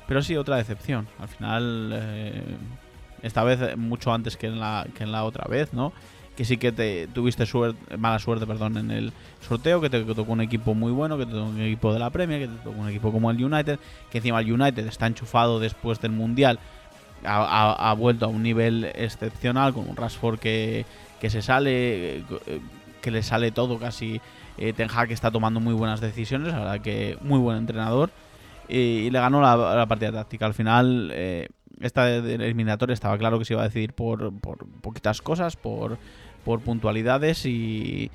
Pero 0.07 0.21
sí, 0.21 0.35
otra 0.35 0.55
decepción. 0.57 1.07
Al 1.19 1.27
final, 1.27 1.91
eh, 1.93 2.41
esta 3.21 3.43
vez 3.43 3.59
eh, 3.61 3.75
mucho 3.75 4.13
antes 4.13 4.37
que 4.37 4.47
en 4.47 4.59
la, 4.59 4.87
que 4.95 5.03
en 5.03 5.11
la 5.11 5.23
otra 5.25 5.45
vez, 5.49 5.73
¿no? 5.73 5.91
Que 6.35 6.45
sí 6.45 6.57
que 6.57 6.71
te 6.71 7.07
tuviste 7.07 7.45
suerte, 7.45 7.97
mala 7.97 8.19
suerte, 8.19 8.45
perdón, 8.45 8.77
en 8.77 8.91
el 8.91 9.11
sorteo, 9.41 9.81
que 9.81 9.89
te 9.89 10.01
tocó 10.03 10.31
un 10.31 10.41
equipo 10.41 10.73
muy 10.75 10.91
bueno, 10.91 11.17
que 11.17 11.25
te 11.25 11.31
tocó 11.31 11.45
un 11.45 11.59
equipo 11.59 11.91
de 11.93 11.99
la 11.99 12.09
Premier, 12.11 12.41
que 12.41 12.47
te 12.47 12.63
tocó 12.63 12.79
un 12.79 12.89
equipo 12.89 13.11
como 13.11 13.31
el 13.31 13.43
United, 13.43 13.79
que 14.11 14.19
encima 14.19 14.39
el 14.39 14.51
United 14.51 14.85
está 14.87 15.07
enchufado 15.07 15.59
después 15.59 15.99
del 15.99 16.11
Mundial, 16.11 16.59
ha, 17.25 17.89
ha- 17.89 17.93
vuelto 17.93 18.25
a 18.25 18.27
un 18.27 18.43
nivel 18.43 18.85
excepcional, 18.93 19.73
con 19.73 19.89
un 19.89 19.95
Rashford 19.95 20.37
que, 20.39 20.85
que 21.19 21.31
se 21.31 21.41
sale, 21.41 22.23
que 23.01 23.11
le 23.11 23.23
sale 23.23 23.51
todo 23.51 23.79
casi. 23.79 24.21
Eh, 24.57 24.73
Ten 24.73 24.89
está 25.09 25.31
tomando 25.31 25.59
muy 25.59 25.73
buenas 25.73 26.01
decisiones, 26.01 26.53
la 26.53 26.59
verdad 26.59 26.81
que 26.81 27.17
muy 27.21 27.39
buen 27.39 27.57
entrenador. 27.57 28.11
Y, 28.67 29.09
le 29.09 29.19
ganó 29.19 29.41
la, 29.41 29.55
la 29.75 29.85
partida 29.85 30.11
táctica. 30.11 30.45
Al 30.45 30.53
final, 30.53 31.11
eh, 31.13 31.47
esta 31.79 32.09
eliminatoria 32.09 32.93
estaba 32.93 33.17
claro 33.17 33.39
que 33.39 33.45
se 33.45 33.53
iba 33.53 33.61
a 33.61 33.65
decidir 33.65 33.93
por, 33.93 34.37
por 34.39 34.67
poquitas 34.81 35.21
cosas, 35.21 35.55
por, 35.55 35.97
por 36.43 36.61
puntualidades 36.61 37.45
y. 37.45 38.11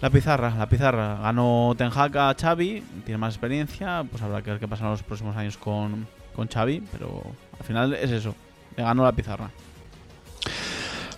La 0.00 0.10
pizarra, 0.10 0.52
la 0.56 0.68
pizarra. 0.68 1.20
Ganó 1.22 1.74
Ten 1.78 1.90
a 1.94 2.34
Xavi, 2.38 2.82
tiene 3.04 3.18
más 3.18 3.34
experiencia, 3.34 4.04
pues 4.10 4.20
habrá 4.20 4.42
que 4.42 4.50
ver 4.50 4.58
qué 4.58 4.66
pasa 4.66 4.84
en 4.84 4.90
los 4.90 5.04
próximos 5.04 5.36
años 5.36 5.56
con, 5.56 6.08
con 6.34 6.48
Xavi, 6.48 6.82
pero 6.90 7.22
al 7.58 7.64
final 7.64 7.94
es 7.94 8.10
eso, 8.10 8.34
le 8.76 8.82
ganó 8.82 9.04
la 9.04 9.12
pizarra. 9.12 9.50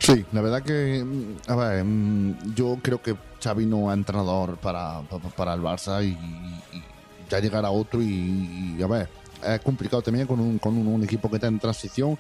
Sí, 0.05 0.25
la 0.33 0.41
verdad 0.43 0.63
que, 0.63 1.03
mm, 1.05 1.51
a 1.51 1.57
ver, 1.57 1.85
mm, 1.85 2.55
yo 2.55 2.79
creo 2.83 3.01
que 3.01 3.17
Xavi 3.43 3.65
no 3.67 3.91
es 3.91 3.97
entrenador 3.97 4.57
para, 4.59 5.01
para, 5.03 5.23
para 5.31 5.55
el 5.55 5.61
Barça 5.63 6.05
y, 6.05 6.09
y 6.77 6.83
ya 7.31 7.41
llegará 7.41 7.71
otro 7.71 8.03
y, 8.03 8.77
y, 8.79 8.83
a 8.83 8.87
ver, 8.87 9.09
es 9.47 9.61
complicado 9.61 10.03
también 10.03 10.27
con 10.27 10.41
un, 10.41 10.59
con 10.59 10.77
un, 10.77 10.87
un 10.87 11.03
equipo 11.05 11.29
que 11.31 11.37
está 11.37 11.47
en 11.47 11.59
transición. 11.59 12.19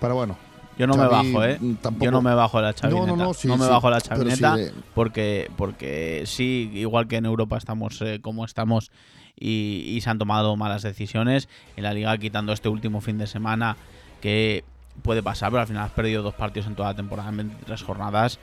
Pero 0.00 0.14
bueno, 0.14 0.36
Yo 0.78 0.86
no 0.86 0.96
me 0.96 1.06
bajo, 1.06 1.44
¿eh? 1.44 1.58
tampoco- 1.82 2.04
Yo 2.04 2.10
no 2.10 2.22
me 2.22 2.34
bajo 2.34 2.60
la 2.62 2.68
no, 2.70 2.74
chavineta. 2.74 3.06
no, 3.08 3.16
no, 3.16 3.34
sí, 3.34 3.48
me 3.48 3.56
sí, 3.58 3.68
bajo 3.70 3.90
la 3.90 4.00
sí, 4.00 4.08
chavineta 4.08 4.56
de- 4.56 4.72
porque, 4.94 5.50
porque 5.56 6.22
sí, 6.26 6.70
igual 6.74 7.06
que 7.08 7.16
en 7.16 7.26
Europa 7.26 7.58
estamos 7.58 8.00
eh, 8.00 8.20
como 8.22 8.46
estamos 8.46 8.90
y, 9.38 9.84
y 9.88 10.00
se 10.00 10.08
han 10.08 10.18
tomado 10.18 10.56
malas 10.56 10.80
decisiones. 10.82 11.48
En 11.76 11.84
la 11.84 11.92
liga, 11.92 12.16
quitando 12.16 12.54
este 12.54 12.70
último 12.70 13.02
fin 13.02 13.18
de 13.18 13.26
semana, 13.26 13.76
que 14.22 14.64
puede 15.00 15.22
pasar, 15.22 15.50
pero 15.50 15.62
al 15.62 15.66
final 15.66 15.84
has 15.84 15.90
perdido 15.90 16.22
dos 16.22 16.34
partidos 16.34 16.66
en 16.66 16.74
toda 16.74 16.90
la 16.90 16.94
temporada 16.94 17.30
en 17.30 17.36
23 17.38 17.82
jornadas. 17.82 18.38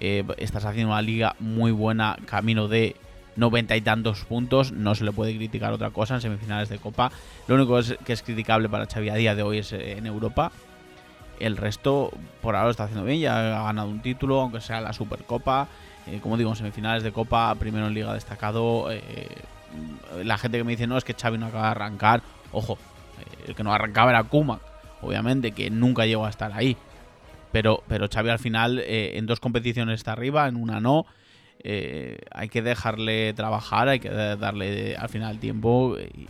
Eh, 0.00 0.24
estás 0.38 0.64
haciendo 0.64 0.92
una 0.92 1.02
liga 1.02 1.36
muy 1.38 1.70
buena, 1.70 2.16
camino 2.26 2.68
de 2.68 2.96
noventa 3.36 3.76
y 3.76 3.80
tantos 3.80 4.24
puntos. 4.24 4.72
No 4.72 4.94
se 4.94 5.04
le 5.04 5.12
puede 5.12 5.36
criticar 5.36 5.72
otra 5.72 5.90
cosa 5.90 6.14
en 6.14 6.20
semifinales 6.20 6.68
de 6.68 6.78
Copa. 6.78 7.10
Lo 7.46 7.54
único 7.54 7.78
que 8.04 8.12
es 8.12 8.22
criticable 8.22 8.68
para 8.68 8.86
Xavi 8.86 9.08
a 9.10 9.14
día 9.14 9.34
de 9.34 9.42
hoy 9.42 9.58
es 9.58 9.72
eh, 9.72 9.98
en 9.98 10.06
Europa. 10.06 10.52
El 11.40 11.56
resto, 11.56 12.12
por 12.40 12.54
ahora 12.54 12.66
lo 12.66 12.70
está 12.70 12.84
haciendo 12.84 13.04
bien, 13.04 13.20
ya 13.20 13.60
ha 13.60 13.64
ganado 13.64 13.88
un 13.88 14.00
título, 14.00 14.40
aunque 14.40 14.60
sea 14.60 14.80
la 14.80 14.92
Supercopa. 14.92 15.68
Eh, 16.06 16.20
como 16.22 16.36
digo, 16.36 16.50
en 16.50 16.56
semifinales 16.56 17.02
de 17.02 17.12
Copa, 17.12 17.54
primero 17.56 17.86
en 17.86 17.94
Liga 17.94 18.12
destacado. 18.14 18.88
la 20.22 20.38
gente 20.38 20.58
que 20.58 20.64
me 20.64 20.72
dice, 20.72 20.86
no, 20.86 20.96
es 20.98 21.04
que 21.04 21.14
Xavi 21.14 21.38
no 21.38 21.46
acaba 21.46 21.64
de 21.64 21.70
arrancar. 21.70 22.22
Ojo, 22.52 22.78
el 23.46 23.54
que 23.54 23.62
no 23.64 23.72
arrancaba 23.72 24.10
era 24.10 24.22
Kuma, 24.24 24.60
obviamente, 25.02 25.52
que 25.52 25.70
nunca 25.70 26.06
llegó 26.06 26.26
a 26.26 26.30
estar 26.30 26.52
ahí. 26.52 26.76
Pero, 27.52 27.82
pero 27.86 28.08
Xavi 28.08 28.30
al 28.30 28.38
final, 28.38 28.78
eh, 28.78 29.18
en 29.18 29.26
dos 29.26 29.40
competiciones 29.40 30.00
está 30.00 30.12
arriba, 30.12 30.48
en 30.48 30.56
una 30.56 30.80
no. 30.80 31.06
Eh, 31.64 32.18
hay 32.32 32.48
que 32.48 32.62
dejarle 32.62 33.34
trabajar, 33.34 33.88
hay 33.88 34.00
que 34.00 34.08
darle 34.08 34.96
al 34.96 35.08
final 35.08 35.38
tiempo 35.38 35.96
y, 35.96 36.26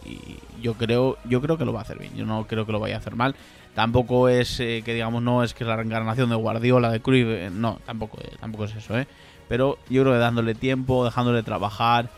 yo 0.61 0.74
creo 0.74 1.16
yo 1.24 1.40
creo 1.40 1.56
que 1.56 1.64
lo 1.64 1.72
va 1.72 1.80
a 1.80 1.82
hacer 1.82 1.98
bien. 1.98 2.14
Yo 2.14 2.26
no 2.26 2.46
creo 2.46 2.66
que 2.66 2.72
lo 2.72 2.80
vaya 2.80 2.96
a 2.96 2.98
hacer 2.98 3.14
mal. 3.14 3.35
Tampoco 3.74 4.28
es 4.28 4.61
eh, 4.61 4.82
que 4.85 4.92
digamos 4.92 5.22
no 5.22 5.42
es 5.42 5.54
que 5.54 5.64
es 5.64 5.68
la 5.68 5.76
reencarnación 5.76 6.28
de 6.28 6.37
Guardiola, 6.37 6.90
de 6.90 7.00
Cruyff, 7.00 7.50
no, 7.50 7.78
tampoco 7.87 8.18
tampoco 8.40 8.64
es 8.66 8.74
eso, 8.76 8.98
¿eh? 8.98 9.06
Pero 9.48 9.78
yo 9.88 10.02
creo 10.02 10.14
que 10.14 10.18
dándole 10.18 10.54
tiempo, 10.54 11.04
dejándole 11.04 11.42
trabajar, 11.42 12.11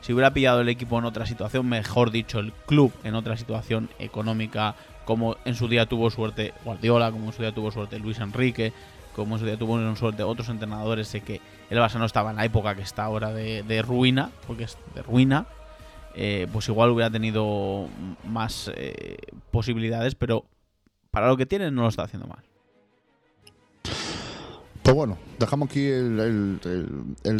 si 0.00 0.12
hubiera 0.12 0.32
pillado 0.32 0.60
el 0.60 0.68
equipo 0.68 0.98
en 0.98 1.04
otra 1.04 1.26
situación, 1.26 1.68
mejor 1.68 2.10
dicho, 2.10 2.38
el 2.38 2.52
club 2.52 2.92
en 3.04 3.14
otra 3.14 3.36
situación 3.36 3.90
económica, 3.98 4.74
como 5.04 5.36
en 5.44 5.54
su 5.54 5.68
día 5.68 5.86
tuvo 5.86 6.10
suerte 6.10 6.54
Guardiola, 6.64 7.10
como 7.10 7.26
en 7.26 7.32
su 7.32 7.42
día 7.42 7.52
tuvo 7.52 7.70
suerte 7.70 7.98
Luis 7.98 8.18
Enrique, 8.18 8.72
como 9.14 9.34
en 9.34 9.40
su 9.40 9.46
día 9.46 9.56
tuvo 9.56 9.96
suerte 9.96 10.22
otros 10.22 10.48
entrenadores, 10.48 11.08
sé 11.08 11.20
que 11.20 11.40
el 11.68 11.78
Barça 11.78 11.98
no 11.98 12.04
estaba 12.04 12.30
en 12.30 12.36
la 12.36 12.44
época 12.44 12.74
que 12.74 12.82
está 12.82 13.04
ahora 13.04 13.32
de, 13.32 13.82
ruina, 13.82 14.30
porque 14.46 14.64
es 14.64 14.78
de 14.94 15.02
ruina, 15.02 15.46
eh, 16.14 16.46
pues 16.52 16.68
igual 16.68 16.90
hubiera 16.90 17.10
tenido 17.10 17.88
más 18.24 18.70
eh, 18.74 19.16
posibilidades, 19.50 20.14
pero 20.14 20.44
para 21.10 21.28
lo 21.28 21.36
que 21.36 21.46
tiene 21.46 21.70
no 21.70 21.82
lo 21.82 21.88
está 21.88 22.04
haciendo 22.04 22.26
mal. 22.28 22.44
Pues 24.82 24.96
bueno, 24.96 25.18
dejamos 25.38 25.68
aquí 25.68 25.86
el 25.86 26.58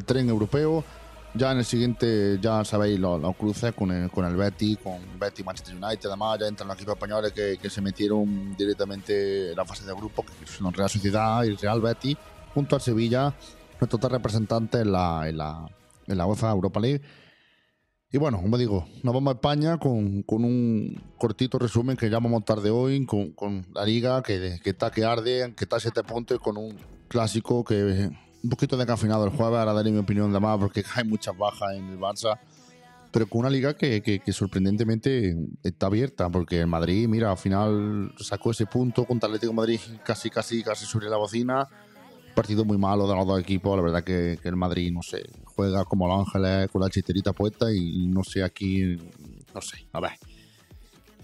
tren 0.05 0.29
europeo. 0.29 0.85
Ya 1.35 1.53
en 1.53 1.59
el 1.59 1.65
siguiente, 1.65 2.39
ya 2.41 2.65
sabéis, 2.65 2.99
los, 2.99 3.37
cruces 3.37 3.73
con 3.73 3.93
el, 3.93 4.11
con 4.11 4.25
el 4.25 4.35
Betty, 4.35 4.77
con 4.77 4.99
Betty, 5.19 5.45
Manchester 5.45 5.77
United, 5.77 6.09
además 6.09 6.41
ya 6.41 6.49
entran 6.49 6.67
los 6.67 6.77
equipos 6.77 6.95
españoles 6.95 7.33
que, 7.33 7.57
que 7.57 7.71
se 7.71 7.81
metieron 7.81 8.57
directamente 8.57 9.51
en 9.51 9.57
la 9.57 9.65
fase 9.65 9.87
de 9.87 9.95
grupo, 9.95 10.25
que 10.25 10.47
son 10.47 10.73
Real 10.73 10.91
Sociedad 10.91 11.45
y 11.45 11.55
Real 11.55 11.81
Betty, 11.81 12.17
junto 12.53 12.75
al 12.75 12.83
Sevilla, 12.83 13.33
nuestros 13.81 14.01
tres 14.01 14.11
representantes 14.11 14.81
en 14.81 14.91
la, 14.91 15.29
en 15.29 15.37
la, 15.39 15.69
en 16.09 16.19
la 16.19 16.27
UEFA 16.27 16.51
Europa 16.51 16.81
League. 16.81 17.03
Y 18.11 18.19
bueno, 18.19 18.43
como 18.43 18.59
digo, 18.59 18.89
nos 19.05 19.15
vamos 19.15 19.33
a 19.33 19.35
España 19.37 19.79
con, 19.79 20.25
con 20.25 20.45
un 20.45 21.01
cortito 21.17 21.61
resumen 21.61 21.97
que 21.97 22.11
ya 22.11 22.17
vamos 22.17 22.31
a 22.31 22.33
montar 22.33 22.61
de 22.61 22.71
hoy, 22.71 23.07
con, 23.07 23.31
con 23.31 23.65
la 23.73 23.85
liga 23.85 24.21
que, 24.25 24.59
que 24.65 24.71
está 24.71 24.91
que 24.91 25.05
arde, 25.05 25.55
que 25.57 25.65
está 25.65 25.77
a 25.77 25.81
siete 25.81 26.03
puntos, 26.03 26.41
con 26.41 26.57
un 26.57 26.77
clásico 27.07 27.63
que 27.63 28.11
un 28.43 28.51
poquito 28.51 28.77
descafinado 28.77 29.25
el 29.25 29.31
jueves, 29.31 29.59
ahora 29.59 29.73
daré 29.73 29.91
mi 29.91 29.99
opinión 29.99 30.33
de 30.33 30.41
más 30.41 30.59
porque 30.59 30.83
hay 30.95 31.05
muchas 31.05 31.37
bajas 31.37 31.75
en 31.75 31.89
el 31.91 31.99
Barça. 31.99 32.39
pero 33.13 33.27
con 33.27 33.41
una 33.41 33.51
liga 33.51 33.75
que, 33.75 34.03
que- 34.03 34.21
que 34.21 34.33
sorprendentemente 34.33 35.37
está 35.65 35.87
abierta, 35.87 36.29
porque 36.31 36.61
el 36.61 36.69
Madrid, 36.69 37.09
mira, 37.09 37.31
al 37.33 37.37
final 37.39 38.13
sacó 38.19 38.53
ese 38.53 38.67
punto 38.67 39.05
contra 39.05 39.27
Atlético 39.27 39.51
de 39.53 39.57
Madrid 39.57 39.81
casi, 40.05 40.31
casi, 40.31 40.63
casi 40.63 40.87
sobre 40.87 41.09
la 41.09 41.17
bocina. 41.17 41.67
Partido 42.37 42.65
muy 42.65 42.79
malo 42.79 43.09
de 43.09 43.17
los 43.17 43.27
dos 43.27 43.41
equipos, 43.41 43.77
la 43.77 43.83
verdad 43.83 44.05
que, 44.05 44.39
que 44.41 44.49
el 44.49 44.55
Madrid, 44.55 44.93
no 44.93 45.03
sé, 45.03 45.25
juega 45.45 45.85
como 45.85 46.07
los 46.07 46.21
Ángeles 46.25 46.71
con 46.71 46.81
la 46.83 46.89
chiterita 46.89 47.33
puesta 47.33 47.73
y 47.75 48.07
no 48.07 48.23
sé 48.23 48.45
aquí, 48.45 48.97
no 49.53 49.61
sé, 49.61 49.85
a 49.93 49.99
ver. 49.99 50.13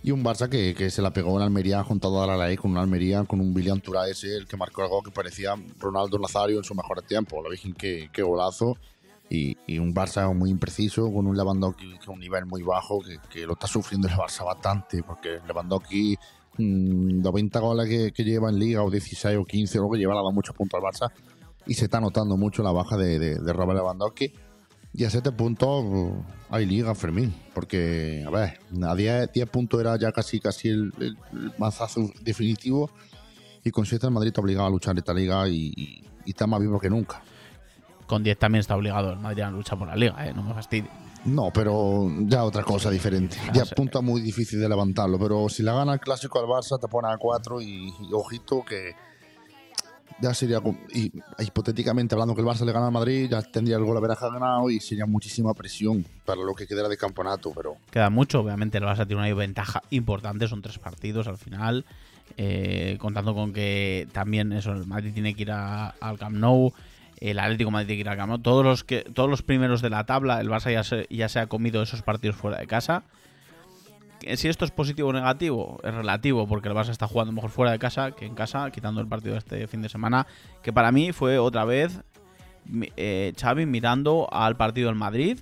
Y 0.07 0.13
un 0.13 0.23
Barça 0.23 0.49
que, 0.49 0.73
que 0.73 0.89
se 0.89 1.03
la 1.03 1.13
pegó 1.13 1.37
en 1.37 1.43
Almería 1.43 1.83
con 1.83 1.99
toda 1.99 2.29
la 2.29 2.37
ley, 2.47 2.57
con 2.57 2.71
una 2.71 2.81
Almería, 2.81 3.25
con 3.25 3.41
un 3.41 3.53
William 3.53 3.81
Turá 3.81 4.09
ese, 4.09 4.37
el 4.37 4.47
que 4.47 4.57
marcó 4.57 4.83
algo 4.83 5.03
que 5.03 5.11
parecía 5.11 5.57
Ronaldo 5.81 6.17
Nazario 6.21 6.59
en 6.59 6.63
su 6.63 6.77
mejor 6.77 7.03
tiempo. 7.03 7.43
La 7.43 7.51
Virgen, 7.51 7.75
qué, 7.75 8.09
qué 8.13 8.23
golazo. 8.23 8.77
Y, 9.29 9.57
y 9.67 9.81
un 9.81 9.93
Barça 9.93 10.33
muy 10.33 10.51
impreciso, 10.51 11.13
con 11.13 11.27
un 11.27 11.37
Lewandowski 11.37 11.99
que 11.99 12.09
un 12.09 12.21
nivel 12.21 12.47
muy 12.47 12.63
bajo, 12.63 13.01
que, 13.01 13.19
que 13.29 13.47
lo 13.47 13.55
está 13.55 13.67
sufriendo 13.67 14.07
el 14.07 14.15
Barça 14.15 14.45
bastante, 14.45 15.03
porque 15.03 15.41
Lewandowski, 15.45 16.17
mm, 16.57 17.23
90 17.23 17.59
goles 17.59 17.89
que, 17.89 18.13
que 18.13 18.23
lleva 18.23 18.49
en 18.49 18.61
Liga, 18.61 18.85
o 18.85 18.91
16 18.93 19.37
o 19.39 19.45
15, 19.45 19.79
luego 19.79 19.97
lleva, 19.97 20.13
le 20.13 20.19
dado 20.19 20.31
muchos 20.31 20.55
puntos 20.55 20.81
al 20.81 20.89
Barça, 20.89 21.13
y 21.67 21.75
se 21.75 21.87
está 21.87 22.01
notando 22.01 22.37
mucho 22.37 22.63
la 22.63 22.71
baja 22.71 22.97
de, 22.97 23.19
de, 23.19 23.41
de 23.41 23.53
Robert 23.53 23.81
Lewandowski. 23.81 24.33
Y 24.97 25.05
a 25.05 25.11
7 25.11 25.31
puntos 25.33 25.85
hay 26.49 26.65
Liga, 26.65 26.95
Fermín, 26.95 27.35
porque, 27.55 28.25
a 28.27 28.31
ver, 28.31 28.59
a 28.83 28.95
10, 28.95 29.31
10 29.33 29.49
puntos 29.51 29.79
era 29.81 29.99
ya 29.99 30.11
casi, 30.11 30.41
casi 30.41 30.69
el, 30.69 30.93
el- 30.99 31.19
el 31.33 31.53
mazazo 31.59 32.11
definitivo, 32.23 32.91
y 33.63 33.71
con 33.71 33.85
7 33.85 34.07
el 34.07 34.13
Madrid 34.13 34.29
está 34.29 34.41
obligado 34.41 34.67
a 34.69 34.71
luchar 34.71 34.97
esta 34.97 35.13
Liga 35.13 35.47
y, 35.49 35.73
y- 35.77 36.05
y 36.25 36.31
está 36.31 36.47
más 36.47 36.61
vivo 36.61 36.81
que 36.81 36.89
nunca. 36.89 37.23
Con 38.07 38.23
10 38.23 38.39
también 38.39 38.61
está 38.61 38.75
obligado 38.77 39.13
el 39.13 39.19
Madrid 39.19 39.43
a 39.43 39.51
luchar 39.51 39.79
por 39.79 39.89
la 39.89 39.97
liga, 39.97 40.27
¿eh? 40.27 40.33
No 40.33 40.43
me 40.43 40.55
fastidies. 40.55 40.91
No, 41.25 41.51
pero 41.53 42.09
ya 42.21 42.45
otra 42.45 42.63
cosa 42.63 42.89
diferente. 42.89 43.37
Ya 43.53 43.65
sí. 43.65 43.75
punto 43.75 44.01
muy 44.01 44.21
difícil 44.21 44.61
de 44.61 44.69
levantarlo, 44.69 45.19
pero 45.19 45.49
si 45.49 45.63
la 45.65 45.73
gana 45.75 45.95
el 45.95 46.01
clásico 46.01 46.39
al 46.39 46.47
Barça 46.47 46.79
te 46.81 46.87
pone 46.87 47.09
a 47.09 47.17
4 47.19 47.61
y, 47.61 47.89
y 47.89 48.13
ojito 48.13 48.65
que 48.65 48.93
ya 50.21 50.33
sería 50.35 50.61
y 50.95 51.13
hipotéticamente 51.39 52.15
hablando 52.15 52.35
que 52.35 52.41
el 52.41 52.47
Barça 52.47 52.65
le 52.65 52.73
gana 52.73 52.87
al 52.87 52.93
Madrid, 52.93 53.29
ya 53.31 53.43
tendría 53.43 53.77
el 53.77 53.85
gol 53.85 53.97
a 53.97 54.31
ganado 54.31 54.71
y 54.71 54.81
sería 54.81 55.07
muchísima 55.07 55.53
presión 55.55 56.05
para 56.25 56.41
lo 56.43 56.55
que 56.55 56.67
quedara 56.67 56.89
de 56.89 56.97
campeonato, 56.97 57.53
pero 57.55 57.77
Queda 57.91 58.11
mucho, 58.11 58.41
obviamente 58.41 58.79
el 58.79 58.85
Barça 58.85 59.07
tiene 59.07 59.23
una 59.23 59.35
ventaja 59.35 59.83
importante, 59.91 60.49
son 60.49 60.63
tres 60.63 60.79
partidos 60.79 61.27
al 61.29 61.37
final, 61.39 61.85
eh, 62.37 62.97
contando 62.99 63.35
con 63.35 63.53
que 63.53 64.09
también 64.13 64.53
eso, 64.53 64.73
el 64.73 64.87
Madrid 64.87 65.13
tiene 65.13 65.35
que 65.35 65.43
ir 65.43 65.51
a- 65.53 65.91
al 66.01 66.19
Camp 66.19 66.37
Nou, 66.37 66.73
el 67.21 67.39
Atlético 67.39 67.71
Madrid 67.71 67.87
tiene 67.89 67.99
que 67.99 68.01
ir 68.03 68.09
al 68.09 68.17
Camp 68.17 68.31
Nou, 68.31 68.39
todos 68.41 68.65
los, 68.65 68.85
que, 68.85 69.01
todos 69.03 69.29
los 69.31 69.43
primeros 69.43 69.83
de 69.83 69.91
la 69.91 70.05
tabla, 70.05 70.41
el 70.41 70.49
Barça 70.49 70.73
ya 70.73 70.83
se, 70.85 71.07
ya 71.11 71.29
se 71.29 71.39
ha 71.41 71.47
comido 71.47 71.83
esos 71.83 72.03
partidos 72.03 72.37
fuera 72.37 72.59
de 72.59 72.67
casa. 72.67 73.03
Que 74.27 74.37
Si 74.37 74.49
esto 74.49 74.65
es 74.65 74.71
positivo 74.71 75.09
o 75.09 75.13
negativo, 75.13 75.79
es 75.85 75.95
relativo, 75.95 76.47
porque 76.49 76.69
el 76.69 76.75
Barça 76.75 76.91
está 76.91 77.07
jugando 77.07 77.33
mejor 77.33 77.51
fuera 77.51 77.71
de 77.73 77.79
casa 77.79 78.11
que 78.11 78.27
en 78.27 78.35
casa, 78.35 78.71
quitando 78.71 79.01
el 79.01 79.07
partido 79.07 79.33
de 79.35 79.39
este 79.39 79.67
fin 79.69 79.83
de 79.83 79.89
semana, 79.89 80.27
que 80.63 80.73
para 80.73 80.91
mí 80.93 81.13
fue 81.13 81.39
otra 81.39 81.65
vez 81.65 82.01
eh, 82.97 83.33
Xavi 83.41 83.67
mirando 83.67 84.29
al 84.33 84.57
partido 84.57 84.89
del 84.89 84.97
Madrid, 84.97 85.39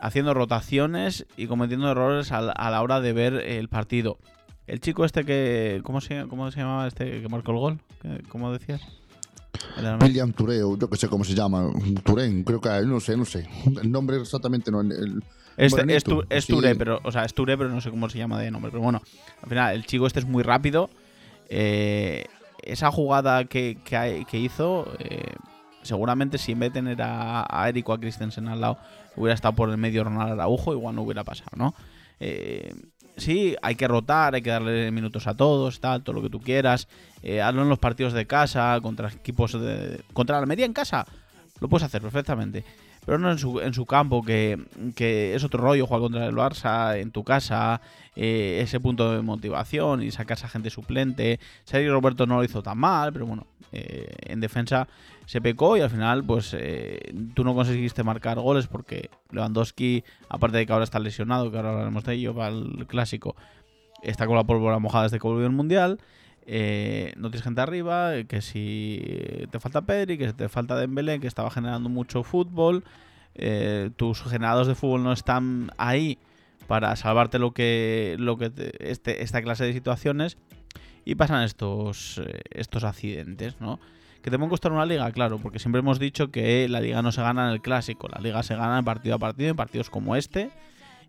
haciendo 0.00 0.34
rotaciones 0.34 1.26
y 1.36 1.46
cometiendo 1.46 1.90
errores 1.90 2.30
al- 2.32 2.52
a, 2.54 2.70
la 2.70 2.82
hora 2.82 3.00
de 3.00 3.12
ver 3.12 3.34
el 3.34 3.68
partido. 3.68 4.18
El 4.66 4.80
chico 4.80 5.04
este 5.04 5.24
que. 5.24 5.80
¿Cómo 5.84 6.00
se, 6.00 6.26
cómo 6.28 6.50
se 6.50 6.60
llamaba 6.60 6.86
este 6.88 7.22
que 7.22 7.28
marcó 7.28 7.52
el 7.52 7.58
gol? 7.58 7.80
¿Qué- 8.02 8.22
¿Cómo 8.28 8.52
decías? 8.52 8.80
William 10.02 10.32
Touré, 10.32 10.62
o 10.62 10.76
yo 10.76 10.88
que 10.90 10.96
sé 10.96 11.08
cómo 11.08 11.24
se 11.24 11.34
llama, 11.34 11.70
Turén, 12.04 12.44
creo 12.44 12.60
que 12.60 12.68
no 12.84 13.00
sé, 13.00 13.16
no 13.16 13.24
sé. 13.24 13.48
El 13.82 13.90
nombre 13.90 14.20
exactamente 14.20 14.70
no. 14.70 14.80
el- 14.82 15.22
Este- 15.56 15.96
es, 15.96 16.04
Tu- 16.04 16.24
es 16.28 16.44
sí. 16.44 16.52
Touré, 16.52 16.74
pero, 16.74 17.00
o 17.02 17.12
sea, 17.12 17.24
es 17.24 17.32
pero 17.32 17.68
no 17.68 17.80
sé 17.80 17.90
cómo 17.90 18.08
se 18.08 18.18
llama 18.18 18.38
de 18.40 18.50
nombre. 18.50 18.70
Pero 18.70 18.82
bueno, 18.82 19.00
al 19.42 19.48
final, 19.48 19.74
el 19.74 19.86
chico 19.86 20.06
este 20.06 20.20
es 20.20 20.26
muy 20.26 20.42
rápido. 20.42 20.90
Eh, 21.48 22.24
esa 22.62 22.90
jugada 22.90 23.44
que, 23.44 23.78
que, 23.84 24.26
que 24.28 24.38
hizo, 24.38 24.92
eh, 24.98 25.32
seguramente 25.82 26.38
si 26.38 26.52
en 26.52 26.58
vez 26.60 26.72
de 26.72 26.80
tener 26.80 27.00
a, 27.02 27.46
a 27.48 27.68
Eric 27.68 27.88
o 27.88 27.92
a 27.92 28.00
Christensen 28.00 28.48
al 28.48 28.60
lado, 28.60 28.78
hubiera 29.16 29.34
estado 29.34 29.54
por 29.54 29.70
el 29.70 29.76
medio 29.78 30.04
Ronald 30.04 30.32
Araujo, 30.32 30.72
igual 30.72 30.94
no 30.94 31.02
hubiera 31.02 31.22
pasado, 31.24 31.50
¿no? 31.56 31.74
Eh, 32.18 32.74
sí, 33.16 33.54
hay 33.62 33.76
que 33.76 33.86
rotar, 33.86 34.34
hay 34.34 34.42
que 34.42 34.50
darle 34.50 34.90
minutos 34.90 35.26
a 35.26 35.34
todos, 35.34 35.80
tal, 35.80 36.02
todo 36.02 36.16
lo 36.16 36.22
que 36.22 36.30
tú 36.30 36.40
quieras. 36.40 36.88
Eh, 37.22 37.40
hazlo 37.40 37.62
en 37.62 37.68
los 37.68 37.78
partidos 37.78 38.12
de 38.12 38.26
casa, 38.26 38.78
contra 38.82 39.08
equipos 39.08 39.52
de. 39.52 40.02
Contra 40.12 40.36
la 40.36 40.40
Almería 40.42 40.66
en 40.66 40.72
casa, 40.72 41.06
lo 41.60 41.68
puedes 41.68 41.84
hacer 41.84 42.02
perfectamente. 42.02 42.64
Pero 43.06 43.18
no 43.18 43.30
en 43.30 43.38
su, 43.38 43.60
en 43.60 43.72
su 43.72 43.86
campo, 43.86 44.22
que, 44.22 44.58
que 44.96 45.34
es 45.34 45.44
otro 45.44 45.62
rollo 45.62 45.86
jugar 45.86 46.02
contra 46.02 46.26
el 46.26 46.34
Barça, 46.34 46.98
en 46.98 47.12
tu 47.12 47.24
casa, 47.24 47.80
eh, 48.16 48.58
ese 48.62 48.80
punto 48.80 49.12
de 49.12 49.22
motivación 49.22 50.02
y 50.02 50.10
sacar 50.10 50.36
a 50.42 50.48
gente 50.48 50.70
suplente. 50.70 51.38
Sergio 51.64 51.92
Roberto 51.92 52.26
no 52.26 52.36
lo 52.36 52.44
hizo 52.44 52.62
tan 52.62 52.78
mal, 52.78 53.12
pero 53.12 53.26
bueno, 53.26 53.46
eh, 53.72 54.12
en 54.22 54.40
defensa 54.40 54.88
se 55.24 55.40
pecó 55.40 55.76
y 55.76 55.80
al 55.80 55.90
final, 55.90 56.24
pues 56.24 56.54
eh, 56.58 57.14
tú 57.34 57.44
no 57.44 57.54
conseguiste 57.54 58.02
marcar 58.02 58.38
goles 58.40 58.66
porque 58.66 59.10
Lewandowski, 59.30 60.02
aparte 60.28 60.58
de 60.58 60.66
que 60.66 60.72
ahora 60.72 60.84
está 60.84 60.98
lesionado, 60.98 61.50
que 61.50 61.56
ahora 61.56 61.70
hablaremos 61.70 62.04
de 62.04 62.14
ello, 62.14 62.34
para 62.34 62.48
el 62.48 62.86
clásico, 62.86 63.36
está 64.02 64.26
con 64.26 64.36
la 64.36 64.44
pólvora 64.44 64.78
mojada 64.78 65.04
desde 65.04 65.18
que 65.18 65.26
volvió 65.26 65.46
el 65.46 65.52
mundial. 65.52 65.98
Eh, 66.46 67.12
no 67.16 67.30
tienes 67.30 67.42
gente 67.44 67.60
arriba, 67.60 68.16
eh, 68.16 68.24
que 68.26 68.40
si 68.40 69.02
te 69.50 69.60
falta 69.60 69.82
Pedri, 69.82 70.16
que 70.18 70.32
te 70.32 70.48
falta 70.48 70.76
Dembélé, 70.76 71.20
que 71.20 71.26
estaba 71.26 71.50
generando 71.50 71.88
mucho 71.88 72.22
fútbol, 72.22 72.84
eh, 73.34 73.90
tus 73.96 74.22
generados 74.22 74.66
de 74.66 74.74
fútbol 74.74 75.02
no 75.02 75.12
están 75.12 75.70
ahí 75.76 76.18
para 76.66 76.94
salvarte 76.96 77.38
lo 77.38 77.52
que, 77.52 78.16
lo 78.18 78.36
que 78.38 78.50
te- 78.50 78.90
este, 78.90 79.22
esta 79.22 79.42
clase 79.42 79.64
de 79.64 79.72
situaciones 79.72 80.38
y 81.04 81.14
pasan 81.16 81.42
estos, 81.42 82.18
eh, 82.18 82.40
estos 82.50 82.82
accidentes, 82.84 83.60
¿no? 83.60 83.78
¿Que 84.22 84.30
te 84.30 84.38
pueden 84.38 84.50
costar 84.50 84.72
una 84.72 84.86
liga? 84.86 85.08
Claro, 85.12 85.38
porque 85.38 85.60
siempre 85.60 85.78
hemos 85.80 86.00
dicho 86.00 86.32
que 86.32 86.68
la 86.68 86.80
liga 86.80 87.00
no 87.02 87.12
se 87.12 87.22
gana 87.22 87.46
en 87.46 87.52
el 87.52 87.60
clásico, 87.60 88.08
la 88.08 88.20
liga 88.20 88.42
se 88.42 88.56
gana 88.56 88.82
partido 88.82 89.14
a 89.14 89.18
partido, 89.20 89.50
en 89.50 89.56
partidos 89.56 89.88
como 89.90 90.16
este. 90.16 90.50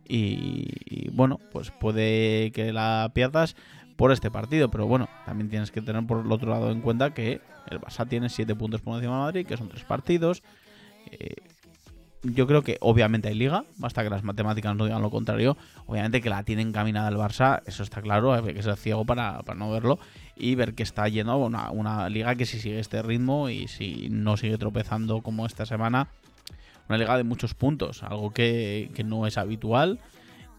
Y, 0.07 1.09
bueno, 1.11 1.39
pues 1.51 1.71
puede 1.71 2.51
que 2.51 2.71
la 2.71 3.11
pierdas 3.13 3.55
por 3.97 4.11
este 4.11 4.31
partido, 4.31 4.69
pero 4.69 4.87
bueno, 4.87 5.09
también 5.25 5.49
tienes 5.49 5.71
que 5.71 5.81
tener 5.81 6.05
por 6.05 6.23
el 6.23 6.31
otro 6.31 6.51
lado 6.51 6.71
en 6.71 6.81
cuenta 6.81 7.13
que 7.13 7.41
el 7.69 7.81
Barça 7.81 8.07
tiene 8.07 8.29
7 8.29 8.55
puntos 8.55 8.79
por 8.79 8.95
encima 8.95 9.15
de 9.15 9.19
Madrid, 9.19 9.45
que 9.45 9.57
son 9.57 9.67
3 9.67 9.83
partidos. 9.83 10.43
Eh, 11.11 11.35
yo 12.23 12.47
creo 12.47 12.61
que 12.61 12.77
obviamente 12.81 13.27
hay 13.27 13.35
liga, 13.35 13.63
basta 13.77 14.03
que 14.03 14.09
las 14.09 14.23
matemáticas 14.23 14.75
no 14.75 14.85
digan 14.85 15.01
lo 15.01 15.09
contrario. 15.09 15.57
Obviamente 15.87 16.21
que 16.21 16.29
la 16.29 16.43
tiene 16.43 16.61
encaminada 16.61 17.09
el 17.09 17.15
Barça, 17.15 17.61
eso 17.65 17.83
está 17.83 18.01
claro, 18.01 18.33
hay 18.33 18.53
que 18.53 18.63
ser 18.63 18.77
ciego 18.77 19.03
para, 19.05 19.41
no 19.55 19.71
verlo 19.71 19.99
y 20.35 20.53
ver 20.55 20.75
que 20.75 20.83
está 20.83 21.07
yendo 21.07 21.31
a 21.31 21.71
una, 21.71 22.09
liga 22.09 22.35
que 22.35 22.45
si 22.45 22.59
sigue 22.59 22.79
este 22.79 23.01
ritmo 23.01 23.49
y 23.49 23.67
si 23.67 24.09
no 24.11 24.37
sigue 24.37 24.57
tropezando 24.57 25.21
como 25.21 25.45
esta 25.45 25.65
semana, 25.65 26.09
una 26.87 26.99
liga 26.99 27.17
de 27.17 27.23
muchos 27.23 27.55
puntos, 27.55 28.03
algo 28.03 28.31
que 28.31 29.03
no 29.03 29.25
es 29.25 29.37
habitual. 29.37 29.99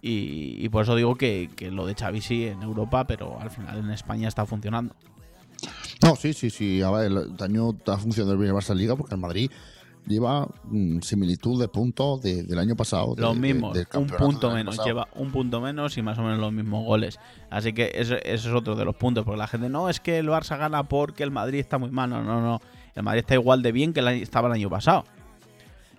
Y, 0.02 0.56
y 0.64 0.68
por 0.68 0.84
eso 0.84 0.94
digo 0.96 1.16
que, 1.16 1.50
que 1.56 1.70
lo 1.70 1.84
de 1.86 1.94
Xavi 1.94 2.20
sí 2.20 2.46
en 2.46 2.62
Europa, 2.62 3.06
pero 3.06 3.40
al 3.40 3.50
final 3.50 3.78
en 3.78 3.90
España 3.90 4.28
está 4.28 4.46
funcionando. 4.46 4.94
No, 6.02 6.14
sí, 6.14 6.32
sí, 6.32 6.50
sí. 6.50 6.82
A 6.82 6.90
ver, 6.90 7.06
el 7.10 7.34
año 7.40 7.70
está 7.70 7.98
funcionando 7.98 8.38
bien 8.38 8.50
el 8.54 8.56
Barça 8.56 8.74
Liga 8.74 8.94
porque 8.96 9.14
el 9.14 9.20
Madrid 9.20 9.50
lleva 10.06 10.48
mm, 10.64 11.00
similitud 11.00 11.60
de 11.60 11.68
puntos 11.68 12.22
de- 12.22 12.44
del 12.44 12.58
año 12.58 12.76
pasado. 12.76 13.14
Los 13.16 13.34
de- 13.34 13.40
mismos, 13.40 13.76
un 13.94 14.06
punto 14.06 14.50
menos, 14.52 14.76
pasado. 14.76 14.86
lleva 14.88 15.08
un 15.16 15.32
punto 15.32 15.60
menos 15.60 15.98
y 15.98 16.02
más 16.02 16.16
o 16.18 16.22
menos 16.22 16.38
los 16.38 16.52
mismos 16.52 16.84
goles. 16.86 17.18
Así 17.50 17.72
que 17.72 17.90
eso, 17.94 18.14
eso 18.14 18.48
es 18.48 18.54
otro 18.54 18.76
de 18.76 18.84
los 18.84 18.94
puntos, 18.94 19.24
porque 19.24 19.38
la 19.38 19.48
gente 19.48 19.68
no 19.68 19.88
es 19.90 19.98
que 20.00 20.18
el 20.18 20.28
Barça 20.28 20.56
gana 20.56 20.84
porque 20.84 21.24
el 21.24 21.30
Madrid 21.32 21.58
está 21.58 21.76
muy 21.78 21.90
mal, 21.90 22.08
no, 22.08 22.22
no, 22.22 22.40
no. 22.40 22.60
El 22.94 23.02
Madrid 23.02 23.20
está 23.20 23.34
igual 23.34 23.62
de 23.62 23.72
bien 23.72 23.92
que 23.92 24.00
el 24.00 24.08
estaba 24.08 24.46
el 24.48 24.54
año 24.54 24.70
pasado. 24.70 25.04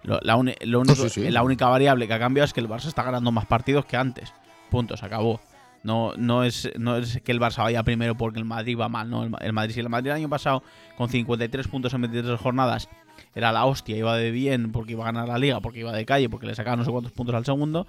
Lo- 0.04 0.20
la, 0.22 0.36
uni- 0.36 0.56
lo 0.62 0.80
único- 0.82 0.96
sí, 1.10 1.26
sí. 1.26 1.30
la 1.32 1.44
única 1.44 1.68
variable 1.68 2.08
que 2.08 2.14
ha 2.14 2.20
cambiado 2.20 2.46
es 2.46 2.54
que 2.54 2.60
el 2.62 2.70
Barça 2.70 2.88
está 2.88 3.04
ganando 3.04 3.32
más 3.32 3.46
partidos 3.46 3.86
que 3.86 3.98
antes. 3.98 4.34
Punto, 4.70 4.96
se 4.98 5.06
acabó. 5.06 5.40
No, 5.84 6.14
no, 6.18 6.44
es, 6.44 6.70
no 6.78 6.98
es 6.98 7.22
que 7.22 7.32
el 7.32 7.40
Barça 7.40 7.64
vaya 7.64 7.84
primero 7.84 8.16
porque 8.16 8.38
el 8.40 8.46
Madrid 8.46 8.78
va 8.78 8.90
mal, 8.90 9.10
no. 9.10 9.24
El, 9.24 9.30
Ma- 9.30 9.38
el 9.42 9.54
Madrid, 9.54 9.74
si 9.76 9.80
el 9.80 9.90
Madrid 9.90 10.10
el 10.12 10.18
año 10.18 10.30
pasado 10.30 10.62
con 10.98 11.10
53 11.10 11.68
puntos 11.68 11.94
en 11.94 12.02
23 12.02 12.40
jornadas 12.40 12.90
era 13.36 13.52
la 13.52 13.66
hostia, 13.66 13.96
iba 13.98 14.16
de 14.18 14.32
bien 14.32 14.72
porque 14.72 14.92
iba 14.94 15.04
a 15.04 15.12
ganar 15.12 15.28
la 15.28 15.38
liga, 15.38 15.60
porque 15.62 15.80
iba 15.80 15.92
de 15.94 16.06
calle, 16.06 16.30
porque 16.30 16.48
le 16.48 16.56
sacaba 16.56 16.76
no 16.76 16.84
sé 16.86 16.92
cuántos 16.92 17.12
puntos 17.14 17.36
al 17.36 17.46
segundo. 17.46 17.88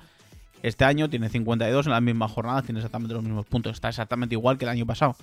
Este 0.62 0.84
año 0.84 1.08
tiene 1.08 1.28
52 1.30 1.86
en 1.86 1.92
las 1.92 2.02
mismas 2.02 2.30
jornadas, 2.30 2.64
tiene 2.64 2.80
exactamente 2.80 3.14
los 3.14 3.22
mismos 3.24 3.46
puntos. 3.46 3.72
Está 3.72 3.88
exactamente 3.88 4.34
igual 4.34 4.58
que 4.58 4.66
el 4.66 4.70
año 4.70 4.86
pasado. 4.86 5.16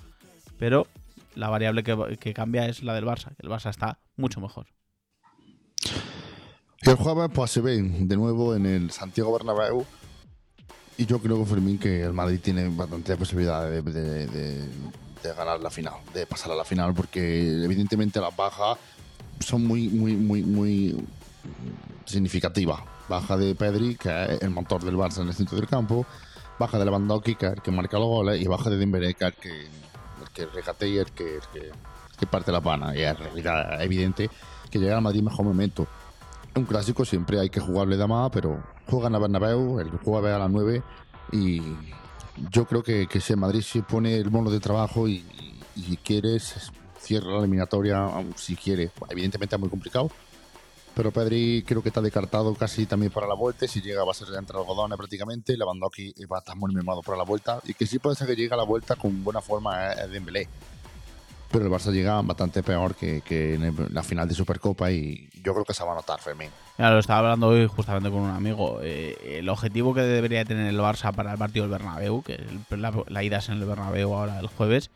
Pero 0.58 0.86
la 1.36 1.48
variable 1.48 1.82
que, 1.84 2.16
que 2.20 2.34
cambia 2.34 2.66
es 2.66 2.82
la 2.82 2.92
del 2.94 3.04
Barça, 3.06 3.32
el 3.38 3.48
Barça 3.48 3.70
está 3.70 3.98
mucho 4.16 4.40
mejor. 4.40 4.66
Y 6.82 6.90
el 6.90 6.96
jueves 6.96 7.30
pues 7.34 7.50
se 7.50 7.60
ven 7.60 8.06
de 8.08 8.16
nuevo 8.16 8.54
en 8.54 8.66
el 8.66 8.90
Santiago 8.90 9.32
Bernabéu 9.32 9.84
y 10.96 11.06
yo 11.06 11.18
creo, 11.20 11.44
Fermín, 11.44 11.78
que 11.78 12.02
el 12.02 12.12
Madrid 12.12 12.40
tiene 12.42 12.68
bastante 12.68 13.16
posibilidad 13.16 13.68
de, 13.68 13.82
de- 13.82 14.26
de- 14.26 14.68
de 15.22 15.32
ganar 15.36 15.60
la 15.60 15.70
final, 15.70 15.94
de 16.14 16.26
pasar 16.26 16.52
a 16.52 16.54
la 16.54 16.64
final, 16.64 16.94
porque 16.94 17.64
evidentemente 17.64 18.20
las 18.20 18.34
bajas 18.36 18.78
son 19.40 19.66
muy, 19.66 19.88
muy, 19.88 20.14
muy, 20.14 20.42
muy 20.42 21.04
significativas. 22.04 22.80
Baja 23.08 23.36
de 23.36 23.54
Pedri, 23.54 23.96
que 23.96 24.08
es 24.34 24.42
el 24.42 24.50
motor 24.50 24.84
del 24.84 24.96
Barça 24.96 25.22
en 25.22 25.28
el 25.28 25.34
centro 25.34 25.56
del 25.56 25.66
campo. 25.66 26.06
Baja 26.58 26.78
de 26.78 26.84
Lewandowski, 26.84 27.34
que 27.36 27.46
es 27.46 27.52
el 27.52 27.62
que 27.62 27.70
marca 27.72 27.98
los 27.98 28.06
goles. 28.06 28.40
Y 28.40 28.46
baja 28.46 28.70
de 28.70 28.76
Dembélé, 28.76 29.14
que 29.14 29.26
es 29.26 29.34
el 29.34 29.40
que, 29.40 29.60
el 29.66 30.30
que 30.34 30.46
regate 30.46 30.88
y 30.88 30.98
el 30.98 31.10
que, 31.12 31.36
el 31.36 31.42
que, 31.52 31.70
que 32.18 32.26
parte 32.26 32.52
la 32.52 32.60
pana. 32.60 32.94
Y 32.96 33.02
es 33.02 33.18
realidad 33.18 33.82
evidente 33.82 34.30
que 34.70 34.78
llega 34.78 34.96
al 34.96 35.02
Madrid 35.02 35.22
mejor 35.22 35.44
momento. 35.46 35.86
Un 36.54 36.64
clásico 36.64 37.04
siempre 37.04 37.38
hay 37.38 37.50
que 37.50 37.60
jugarle 37.60 37.96
más, 38.06 38.30
pero 38.30 38.62
juega 38.86 39.06
en 39.06 39.12
la 39.12 39.18
Bernabéu, 39.18 39.80
el 39.80 39.90
juega 39.90 40.34
a 40.34 40.38
las 40.38 40.50
9 40.50 40.82
y 41.32 41.62
yo 42.50 42.64
creo 42.66 42.82
que, 42.82 43.06
que 43.06 43.20
si 43.20 43.32
el 43.32 43.38
Madrid 43.38 43.62
se 43.62 43.82
pone 43.82 44.16
el 44.16 44.30
mono 44.30 44.50
de 44.50 44.60
trabajo 44.60 45.08
y, 45.08 45.24
y, 45.76 45.82
si 45.82 45.96
quieres 45.96 46.72
cierra 47.00 47.32
la 47.32 47.38
eliminatoria, 47.38 48.08
si 48.36 48.56
quiere. 48.56 48.90
Evidentemente 49.08 49.56
es 49.56 49.60
muy 49.60 49.70
complicado, 49.70 50.10
pero 50.94 51.12
Pedri 51.12 51.62
creo 51.66 51.82
que 51.82 51.90
está 51.90 52.00
descartado 52.00 52.54
casi 52.54 52.86
también 52.86 53.12
para 53.12 53.26
la 53.26 53.34
vuelta. 53.34 53.64
y 53.64 53.68
Si 53.68 53.80
llega 53.80 54.04
va 54.04 54.10
a 54.10 54.14
ser 54.14 54.28
entre 54.36 54.58
algodones 54.58 54.98
prácticamente. 54.98 55.56
Lewandowski 55.56 56.12
va 56.30 56.38
a 56.38 56.40
estar 56.40 56.56
muy 56.56 56.74
mimado 56.74 57.02
para 57.02 57.18
la 57.18 57.24
vuelta. 57.24 57.60
Y 57.64 57.74
que 57.74 57.86
sí 57.86 57.98
puede 57.98 58.16
ser 58.16 58.26
que 58.26 58.36
llegue 58.36 58.52
a 58.52 58.56
la 58.56 58.64
vuelta 58.64 58.96
con 58.96 59.22
buena 59.22 59.40
forma 59.40 59.92
es 59.92 60.10
Dembélé 60.10 60.48
pero 61.50 61.64
el 61.64 61.70
Barça 61.70 61.90
llega 61.92 62.20
bastante 62.22 62.62
peor 62.62 62.94
que, 62.94 63.22
en, 63.54 63.74
la 63.94 64.02
final 64.02 64.28
de 64.28 64.34
Supercopa 64.34 64.90
y 64.90 65.28
yo 65.42 65.52
creo 65.54 65.64
que 65.64 65.74
se 65.74 65.84
va 65.84 65.92
a 65.92 65.94
notar, 65.96 66.20
Fermín. 66.20 66.50
Ya 66.76 66.90
lo 66.90 66.98
estaba 66.98 67.20
hablando 67.20 67.48
hoy 67.48 67.66
justamente 67.66 68.10
con 68.10 68.20
un 68.20 68.30
amigo. 68.30 68.80
eh, 68.82 69.38
el 69.38 69.48
objetivo 69.48 69.94
que 69.94 70.02
debería 70.02 70.44
tener 70.44 70.66
el 70.68 70.78
Barça 70.78 71.12
para 71.14 71.32
el 71.32 71.38
partido 71.38 71.64
del 71.66 71.72
Bernabéu, 71.72 72.22
que 72.22 72.34
el- 72.34 72.80
la, 72.82 72.92
la 73.08 73.22
ida 73.22 73.38
es 73.38 73.48
en 73.48 73.54
el 73.56 73.64
Bernabéu 73.64 74.14
ahora 74.14 74.38
el 74.40 74.46
jueves, 74.46 74.90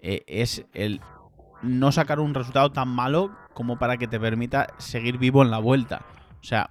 eh, 0.00 0.22
es 0.26 0.64
el 0.74 1.00
no 1.62 1.92
sacar 1.92 2.20
un 2.20 2.34
resultado 2.34 2.70
tan 2.72 2.88
malo 2.88 3.30
como 3.52 3.78
para 3.78 3.96
que 3.98 4.06
te 4.08 4.18
permita 4.18 4.68
seguir 4.78 5.18
vivo 5.18 5.42
en 5.42 5.50
la 5.50 5.58
vuelta. 5.58 6.02
O 6.40 6.44
sea, 6.44 6.70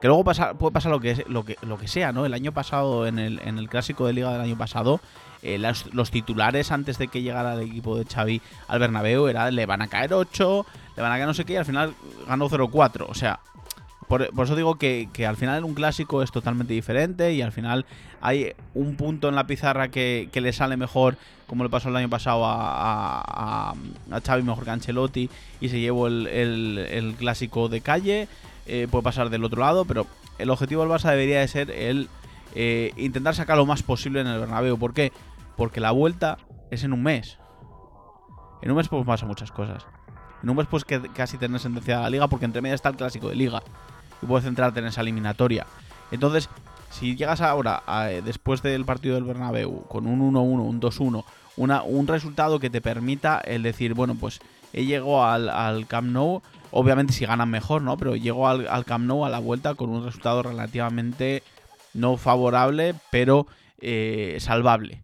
que 0.00 0.06
luego 0.06 0.24
pasa, 0.24 0.54
puede 0.54 0.72
pasar 0.72 0.92
lo 0.92 1.00
que, 1.00 1.24
lo, 1.28 1.44
que, 1.44 1.56
lo 1.62 1.78
que 1.78 1.88
sea, 1.88 2.12
¿no? 2.12 2.24
El 2.24 2.34
año 2.34 2.52
pasado, 2.52 3.06
en 3.06 3.18
el, 3.18 3.40
en 3.44 3.58
el 3.58 3.68
clásico 3.68 4.06
de 4.06 4.12
liga 4.12 4.32
del 4.32 4.40
año 4.40 4.56
pasado, 4.56 5.00
eh, 5.42 5.58
los 5.92 6.10
titulares 6.10 6.72
antes 6.72 6.98
de 6.98 7.08
que 7.08 7.22
llegara 7.22 7.54
el 7.54 7.60
equipo 7.60 7.96
de 7.96 8.04
Xavi 8.04 8.40
al 8.66 8.78
Bernabéu 8.78 9.28
era 9.28 9.50
le 9.50 9.66
van 9.66 9.82
a 9.82 9.88
caer 9.88 10.12
8, 10.14 10.66
le 10.96 11.02
van 11.02 11.12
a 11.12 11.14
caer 11.16 11.26
no 11.26 11.34
sé 11.34 11.44
qué, 11.44 11.54
y 11.54 11.56
al 11.56 11.64
final 11.64 11.94
ganó 12.26 12.48
0-4. 12.48 13.06
O 13.08 13.14
sea, 13.14 13.40
por, 14.08 14.22
eso 14.22 14.56
digo 14.56 14.76
que, 14.76 15.08
al 15.28 15.36
final 15.36 15.64
un 15.64 15.74
clásico 15.74 16.22
es 16.22 16.32
totalmente 16.32 16.72
diferente 16.72 17.34
y 17.34 17.42
al 17.42 17.52
final 17.52 17.84
hay 18.20 18.54
un 18.74 18.96
punto 18.96 19.28
en 19.28 19.34
la 19.34 19.46
pizarra 19.46 19.88
que, 19.88 20.30
le 20.32 20.52
sale 20.52 20.76
mejor, 20.76 21.16
como 21.46 21.62
le 21.62 21.70
pasó 21.70 21.90
el 21.90 21.96
año 21.96 22.08
pasado 22.08 22.44
a, 22.46 23.72
a, 23.72 23.74
Xavi 24.24 24.42
mejor 24.42 24.64
que 24.64 24.70
Ancelotti 24.70 25.30
y 25.60 25.68
se 25.68 25.78
llevó 25.78 26.06
el, 26.06 26.26
el- 26.26 26.78
el 26.78 27.14
clásico 27.14 27.68
de 27.68 27.80
calle, 27.82 28.28
eh, 28.68 28.86
puede 28.90 29.02
pasar 29.02 29.30
del 29.30 29.44
otro 29.44 29.60
lado, 29.62 29.84
pero 29.84 30.06
el 30.38 30.50
objetivo 30.50 30.82
del 30.82 30.90
Barça 30.90 31.10
debería 31.10 31.40
de 31.40 31.48
ser 31.48 31.70
el 31.70 32.08
eh, 32.54 32.92
intentar 32.96 33.34
sacar 33.34 33.56
lo 33.56 33.66
más 33.66 33.82
posible 33.82 34.20
en 34.20 34.26
el 34.26 34.38
Bernabéu. 34.40 34.78
¿Por 34.78 34.94
qué? 34.94 35.12
Porque 35.56 35.80
la 35.80 35.90
vuelta 35.90 36.38
es 36.70 36.84
en 36.84 36.92
un 36.92 37.02
mes. 37.02 37.38
En 38.62 38.70
un 38.70 38.76
mes 38.76 38.88
pues 38.88 39.04
pasan 39.06 39.28
muchas 39.28 39.50
cosas. 39.52 39.86
En 40.42 40.50
un 40.50 40.56
mes 40.56 40.66
pues 40.70 40.84
que 40.84 41.00
casi 41.14 41.36
tener 41.36 41.60
sentenciada 41.60 42.02
la 42.02 42.10
liga 42.10 42.28
porque 42.28 42.44
entre 42.44 42.62
medias 42.62 42.76
está 42.76 42.88
el 42.90 42.96
clásico 42.96 43.28
de 43.28 43.34
liga 43.36 43.62
y 44.22 44.26
puedes 44.26 44.44
centrarte 44.44 44.80
en 44.80 44.86
esa 44.86 45.00
eliminatoria. 45.00 45.66
Entonces, 46.10 46.48
si 46.90 47.16
llegas 47.16 47.40
ahora, 47.40 47.82
a- 47.86 48.06
después 48.06 48.62
del 48.62 48.84
partido 48.84 49.14
del 49.14 49.24
Bernabéu, 49.24 49.84
con 49.88 50.06
un 50.06 50.20
1-1, 50.32 50.40
un 50.62 50.80
2-1, 50.80 51.24
una, 51.56 51.82
un 51.82 52.06
resultado 52.06 52.58
que 52.60 52.70
te 52.70 52.80
permita 52.80 53.38
el 53.40 53.62
decir, 53.62 53.94
bueno, 53.94 54.14
pues 54.14 54.40
llegado 54.72 55.24
al, 55.24 55.48
al 55.48 55.86
Camp 55.86 56.08
Nou, 56.10 56.42
obviamente 56.70 57.12
si 57.12 57.26
ganan 57.26 57.50
mejor, 57.50 57.82
¿no? 57.82 57.96
Pero 57.96 58.16
llego 58.16 58.48
al, 58.48 58.68
al 58.68 58.84
Camp 58.84 59.06
Nou 59.06 59.24
a 59.24 59.30
la 59.30 59.38
vuelta 59.38 59.74
con 59.74 59.90
un 59.90 60.04
resultado 60.04 60.42
relativamente 60.42 61.42
no 61.94 62.16
favorable, 62.16 62.94
pero 63.10 63.46
eh, 63.80 64.36
salvable. 64.40 65.02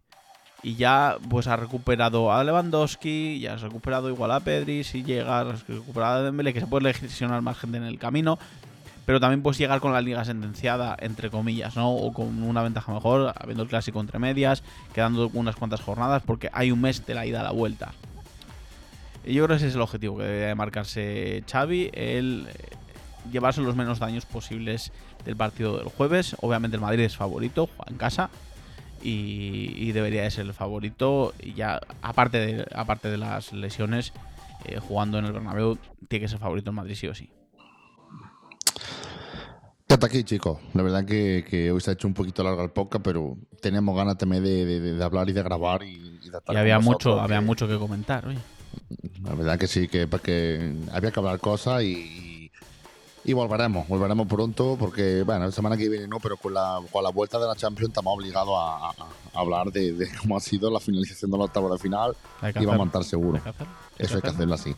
Y 0.63 0.75
ya 0.75 1.17
pues 1.29 1.47
ha 1.47 1.57
recuperado 1.57 2.33
a 2.33 2.43
Lewandowski, 2.43 3.39
ya 3.39 3.53
has 3.53 3.61
recuperado 3.61 4.09
igual 4.09 4.31
a 4.31 4.39
Pedri, 4.39 4.83
si 4.83 5.03
llega, 5.03 5.41
has 5.41 5.67
recuperado 5.67 6.19
a 6.19 6.23
Dembélé, 6.23 6.53
que 6.53 6.59
se 6.59 6.67
puede 6.67 6.85
lesionar 7.01 7.41
más 7.43 7.59
gente 7.59 7.77
en 7.77 7.83
el 7.83 7.99
camino, 7.99 8.39
pero 9.05 9.19
también 9.19 9.43
puedes 9.43 9.59
llegar 9.59 9.79
con 9.79 9.93
la 9.93 10.01
liga 10.01 10.25
sentenciada, 10.25 10.97
entre 10.99 11.29
comillas, 11.29 11.75
¿no? 11.75 11.91
O 11.91 12.11
con 12.13 12.41
una 12.41 12.63
ventaja 12.63 12.91
mejor, 12.91 13.33
habiendo 13.37 13.63
el 13.63 13.69
clásico 13.69 13.99
entre 13.99 14.17
medias, 14.17 14.63
quedando 14.93 15.29
unas 15.33 15.55
cuantas 15.55 15.81
jornadas, 15.81 16.23
porque 16.25 16.49
hay 16.51 16.71
un 16.71 16.81
mes 16.81 17.05
de 17.05 17.13
la 17.13 17.27
ida 17.27 17.41
a 17.41 17.43
la 17.43 17.51
vuelta. 17.51 17.93
Y 19.25 19.33
yo 19.33 19.45
creo 19.45 19.55
que 19.57 19.63
ese 19.63 19.67
es 19.67 19.75
el 19.75 19.81
objetivo 19.81 20.17
que 20.17 20.23
debe 20.23 20.45
de 20.47 20.55
marcarse 20.55 21.43
Xavi, 21.49 21.89
el 21.93 22.47
eh, 22.47 22.75
llevarse 23.31 23.61
los 23.61 23.75
menos 23.75 23.97
daños 23.99 24.25
posibles 24.25 24.91
del 25.25 25.35
partido 25.35 25.77
del 25.77 25.87
jueves. 25.87 26.35
Obviamente 26.41 26.75
el 26.75 26.81
Madrid 26.81 27.03
es 27.05 27.17
favorito, 27.17 27.67
juega 27.75 27.91
en 27.91 27.97
casa. 27.97 28.29
Y, 29.01 29.73
y 29.75 29.91
debería 29.91 30.23
de 30.23 30.31
ser 30.31 30.45
el 30.45 30.53
favorito. 30.53 31.33
Y 31.39 31.53
ya, 31.53 31.79
aparte 32.01 32.37
de, 32.37 32.65
aparte 32.75 33.09
de 33.09 33.17
las 33.17 33.51
lesiones, 33.53 34.13
eh, 34.65 34.79
jugando 34.79 35.17
en 35.19 35.25
el 35.25 35.31
Bernabéu, 35.33 35.77
tiene 36.07 36.25
que 36.25 36.29
ser 36.29 36.39
favorito 36.39 36.69
el 36.71 36.75
Madrid 36.75 36.95
sí 36.95 37.07
o 37.07 37.13
sí. 37.15 37.29
Hasta 39.87 40.07
aquí, 40.07 40.23
chicos. 40.23 40.57
La 40.73 40.81
verdad 40.83 41.05
que, 41.05 41.45
que 41.47 41.71
hoy 41.71 41.79
se 41.79 41.91
ha 41.91 41.93
hecho 41.93 42.07
un 42.07 42.13
poquito 42.13 42.43
largo 42.43 42.63
el 42.63 42.71
podcast, 42.71 43.03
pero 43.03 43.37
tenemos 43.61 43.95
ganas 43.95 44.17
también 44.17 44.43
de, 44.43 44.65
de- 44.65 44.79
de 44.93 45.03
hablar 45.03 45.29
y 45.29 45.33
de 45.33 45.43
grabar 45.43 45.83
y, 45.83 45.95
y 46.21 46.29
de 46.29 46.37
estar 46.37 46.41
Y 46.41 46.45
con 46.47 46.57
había 46.57 46.79
mucho, 46.79 47.19
había 47.21 47.39
que- 47.39 47.45
mucho 47.45 47.67
que 47.67 47.77
comentar, 47.77 48.27
oye. 48.27 48.39
La 49.23 49.33
verdad 49.35 49.57
que 49.57 49.67
sí, 49.67 49.87
que 49.87 50.07
porque 50.07 50.73
había 50.91 51.11
que 51.11 51.19
hablar 51.19 51.39
cosas 51.39 51.83
y, 51.83 52.51
y 53.23 53.33
volveremos, 53.33 53.87
volveremos 53.87 54.27
pronto 54.27 54.77
porque, 54.79 55.23
bueno, 55.23 55.45
la 55.45 55.51
semana 55.51 55.75
que 55.75 55.89
viene 55.89 56.07
no, 56.07 56.19
pero 56.19 56.37
con 56.37 56.53
la, 56.53 56.79
con 56.91 57.03
la 57.03 57.09
vuelta 57.09 57.39
de 57.39 57.47
la 57.47 57.55
Champions 57.55 57.89
estamos 57.89 58.15
obligados 58.15 58.53
a, 58.55 58.91
hablar 59.33 59.71
de, 59.71 59.93
de 59.93 60.09
cómo 60.21 60.37
ha 60.37 60.39
sido 60.39 60.69
la 60.69 60.79
finalización 60.79 61.31
de 61.31 61.37
la 61.37 61.45
octava 61.45 61.69
de 61.71 61.79
final 61.79 62.15
que 62.53 62.61
y 62.61 62.65
vamos 62.65 62.85
a 62.85 62.87
estar 62.87 63.03
seguros. 63.03 63.41
Que. 63.41 64.03
Eso 64.03 64.15
hay 64.15 64.21
que 64.21 64.29
hacerlo 64.29 64.53
así. 64.53 64.75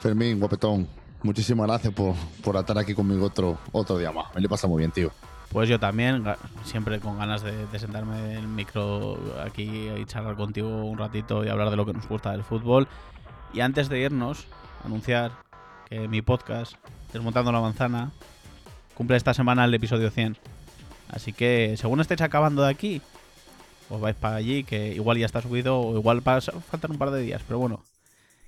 Fermín, 0.00 0.38
guapetón, 0.38 0.88
muchísimas 1.22 1.66
gracias 1.66 1.92
por, 1.92 2.14
por 2.42 2.56
estar 2.56 2.78
aquí 2.78 2.94
conmigo 2.94 3.26
otro, 3.26 3.58
otro 3.72 3.98
día 3.98 4.10
más. 4.10 4.34
Me 4.34 4.40
lo 4.40 4.46
he 4.46 4.50
pasado 4.50 4.68
muy 4.68 4.78
bien, 4.78 4.90
tío. 4.90 5.10
Pues 5.50 5.68
yo 5.68 5.80
también, 5.80 6.24
siempre 6.64 7.00
con 7.00 7.18
ganas 7.18 7.42
de, 7.42 7.66
sentarme 7.78 8.32
en 8.32 8.38
el 8.38 8.48
micro 8.48 9.18
aquí 9.42 9.88
y 9.96 10.04
charlar 10.04 10.36
contigo 10.36 10.84
un 10.84 10.98
ratito 10.98 11.44
y 11.44 11.48
hablar 11.48 11.70
de 11.70 11.76
lo 11.76 11.86
que 11.86 11.94
nos 11.94 12.06
gusta 12.06 12.32
del 12.32 12.44
fútbol. 12.44 12.86
Y 13.54 13.60
antes 13.60 13.88
de 13.88 14.00
irnos, 14.00 14.46
anunciar 14.84 15.32
que 15.88 16.06
mi 16.06 16.20
podcast, 16.20 16.74
Desmontando 17.14 17.50
la 17.50 17.62
Manzana, 17.62 18.10
cumple 18.94 19.16
esta 19.16 19.32
semana 19.32 19.64
el 19.64 19.72
episodio 19.72 20.10
100. 20.10 20.36
Así 21.08 21.32
que, 21.32 21.74
según 21.78 22.00
estéis 22.00 22.20
acabando 22.20 22.62
de 22.62 22.68
aquí, 22.70 23.00
os 23.88 23.98
vais 23.98 24.14
para 24.16 24.36
allí, 24.36 24.64
que 24.64 24.92
igual 24.94 25.16
ya 25.16 25.24
está 25.24 25.40
subido 25.40 25.80
o 25.80 25.96
igual 25.96 26.22
pas- 26.22 26.52
faltan 26.70 26.90
un 26.90 26.98
par 26.98 27.10
de 27.10 27.22
días, 27.22 27.42
pero 27.46 27.58
bueno, 27.58 27.82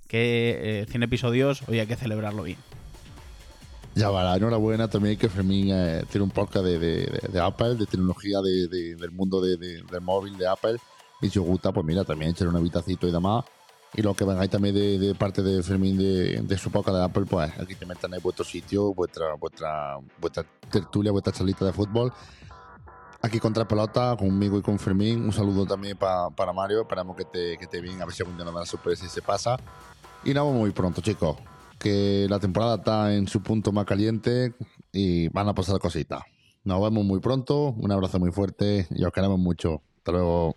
que 0.07 0.83
eh, 0.83 0.87
100 0.91 1.05
episodios, 1.05 1.63
hoy 1.67 1.79
hay 1.81 1.87
que 1.87 1.97
celebrarlo 1.97 2.43
bien. 2.43 2.59
Ya 3.95 4.09
va, 4.11 4.36
enhorabuena 4.36 4.88
también 4.88 5.18
que 5.18 5.28
Fermín 5.28 5.68
eh, 5.72 6.05
tiene 6.11 6.24
un 6.24 6.30
podcast 6.30 6.64
de, 6.64 7.41
Apple, 7.41 7.74
de 7.74 7.86
tecnología 7.86 8.41
de- 8.41 8.68
de- 8.68 8.95
del 8.95 9.11
mundo 9.11 9.41
de- 9.41 9.57
de- 9.57 9.82
del 9.82 10.01
móvil 10.01 10.36
de 10.38 10.47
Apple. 10.47 10.76
Y 11.20 11.28
si 11.28 11.38
os 11.38 11.45
gusta, 11.45 11.72
pues 11.72 11.84
mira, 11.84 12.05
también 12.05 12.30
echar 12.30 12.49
un 12.49 12.57
habitacito 12.57 13.07
y 13.09 13.11
demás. 13.12 13.45
Y 13.93 14.03
lo 14.03 14.14
que 14.14 14.24
vengáis 14.24 14.49
también 14.49 14.74
de, 14.76 15.14
parte 15.16 15.43
de 15.43 15.62
Fermín 15.64 15.99
de, 15.99 16.57
su 16.57 16.70
podcast 16.70 16.97
de 16.99 17.05
Apple, 17.05 17.24
pues 17.28 17.51
aquí 17.59 17.74
también 17.74 17.99
tenéis 18.01 18.22
vuestro 18.22 18.45
sitio, 18.45 18.95
vuestra, 18.95 19.34
vuestra, 19.34 19.99
vuestra 20.20 20.45
tertulia, 20.70 21.11
vuestra 21.11 21.32
charlita 21.32 21.64
de 21.64 21.72
fútbol. 21.72 22.12
Aquí 23.22 23.38
contra 23.41 23.66
pelota, 23.66 24.16
conmigo 24.16 24.57
y 24.59 24.62
con 24.62 24.78
Fermín. 24.78 25.24
Un 25.24 25.32
saludo 25.32 25.66
también 25.66 25.97
pa- 25.99 26.30
para 26.30 26.53
Mario. 26.53 26.82
Esperamos 26.82 27.16
que 27.16 27.24
te, 27.24 27.59
que 27.59 27.66
te 27.66 27.80
bien, 27.80 28.01
a 28.01 28.07
ver 28.07 28.14
si 28.14 28.22
algún 28.22 28.36
día 28.36 28.45
nos 28.45 28.55
da 28.55 28.61
la 28.61 28.66
sorpresa 28.66 29.05
y 29.05 29.09
se 29.09 29.20
pasa. 29.20 29.59
Y 30.24 30.32
nos 30.32 30.53
muy 30.55 30.70
pronto, 30.70 31.01
chicos. 31.03 31.36
Que 31.81 32.26
la 32.28 32.39
temporada 32.39 32.76
está 32.76 33.14
en 33.14 33.26
su 33.26 33.43
punto 33.43 33.72
más 33.72 33.87
caliente 33.87 34.55
y 34.93 35.28
van 35.28 35.49
a 35.49 35.55
pasar 35.55 35.81
cositas. 35.81 36.20
Nos 36.62 36.81
vemos 36.83 37.05
muy 37.05 37.20
pronto. 37.20 37.70
Un 37.70 37.91
abrazo 37.91 38.20
muy 38.20 38.31
fuerte 38.31 38.87
y 38.91 39.03
os 39.03 39.12
queremos 39.12 39.39
mucho. 39.39 39.83
Hasta 39.99 40.12
luego. 40.12 40.55